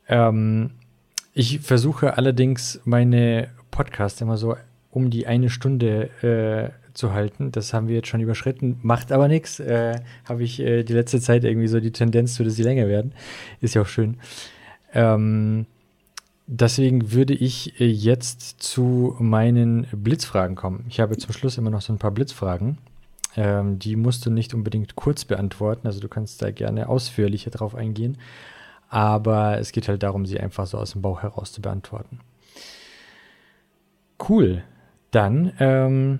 [0.09, 0.71] Ähm,
[1.39, 4.57] ich versuche allerdings meine Podcasts immer so
[4.91, 7.53] um die eine Stunde äh, zu halten.
[7.53, 9.61] Das haben wir jetzt schon überschritten, macht aber nichts.
[9.61, 12.89] Äh, Habe ich äh, die letzte Zeit irgendwie so die Tendenz zu, dass sie länger
[12.89, 13.13] werden.
[13.61, 14.17] Ist ja auch schön.
[14.93, 15.67] Ähm,
[16.49, 20.87] deswegen würde ich äh, jetzt zu meinen Blitzfragen kommen.
[20.89, 22.79] Ich habe zum Schluss immer noch so ein paar Blitzfragen.
[23.37, 27.77] Ähm, die musst du nicht unbedingt kurz beantworten, also du kannst da gerne ausführlicher drauf
[27.77, 28.19] eingehen
[28.89, 32.21] aber es geht halt darum, sie einfach so aus dem Bauch heraus zu beantworten.
[34.29, 34.63] Cool.
[35.11, 36.19] Dann ähm,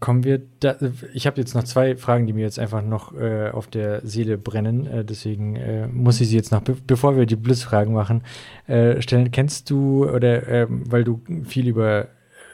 [0.00, 0.76] kommen wir da.
[1.12, 4.38] Ich habe jetzt noch zwei Fragen, die mir jetzt einfach noch äh, auf der Seele
[4.38, 4.86] brennen.
[4.86, 8.22] Äh, deswegen äh, muss ich sie jetzt noch, be bevor wir die Blitzfragen machen,
[8.66, 9.30] äh, stellen.
[9.30, 12.08] Kennst du oder ähm, weil du viel über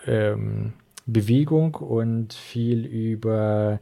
[0.06, 0.72] ähm,
[1.06, 3.80] Bewegung und viel über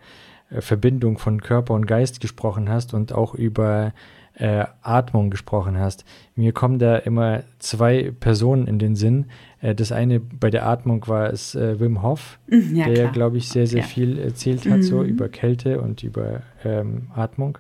[0.50, 3.92] äh, Verbindung von Körper und Geist gesprochen hast und auch über
[4.38, 6.04] äh, Atmung gesprochen hast.
[6.36, 9.26] Mir kommen da immer zwei Personen in den Sinn.
[9.60, 13.38] Äh, das eine bei der Atmung war es äh, Wim Hof, mhm, ja, der, glaube
[13.38, 13.86] ich, sehr, sehr ja.
[13.86, 14.82] viel erzählt hat, mhm.
[14.82, 17.58] so über Kälte und über ähm, Atmung.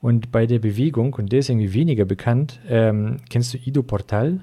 [0.00, 4.40] Und bei der Bewegung, und der ist irgendwie weniger bekannt, ähm, kennst du Ido Portal?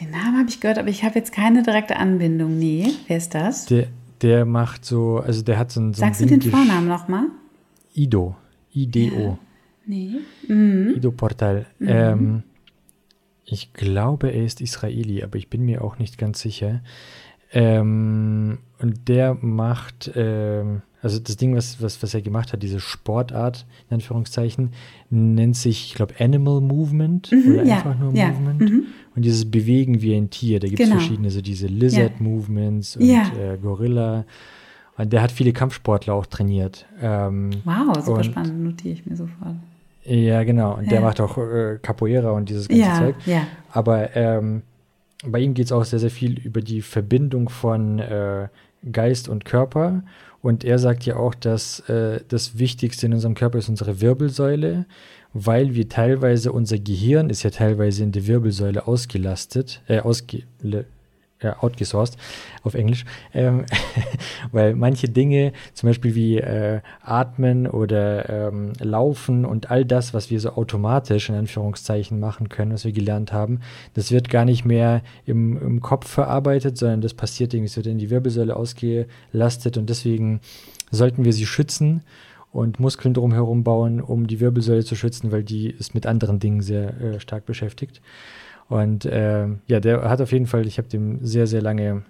[0.00, 2.58] Den Namen habe ich gehört, aber ich habe jetzt keine direkte Anbindung.
[2.58, 3.66] Nee, wer ist das?
[3.66, 3.88] Der,
[4.22, 5.80] der macht so, also der hat so.
[5.88, 7.24] So Sagst du den Vornamen nochmal?
[7.94, 8.36] Ido.
[8.74, 9.20] I-D-O.
[9.20, 9.38] Ja.
[9.86, 10.16] Nee.
[10.46, 10.94] Mhm.
[10.96, 11.66] Ido Portal.
[11.78, 11.88] Mhm.
[11.88, 12.42] Ähm,
[13.44, 16.82] ich glaube, er ist Israeli, aber ich bin mir auch nicht ganz sicher.
[17.52, 22.80] Ähm, und der macht, ähm, also das Ding, was, was, was er gemacht hat, diese
[22.80, 24.72] Sportart, in Anführungszeichen,
[25.08, 28.60] nennt sich, ich glaube, Animal Movement mhm, oder ja, einfach nur ja, Movement.
[28.60, 28.86] Mhm.
[29.16, 31.00] Und dieses Bewegen wie ein Tier, da gibt es genau.
[31.00, 34.18] verschiedene, so diese Lizard-Movements und äh, Gorilla.
[34.18, 34.26] Und
[35.04, 36.86] der hat viele Kampfsportler auch trainiert.
[37.00, 39.54] Ähm, wow, super spannend, notiere ich mir sofort.
[40.04, 40.76] Ja, genau.
[40.76, 40.90] Und ja.
[40.90, 43.14] der macht auch äh, Capoeira und dieses ganze ja, Zeug.
[43.26, 43.46] Ja.
[43.72, 44.62] Aber ähm,
[45.24, 48.48] bei ihm geht es auch sehr, sehr viel über die Verbindung von äh,
[48.90, 50.02] Geist und Körper.
[50.40, 54.86] Und er sagt ja auch, dass äh, das Wichtigste in unserem Körper ist unsere Wirbelsäule,
[55.34, 60.44] weil wir teilweise, unser Gehirn ist ja teilweise in der Wirbelsäule ausgelastet, äh, ausge
[61.42, 62.16] ja, outgesourced
[62.62, 63.64] auf Englisch, ähm,
[64.52, 70.30] weil manche Dinge, zum Beispiel wie äh, Atmen oder ähm, Laufen und all das, was
[70.30, 73.60] wir so automatisch in Anführungszeichen machen können, was wir gelernt haben,
[73.94, 77.86] das wird gar nicht mehr im, im Kopf verarbeitet, sondern das passiert irgendwie, es wird
[77.86, 80.40] in die Wirbelsäule ausgelastet und deswegen
[80.90, 82.02] sollten wir sie schützen
[82.50, 86.62] und Muskeln drumherum bauen, um die Wirbelsäule zu schützen, weil die ist mit anderen Dingen
[86.62, 88.00] sehr äh, stark beschäftigt.
[88.68, 92.02] Und äh, ja, der hat auf jeden Fall, ich habe dem sehr, sehr lange,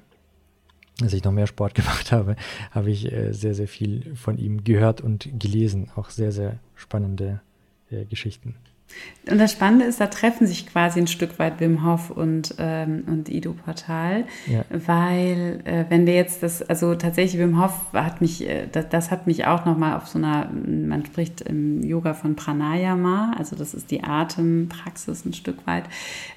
[1.01, 2.37] als ich noch mehr Sport gemacht habe,
[2.71, 5.91] habe ich äh, sehr, sehr viel von ihm gehört und gelesen.
[5.95, 7.41] Auch sehr, sehr spannende
[7.91, 8.57] äh, Geschichten.
[9.31, 13.05] Und das Spannende ist, da treffen sich quasi ein Stück weit Wim Hof und, ähm,
[13.07, 14.65] und Ido Portal, ja.
[14.71, 19.11] weil äh, wenn wir jetzt das, also tatsächlich Wim Hof hat mich, äh, das, das,
[19.11, 23.75] hat mich auch nochmal auf so einer, man spricht im Yoga von Pranayama, also das
[23.75, 25.85] ist die Atempraxis ein Stück weit.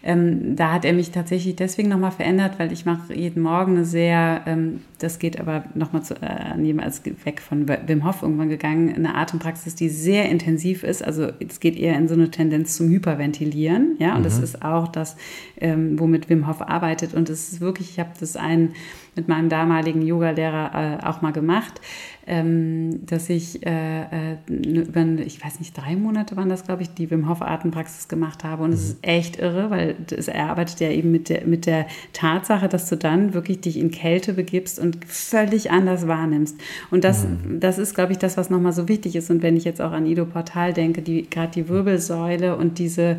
[0.03, 3.86] Ähm, da hat er mich tatsächlich deswegen nochmal verändert, weil ich mache jeden Morgen eine
[3.86, 8.94] sehr, ähm, das geht aber nochmal äh, an jemals weg von Wim Hof irgendwann gegangen,
[8.94, 12.90] eine Atempraxis, die sehr intensiv ist, also es geht eher in so eine Tendenz zum
[12.90, 13.96] Hyperventilieren.
[14.00, 14.24] Ja, und mhm.
[14.24, 15.16] das ist auch das,
[15.58, 17.14] ähm, womit Wim Hof arbeitet.
[17.14, 18.74] Und es ist wirklich, ich habe das einen
[19.16, 21.82] mit meinem damaligen Yogalehrer äh, auch mal gemacht,
[22.28, 24.02] ähm, dass ich äh,
[24.32, 28.08] äh, über, ich weiß nicht, drei Monate waren das, glaube ich, die Wim Hof Atempraxis
[28.08, 28.64] gemacht habe.
[28.64, 31.88] Und es ist echt irre, weil das, er arbeitet ja eben mit der, mit der
[32.14, 36.58] Tatsache, dass du dann wirklich dich in Kälte begibst und völlig anders wahrnimmst.
[36.90, 37.60] Und das, mhm.
[37.60, 39.30] das ist, glaube ich, das, was nochmal so wichtig ist.
[39.30, 43.18] Und wenn ich jetzt auch an Ido Portal denke, die, gerade die Wirbelsäule und diese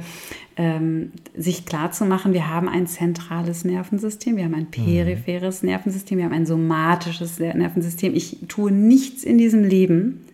[0.57, 4.85] ähm, sich klarzumachen, wir haben ein zentrales Nervensystem, wir haben ein mhm.
[4.85, 8.15] peripheres Nervensystem, wir haben ein somatisches Nervensystem.
[8.15, 10.27] Ich tue nichts in diesem Leben,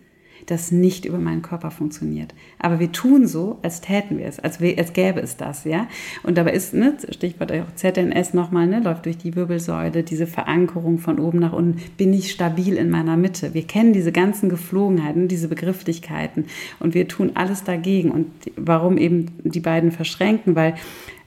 [0.49, 2.33] das nicht über meinen Körper funktioniert.
[2.57, 5.87] Aber wir tun so, als täten wir es, als, als gäbe es das, ja.
[6.23, 10.97] Und dabei ist, ne, Stichwort auch ZNS nochmal, ne, läuft durch die Wirbelsäule, diese Verankerung
[10.97, 13.53] von oben nach unten, bin ich stabil in meiner Mitte.
[13.53, 16.45] Wir kennen diese ganzen Geflogenheiten, diese Begrifflichkeiten
[16.79, 18.11] und wir tun alles dagegen.
[18.11, 20.75] Und warum eben die beiden verschränken, weil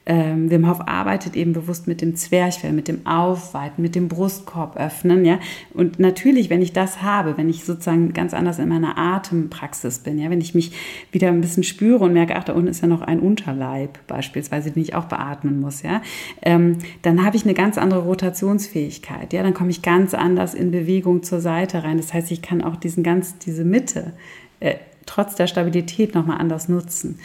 [0.05, 4.77] ähm, Wim Hof arbeitet eben bewusst mit dem Zwerchfell, mit dem Aufweiten, mit dem Brustkorb
[4.77, 5.39] öffnen, ja.
[5.73, 10.19] Und natürlich, wenn ich das habe, wenn ich sozusagen ganz anders in meiner Atempraxis bin,
[10.19, 10.73] ja, wenn ich mich
[11.12, 14.73] wieder ein bisschen spüre und merke, ach, da unten ist ja noch ein Unterleib beispielsweise,
[14.73, 16.03] den ich auch beatmen muss, ja,
[16.43, 20.73] ähm, dann habe ich eine ganz andere Rotationsfähigkeit, ja, dann komme ich ganz anders in
[20.73, 21.97] Bewegung zur Seite rein.
[21.97, 24.15] Das heißt, ich kann auch diesen ganz, diese Mitte
[24.59, 24.74] äh,
[25.07, 27.19] trotz der Stabilität nochmal anders nutzen.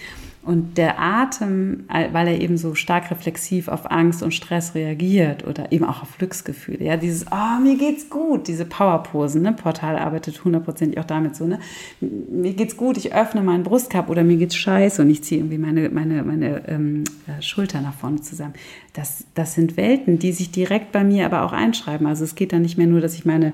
[0.48, 5.74] Und der Atem, weil er eben so stark reflexiv auf Angst und Stress reagiert oder
[5.74, 10.46] eben auch auf Glücksgefühle, ja, dieses, oh, mir geht's gut, diese Powerposen, ne, Portal arbeitet
[10.46, 11.60] hundertprozentig auch damit so, ne,
[12.00, 15.58] mir geht's gut, ich öffne meinen Brustkorb oder mir geht's scheiße und ich ziehe irgendwie
[15.58, 18.54] meine, meine, meine ähm, äh, Schulter nach vorne zusammen.
[18.94, 22.08] Das, das sind Welten, die sich direkt bei mir aber auch einschreiben.
[22.08, 23.52] Also es geht dann nicht mehr nur, dass ich meine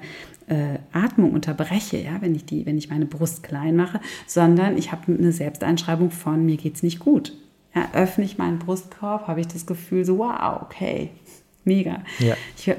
[0.47, 4.91] äh, Atmung unterbreche, ja, wenn ich, die, wenn ich meine Brust klein mache, sondern ich
[4.91, 7.33] habe eine Selbsteinschreibung von mir geht es nicht gut.
[7.75, 11.09] Ja, öffne ich meinen Brustkorb, habe ich das Gefühl so, wow, okay,
[11.63, 12.03] mega.
[12.19, 12.35] Ja.
[12.55, 12.71] Ich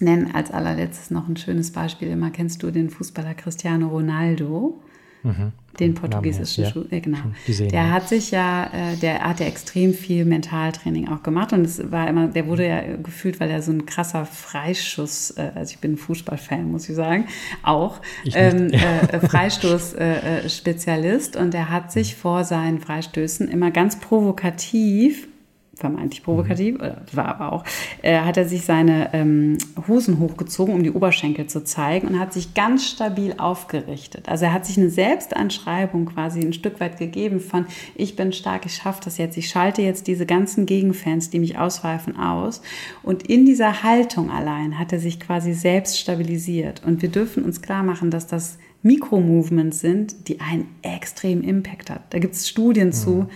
[0.00, 2.08] nenne als allerletztes noch ein schönes Beispiel.
[2.08, 4.82] Immer kennst du den Fußballer Cristiano Ronaldo?
[5.22, 5.52] Mhm.
[5.78, 7.18] Den portugiesischen ja, Schuh, äh, genau.
[7.46, 11.90] Der hat sich ja, äh, der hat ja extrem viel Mentaltraining auch gemacht und es
[11.90, 15.80] war immer, der wurde ja gefühlt, weil er so ein krasser Freischuss, äh, also ich
[15.80, 17.26] bin ein Fußballfan, muss ich sagen,
[17.62, 18.00] auch
[18.32, 25.28] ähm, äh, Freistoß-Spezialist und der hat sich vor seinen Freistößen immer ganz provokativ
[25.76, 26.92] vermeintlich provokativ, mhm.
[27.12, 27.64] war aber auch,
[28.02, 32.32] äh, hat er sich seine ähm, Hosen hochgezogen, um die Oberschenkel zu zeigen und hat
[32.32, 34.28] sich ganz stabil aufgerichtet.
[34.28, 38.64] Also er hat sich eine Selbstanschreibung quasi ein Stück weit gegeben von, ich bin stark,
[38.64, 42.62] ich schaffe das jetzt, ich schalte jetzt diese ganzen Gegenfans, die mich ausweifen, aus.
[43.02, 46.82] Und in dieser Haltung allein hat er sich quasi selbst stabilisiert.
[46.84, 52.02] Und wir dürfen uns klar machen, dass das Mikromovements sind, die einen extremen Impact hat.
[52.10, 52.92] Da gibt es Studien mhm.
[52.92, 53.28] zu.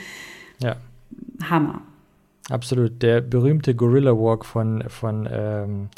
[0.62, 0.76] Ja.
[1.42, 1.82] Hammer.
[2.50, 3.00] Absolut.
[3.02, 5.88] Der berühmte Gorilla Walk von, von ähm,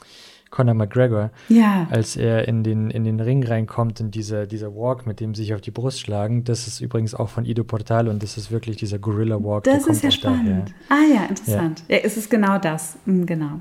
[0.52, 1.88] Conor McGregor, ja.
[1.90, 5.42] als er in den, in den Ring reinkommt und dieser, dieser Walk, mit dem sie
[5.42, 8.52] sich auf die Brust schlagen, das ist übrigens auch von Ido Portal und das ist
[8.52, 9.64] wirklich dieser Gorilla Walk.
[9.64, 10.74] Das ist ja spannend.
[10.88, 11.02] Daher.
[11.02, 11.82] Ah ja, interessant.
[11.88, 11.96] Ja.
[11.96, 12.98] ja, es ist genau das.
[13.06, 13.60] Mhm, genau.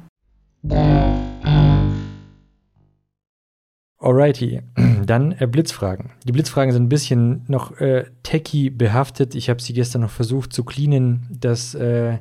[3.98, 4.62] Alrighty,
[5.06, 6.12] dann äh, Blitzfragen.
[6.28, 9.34] Die Blitzfragen sind ein bisschen noch äh, techy behaftet.
[9.34, 12.18] Ich habe sie gestern noch versucht zu cleanen, dass äh,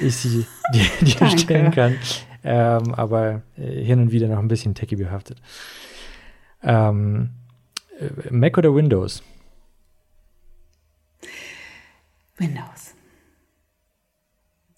[0.00, 1.96] ich sie dir, dir stellen kann.
[2.44, 5.40] Ähm, aber äh, hin und wieder noch ein bisschen techy behaftet.
[6.62, 7.30] Ähm,
[7.98, 9.22] äh, Mac oder Windows?
[12.36, 12.94] Windows.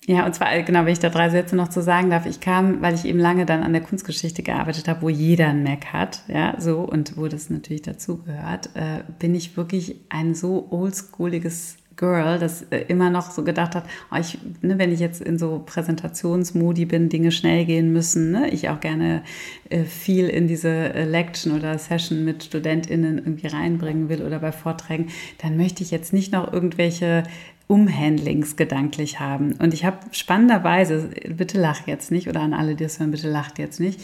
[0.06, 2.40] Ja, und zwar, äh, genau, wenn ich da drei Sätze noch zu sagen darf, ich
[2.40, 5.92] kam, weil ich eben lange dann an der Kunstgeschichte gearbeitet habe, wo jeder ein Mac
[5.92, 11.76] hat, ja, so, und wo das natürlich dazugehört, äh, bin ich wirklich ein so oldschooliges
[12.00, 15.38] Girl, das äh, immer noch so gedacht hat, oh, ich, ne, wenn ich jetzt in
[15.38, 19.22] so Präsentationsmodi bin, Dinge schnell gehen müssen, ne, ich auch gerne
[19.68, 24.50] äh, viel in diese äh, Lection oder Session mit StudentInnen irgendwie reinbringen will oder bei
[24.50, 25.08] Vorträgen,
[25.42, 27.22] dann möchte ich jetzt nicht noch irgendwelche
[27.66, 29.52] Umhandlings gedanklich haben.
[29.58, 33.30] Und ich habe spannenderweise, bitte lach jetzt nicht oder an alle, die es hören, bitte
[33.30, 34.00] lacht jetzt nicht,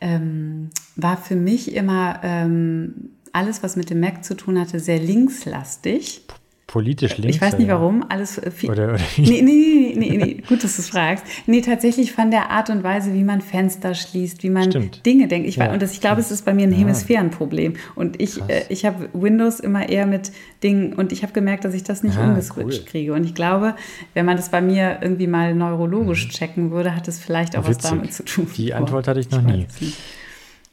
[0.00, 4.98] ähm, war für mich immer ähm, alles, was mit dem Mac zu tun hatte, sehr
[4.98, 6.22] linkslastig
[6.66, 7.36] politisch links.
[7.36, 8.70] Ich weiß nicht warum, alles viel.
[8.70, 11.24] Oder, oder nee, nee, nee, nee, nee, gut, dass du es fragst.
[11.46, 14.70] Nee, tatsächlich von der Art und Weise, wie man Fenster schließt, wie man.
[15.04, 15.48] Dinge denkt.
[15.48, 16.72] Ich, und das, ich glaube, es ist bei mir ein.
[16.72, 17.74] Hemisphärenproblem.
[17.94, 20.32] Und ich, äh, ich habe Windows immer eher mit
[20.62, 23.12] Dingen und ich habe gemerkt, dass ich das nicht ah, umgeswitcht kriege.
[23.12, 23.76] Und ich glaube,
[24.14, 26.30] wenn man das bei mir irgendwie mal neurologisch mhm.
[26.30, 28.48] checken würde, hat es vielleicht auch was damit zu tun.
[28.56, 29.66] Die Antwort hatte ich noch nie.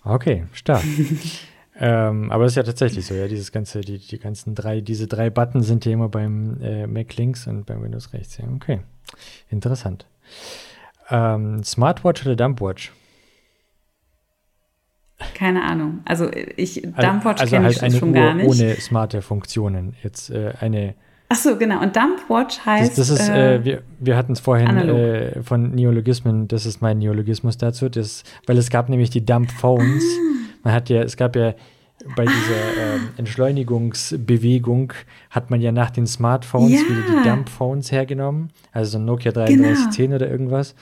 [0.04, 0.84] Okay, stark.
[1.80, 5.08] Ähm, aber das ist ja tatsächlich so, ja, dieses ganze, die, die ganzen drei, diese
[5.08, 8.38] drei Button sind ja immer beim äh, Mac links und beim Windows rechts.
[8.38, 8.82] Ja, okay.
[9.50, 10.06] Interessant.
[11.10, 12.92] Ähm, Smartwatch oder Dumpwatch?
[15.36, 16.02] Keine Ahnung.
[16.06, 18.48] Also ich Dumpwatch also, also halt ich schon Uhr gar nicht.
[18.48, 19.96] Ohne smarte Funktionen.
[20.04, 20.96] Jetzt äh, eine.
[21.30, 21.82] Ach so, genau.
[21.82, 22.98] Und Dumpwatch heißt.
[22.98, 26.48] Das, das ist, äh, äh, wir, wir hatten es vorhin äh, von Neologismen.
[26.48, 27.90] Das ist mein Neologismus dazu.
[27.90, 30.04] Das, weil es gab nämlich die Dump Phones.
[30.04, 30.30] Ah.
[30.64, 31.54] Man hat ja, es gab ja
[32.16, 34.94] bei dieser ähm, Entschleunigungsbewegung
[35.30, 36.90] hat man ja nach den Smartphones ja.
[36.90, 40.16] wieder die Dump-Phones hergenommen, also so ein Nokia 3310 genau.
[40.16, 40.76] oder irgendwas.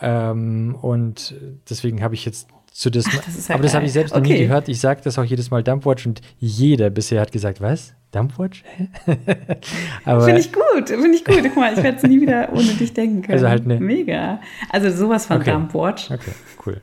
[0.00, 1.34] Ähm, und
[1.68, 4.20] deswegen habe ich jetzt zu das, Ach, das ja aber das habe ich selbst okay.
[4.20, 4.68] noch nie gehört.
[4.68, 7.94] Ich sage das auch jedes Mal Dumpwatch und jeder bisher hat gesagt, was?
[8.12, 8.62] Dumpwatch?
[9.04, 11.42] Finde ich gut, finde ich gut.
[11.42, 13.34] Guck mal, ich werde es nie wieder ohne dich denken können.
[13.34, 13.80] Also halt eine.
[13.80, 14.40] Mega.
[14.70, 15.50] Also sowas von okay.
[15.50, 16.10] Dumpwatch.
[16.10, 16.32] Okay,
[16.64, 16.80] cool.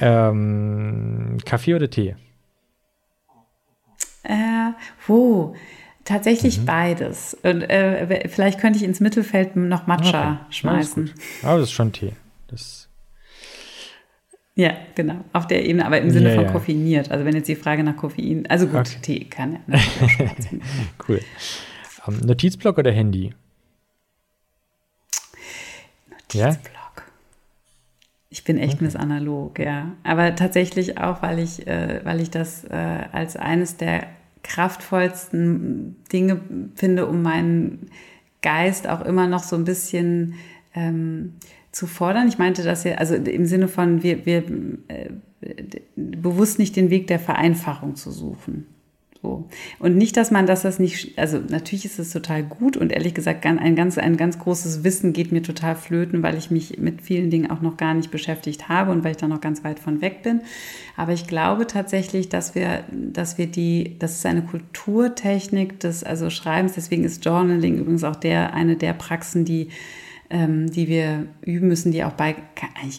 [0.00, 2.16] Ähm, Kaffee oder Tee?
[4.22, 4.72] Äh,
[5.06, 5.54] wo?
[6.04, 6.66] Tatsächlich mhm.
[6.66, 7.34] beides.
[7.42, 10.38] Und äh, vielleicht könnte ich ins Mittelfeld noch Matcha okay.
[10.50, 11.12] schmeißen.
[11.42, 12.12] Ja, Aber das ist schon Tee.
[12.48, 12.86] Das
[14.58, 15.22] ja, genau.
[15.34, 16.50] Auf der Ebene, aber im Sinne ja, von ja.
[16.50, 17.10] koffeiniert.
[17.10, 18.98] Also wenn jetzt die Frage nach Koffein, also gut, okay.
[19.02, 19.58] Tee kann ja.
[19.66, 19.78] Ne,
[21.08, 21.20] cool.
[22.06, 23.34] Um, ähm, Notizblock oder Handy?
[26.10, 26.75] Notizblock.
[28.36, 28.84] Ich bin echt okay.
[28.84, 29.92] Miss Analog, ja.
[30.04, 34.08] Aber tatsächlich auch, weil ich, äh, weil ich das äh, als eines der
[34.42, 36.42] kraftvollsten Dinge
[36.74, 37.88] finde, um meinen
[38.42, 40.34] Geist auch immer noch so ein bisschen
[40.74, 41.36] ähm,
[41.72, 42.28] zu fordern.
[42.28, 44.44] Ich meinte das ja, also im Sinne von, wir, wir
[44.88, 45.08] äh,
[45.96, 48.66] bewusst nicht den Weg der Vereinfachung zu suchen.
[49.22, 49.48] So.
[49.78, 53.14] Und nicht, dass man dass das nicht, also natürlich ist es total gut und ehrlich
[53.14, 57.02] gesagt, ein ganz, ein ganz großes Wissen geht mir total flöten, weil ich mich mit
[57.02, 59.80] vielen Dingen auch noch gar nicht beschäftigt habe und weil ich da noch ganz weit
[59.80, 60.40] von weg bin.
[60.96, 66.30] Aber ich glaube tatsächlich, dass wir, dass wir die, das ist eine Kulturtechnik des also
[66.30, 69.68] Schreibens, deswegen ist Journaling übrigens auch der, eine der Praxen, die
[70.28, 72.34] ähm, die wir üben müssen, die auch bei,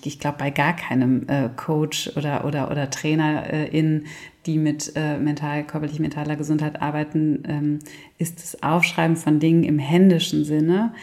[0.04, 4.06] ich, glaube, bei gar keinem äh, Coach oder, oder, oder Trainer äh, in
[4.48, 7.80] die mit äh, mental, körperlich-mentaler Gesundheit arbeiten, ähm,
[8.18, 10.94] ist das Aufschreiben von Dingen im händischen Sinne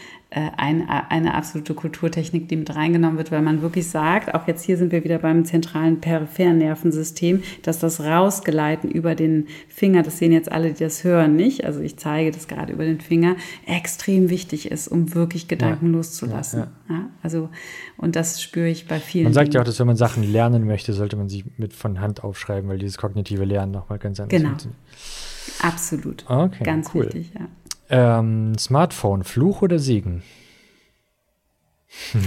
[0.57, 4.77] ein, eine absolute Kulturtechnik, die mit reingenommen wird, weil man wirklich sagt, auch jetzt hier
[4.77, 10.33] sind wir wieder beim zentralen peripheren Nervensystem, dass das Rausgeleiten über den Finger, das sehen
[10.33, 14.29] jetzt alle, die das hören, nicht, also ich zeige das gerade über den Finger, extrem
[14.29, 15.91] wichtig ist, um wirklich Gedanken ja.
[15.93, 16.59] loszulassen.
[16.59, 16.95] Ja, ja.
[16.95, 17.49] ja, also,
[17.95, 19.25] und das spüre ich bei vielen.
[19.25, 22.01] Man sagt ja auch, dass wenn man Sachen lernen möchte, sollte man sie mit von
[22.01, 24.49] Hand aufschreiben, weil dieses kognitive Lernen nochmal ganz anders genau.
[24.49, 24.79] funktioniert.
[25.61, 26.25] Absolut.
[26.29, 27.05] Okay, ganz cool.
[27.05, 27.47] wichtig, ja.
[27.89, 30.23] Ähm, Smartphone, Fluch oder Segen?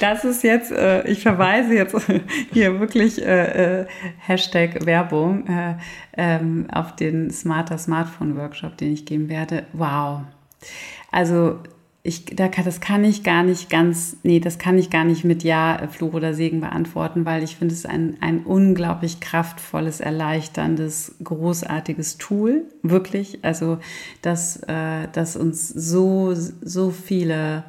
[0.00, 1.94] Das ist jetzt, äh, ich verweise jetzt
[2.52, 3.86] hier wirklich äh, äh,
[4.18, 5.76] Hashtag Werbung äh,
[6.16, 9.64] ähm, auf den Smarter Smartphone Workshop, den ich geben werde.
[9.72, 10.22] Wow.
[11.12, 11.60] Also
[12.04, 15.88] ich, das kann ich gar nicht ganz, nee, das kann ich gar nicht mit Ja,
[15.90, 22.64] Fluch oder Segen beantworten, weil ich finde es ein, ein unglaublich kraftvolles, erleichterndes, großartiges Tool,
[22.82, 23.44] wirklich.
[23.44, 23.78] Also,
[24.22, 27.64] dass, äh, dass uns so, so viele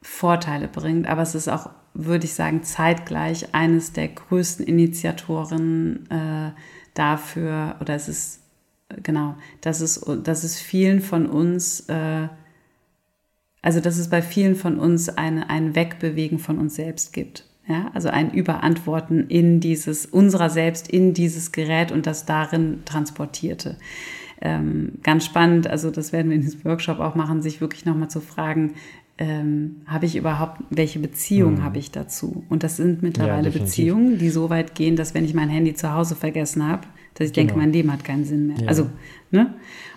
[0.00, 6.52] Vorteile bringt, aber es ist auch, würde ich sagen, zeitgleich eines der größten Initiatoren äh,
[6.94, 8.40] dafür, oder es ist,
[9.02, 12.28] genau, dass es, dass es vielen von uns, äh,
[13.64, 17.46] also dass es bei vielen von uns eine, ein Wegbewegen von uns selbst gibt.
[17.66, 23.78] Ja, also ein Überantworten in dieses, unserer selbst in dieses Gerät und das darin transportierte.
[24.42, 28.10] Ähm, ganz spannend, also das werden wir in diesem Workshop auch machen, sich wirklich nochmal
[28.10, 28.74] zu fragen,
[29.16, 31.64] ähm, habe ich überhaupt, welche Beziehung mhm.
[31.64, 32.44] habe ich dazu?
[32.50, 35.72] Und das sind mittlerweile ja, Beziehungen, die so weit gehen, dass wenn ich mein Handy
[35.72, 36.82] zu Hause vergessen habe,
[37.14, 37.46] dass ich genau.
[37.46, 38.58] denke, mein Leben hat keinen Sinn mehr.
[38.58, 38.68] Ja.
[38.68, 38.90] Also,
[39.30, 39.54] ne?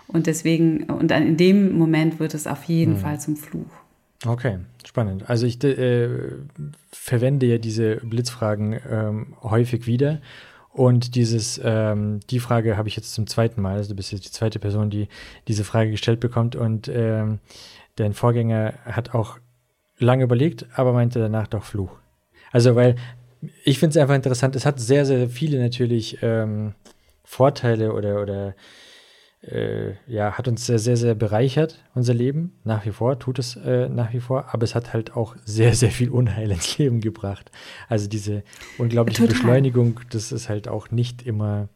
[0.08, 2.98] Und deswegen, und in dem Moment wird es auf jeden mhm.
[2.98, 3.66] Fall zum Fluch.
[4.26, 5.30] Okay, spannend.
[5.30, 6.10] Also ich äh,
[6.92, 10.22] verwende ja diese Blitzfragen ähm, häufig wieder.
[10.72, 13.78] Und dieses, ähm, die Frage habe ich jetzt zum zweiten Mal.
[13.78, 15.08] Also du bist jetzt die zweite Person, die
[15.48, 16.56] diese Frage gestellt bekommt.
[16.56, 17.40] Und ähm,
[17.96, 19.40] dein Vorgänger hat auch
[20.00, 21.92] lange überlegt, aber meinte danach doch Fluch.
[22.52, 22.96] Also, weil
[23.64, 26.74] ich finde es einfach interessant, es hat sehr, sehr viele natürlich ähm,
[27.24, 28.56] Vorteile oder, oder
[29.42, 33.56] äh, ja, hat uns sehr, sehr, sehr bereichert, unser Leben, nach wie vor, tut es
[33.56, 37.02] äh, nach wie vor, aber es hat halt auch sehr, sehr viel Unheil ins Leben
[37.02, 37.52] gebracht.
[37.88, 38.44] Also diese
[38.78, 39.34] unglaubliche Total.
[39.34, 41.70] Beschleunigung, das ist halt auch nicht immer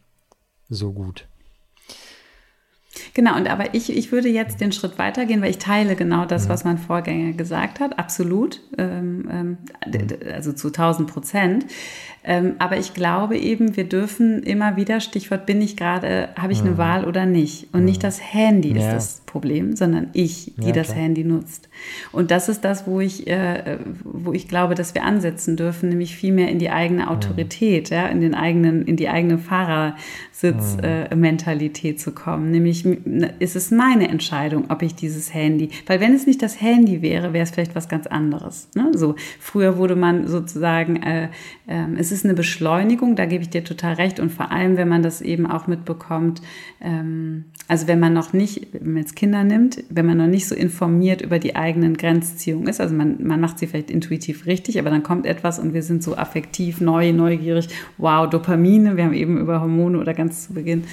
[0.69, 1.27] so gut.
[3.13, 6.49] Genau, und aber ich, ich würde jetzt den Schritt weitergehen, weil ich teile genau das,
[6.49, 9.57] was mein Vorgänger gesagt hat, absolut, ähm, ähm,
[10.33, 11.65] also zu 1000 Prozent.
[12.23, 16.61] Ähm, aber ich glaube eben, wir dürfen immer wieder, Stichwort bin ich gerade, habe ich
[16.61, 17.73] eine Wahl oder nicht?
[17.73, 18.77] Und nicht das Handy ja.
[18.77, 21.69] ist das Problem, sondern ich, die ja, das Handy nutzt.
[22.11, 26.15] Und das ist das, wo ich, äh, wo ich glaube, dass wir ansetzen dürfen, nämlich
[26.15, 31.97] viel mehr in die eigene Autorität, ja, in den eigenen, in die eigene Fahrersitzmentalität äh,
[31.97, 32.51] zu kommen.
[32.51, 32.85] Nämlich
[33.39, 37.33] ist es meine Entscheidung, ob ich dieses Handy, weil wenn es nicht das Handy wäre,
[37.33, 38.69] wäre es vielleicht was ganz anderes.
[38.75, 38.91] Ne?
[38.93, 41.29] So früher wurde man sozusagen, äh,
[41.71, 44.19] äh, es ist eine Beschleunigung, da gebe ich dir total recht.
[44.19, 46.41] Und vor allem, wenn man das eben auch mitbekommt,
[46.81, 50.47] ähm, also wenn man noch nicht, wenn man jetzt Kinder nimmt, wenn man noch nicht
[50.47, 54.77] so informiert über die eigenen Grenzziehungen ist, also man, man macht sie vielleicht intuitiv richtig,
[54.79, 59.13] aber dann kommt etwas und wir sind so affektiv, neu, neugierig, wow, Dopamine, wir haben
[59.13, 60.83] eben über Hormone oder ganz zu Beginn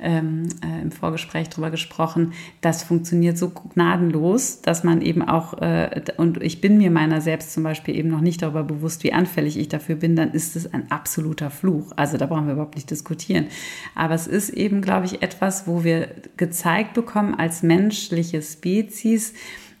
[0.00, 6.02] ähm, äh, im Vorgespräch drüber gesprochen, das funktioniert so gnadenlos, dass man eben auch, äh,
[6.16, 9.58] und ich bin mir meiner selbst zum Beispiel eben noch nicht darüber bewusst, wie anfällig
[9.58, 11.92] ich dafür bin, dann ist es ein absoluter Fluch.
[11.96, 13.46] Also da brauchen wir überhaupt nicht diskutieren.
[13.94, 19.34] Aber es ist eben, glaube ich, etwas, wo wir gezeigt bekommen als menschliche Spezies,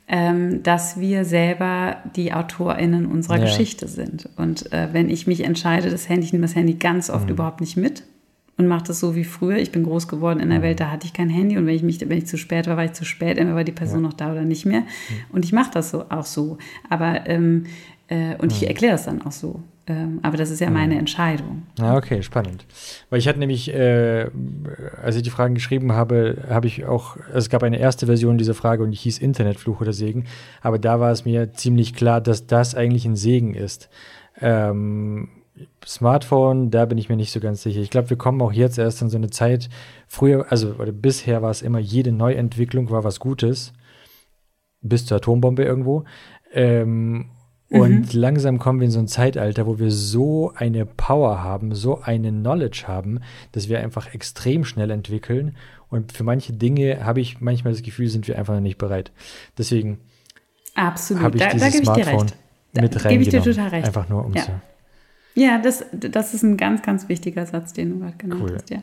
[0.08, 3.44] ähm, dass wir selber die AutorInnen unserer ja.
[3.44, 4.28] Geschichte sind.
[4.36, 7.32] Und äh, wenn ich mich entscheide, das Handy, ich nehme das Handy ganz oft mhm.
[7.32, 8.04] überhaupt nicht mit,
[8.58, 9.56] und mache das so wie früher.
[9.56, 10.64] Ich bin groß geworden in einer mhm.
[10.64, 12.76] Welt, da hatte ich kein Handy und wenn ich mich, wenn ich zu spät war,
[12.76, 14.08] war ich zu spät, entweder war die Person ja.
[14.08, 14.80] noch da oder nicht mehr.
[14.80, 14.86] Mhm.
[15.32, 16.58] Und ich mache das so auch so.
[16.88, 17.64] Aber ähm,
[18.08, 18.68] äh, und ich mhm.
[18.68, 19.60] erkläre das dann auch so.
[19.88, 21.62] Ähm, aber das ist ja meine Entscheidung.
[21.78, 22.66] Ja, okay, spannend.
[23.08, 24.28] Weil ich hatte nämlich, äh,
[25.00, 28.36] als ich die Fragen geschrieben habe, habe ich auch, also es gab eine erste Version
[28.36, 30.24] dieser Frage und die hieß Internetfluch oder Segen.
[30.60, 33.88] Aber da war es mir ziemlich klar, dass das eigentlich ein Segen ist.
[34.40, 35.28] Ähm,
[35.86, 37.80] Smartphone, da bin ich mir nicht so ganz sicher.
[37.80, 39.68] Ich glaube, wir kommen auch jetzt erst in so eine Zeit.
[40.06, 43.72] Früher, also oder bisher war es immer, jede Neuentwicklung war was Gutes.
[44.82, 46.04] Bis zur Atombombe irgendwo.
[46.52, 47.26] Ähm,
[47.70, 47.80] mhm.
[47.80, 52.00] Und langsam kommen wir in so ein Zeitalter, wo wir so eine Power haben, so
[52.02, 53.20] eine Knowledge haben,
[53.52, 55.56] dass wir einfach extrem schnell entwickeln.
[55.88, 59.12] Und für manche Dinge habe ich manchmal das Gefühl, sind wir einfach noch nicht bereit.
[59.56, 60.00] Deswegen
[60.74, 60.98] habe
[61.36, 62.26] ich da, dieses da Smartphone
[62.74, 63.08] mit reingenommen.
[63.08, 63.86] Gebe ich dir total recht.
[63.86, 64.42] Einfach nur um ja.
[64.42, 64.60] zu
[65.36, 68.54] Ja, das, das ist ein ganz, ganz wichtiger Satz, den du gerade genannt cool.
[68.54, 68.70] hast.
[68.70, 68.82] Ja.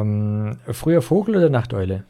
[0.00, 2.04] Ähm, früher Vogel oder Nachteule?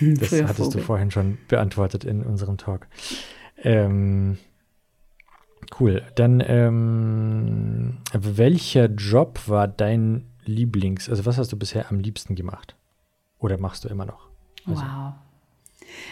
[0.00, 0.80] Das früher hattest Vogel.
[0.80, 2.86] du vorhin schon beantwortet in unserem Talk.
[3.58, 4.38] Ähm,
[5.78, 6.02] cool.
[6.14, 12.76] Dann, ähm, welcher Job war dein Lieblings-, also was hast du bisher am liebsten gemacht?
[13.38, 14.30] Oder machst du immer noch?
[14.66, 15.12] Also, wow.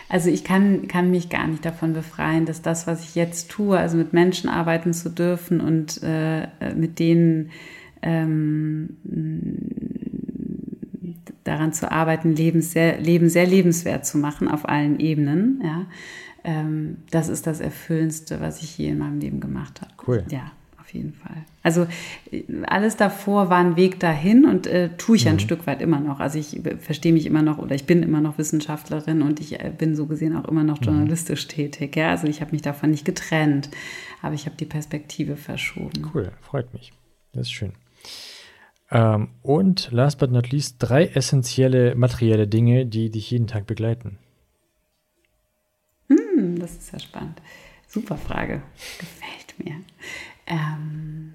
[0.08, 3.78] Also ich kann, kann mich gar nicht davon befreien, dass das, was ich jetzt tue,
[3.78, 7.50] also mit Menschen arbeiten zu dürfen und äh, mit denen
[8.02, 8.96] ähm,
[11.44, 15.60] daran zu arbeiten, Leben sehr, Leben sehr lebenswert zu machen auf allen Ebenen.
[15.64, 15.86] Ja,
[16.44, 19.92] ähm, das ist das Erfüllendste, was ich je in meinem Leben gemacht habe.
[20.06, 20.24] Cool.
[20.30, 20.52] Ja
[20.86, 21.44] auf jeden Fall.
[21.62, 21.86] Also
[22.30, 25.32] äh, alles davor war ein Weg dahin und äh, tue ich mhm.
[25.32, 26.20] ein Stück weit immer noch.
[26.20, 29.60] Also ich äh, verstehe mich immer noch oder ich bin immer noch Wissenschaftlerin und ich
[29.60, 30.86] äh, bin so gesehen auch immer noch mhm.
[30.86, 31.50] journalistisch mhm.
[31.50, 31.96] tätig.
[31.96, 32.10] Ja?
[32.10, 33.68] Also ich habe mich davon nicht getrennt,
[34.22, 36.10] aber ich habe die Perspektive verschoben.
[36.14, 36.92] Cool, freut mich.
[37.32, 37.72] Das ist schön.
[38.92, 44.18] Ähm, und last but not least, drei essentielle materielle Dinge, die dich jeden Tag begleiten.
[46.08, 47.42] Hm, das ist ja spannend.
[47.88, 48.62] Super Frage.
[48.98, 49.80] Gefällt mir.
[50.46, 51.34] Ähm,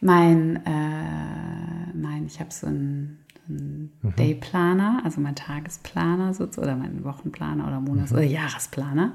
[0.00, 3.18] mein, äh, mein, ich habe so einen,
[3.48, 4.14] einen mhm.
[4.16, 8.18] Dayplaner, also mein Tagesplaner sozusagen, oder meinen Wochenplaner oder Monats- mhm.
[8.18, 9.14] oder Jahresplaner,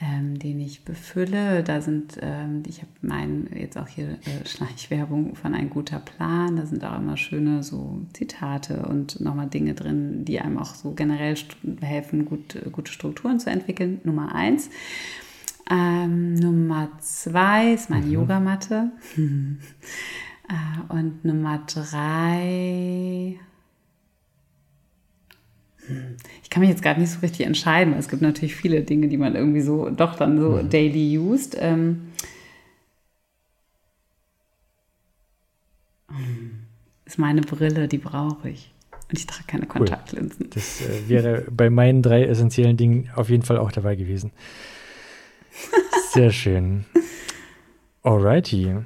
[0.00, 1.62] ähm, den ich befülle.
[1.62, 6.56] Da sind, ähm, ich habe meinen, jetzt auch hier äh, Schleichwerbung von ein guter Plan,
[6.56, 10.92] da sind auch immer schöne so Zitate und nochmal Dinge drin, die einem auch so
[10.92, 11.36] generell
[11.80, 14.00] helfen, gut, gute Strukturen zu entwickeln.
[14.04, 14.70] Nummer eins.
[15.68, 18.12] Ähm, Nummer zwei ist meine mhm.
[18.12, 18.90] Yogamatte.
[19.16, 23.38] äh, und Nummer drei.
[25.86, 28.82] Hm, ich kann mich jetzt gerade nicht so richtig entscheiden, weil es gibt natürlich viele
[28.82, 30.70] Dinge, die man irgendwie so doch dann so mhm.
[30.70, 31.56] daily used.
[31.58, 32.12] Ähm,
[37.04, 38.72] ist meine Brille, die brauche ich.
[39.08, 40.46] Und ich trage keine Kontaktlinsen.
[40.46, 40.50] Cool.
[40.54, 44.32] Das äh, wäre bei meinen drei essentiellen Dingen auf jeden Fall auch dabei gewesen.
[46.12, 46.84] Sehr schön.
[48.02, 48.76] Alrighty.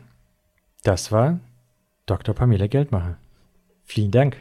[0.83, 1.41] Das war
[2.07, 2.35] Dr.
[2.35, 3.19] Pamela Geldmacher.
[3.85, 4.37] Vielen Dank.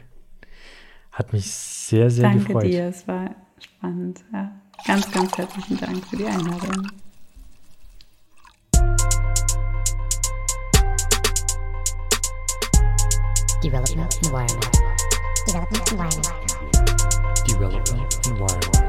[1.12, 2.64] Hat mich sehr, sehr Danke gefreut.
[2.64, 4.24] Danke dir, es war spannend.
[4.32, 4.52] Ja.
[4.88, 6.88] Ganz, ganz herzlichen Dank für die Einladung.
[13.62, 14.72] Development Environment.
[15.46, 16.30] Development Environment.
[17.46, 18.89] Development Environment.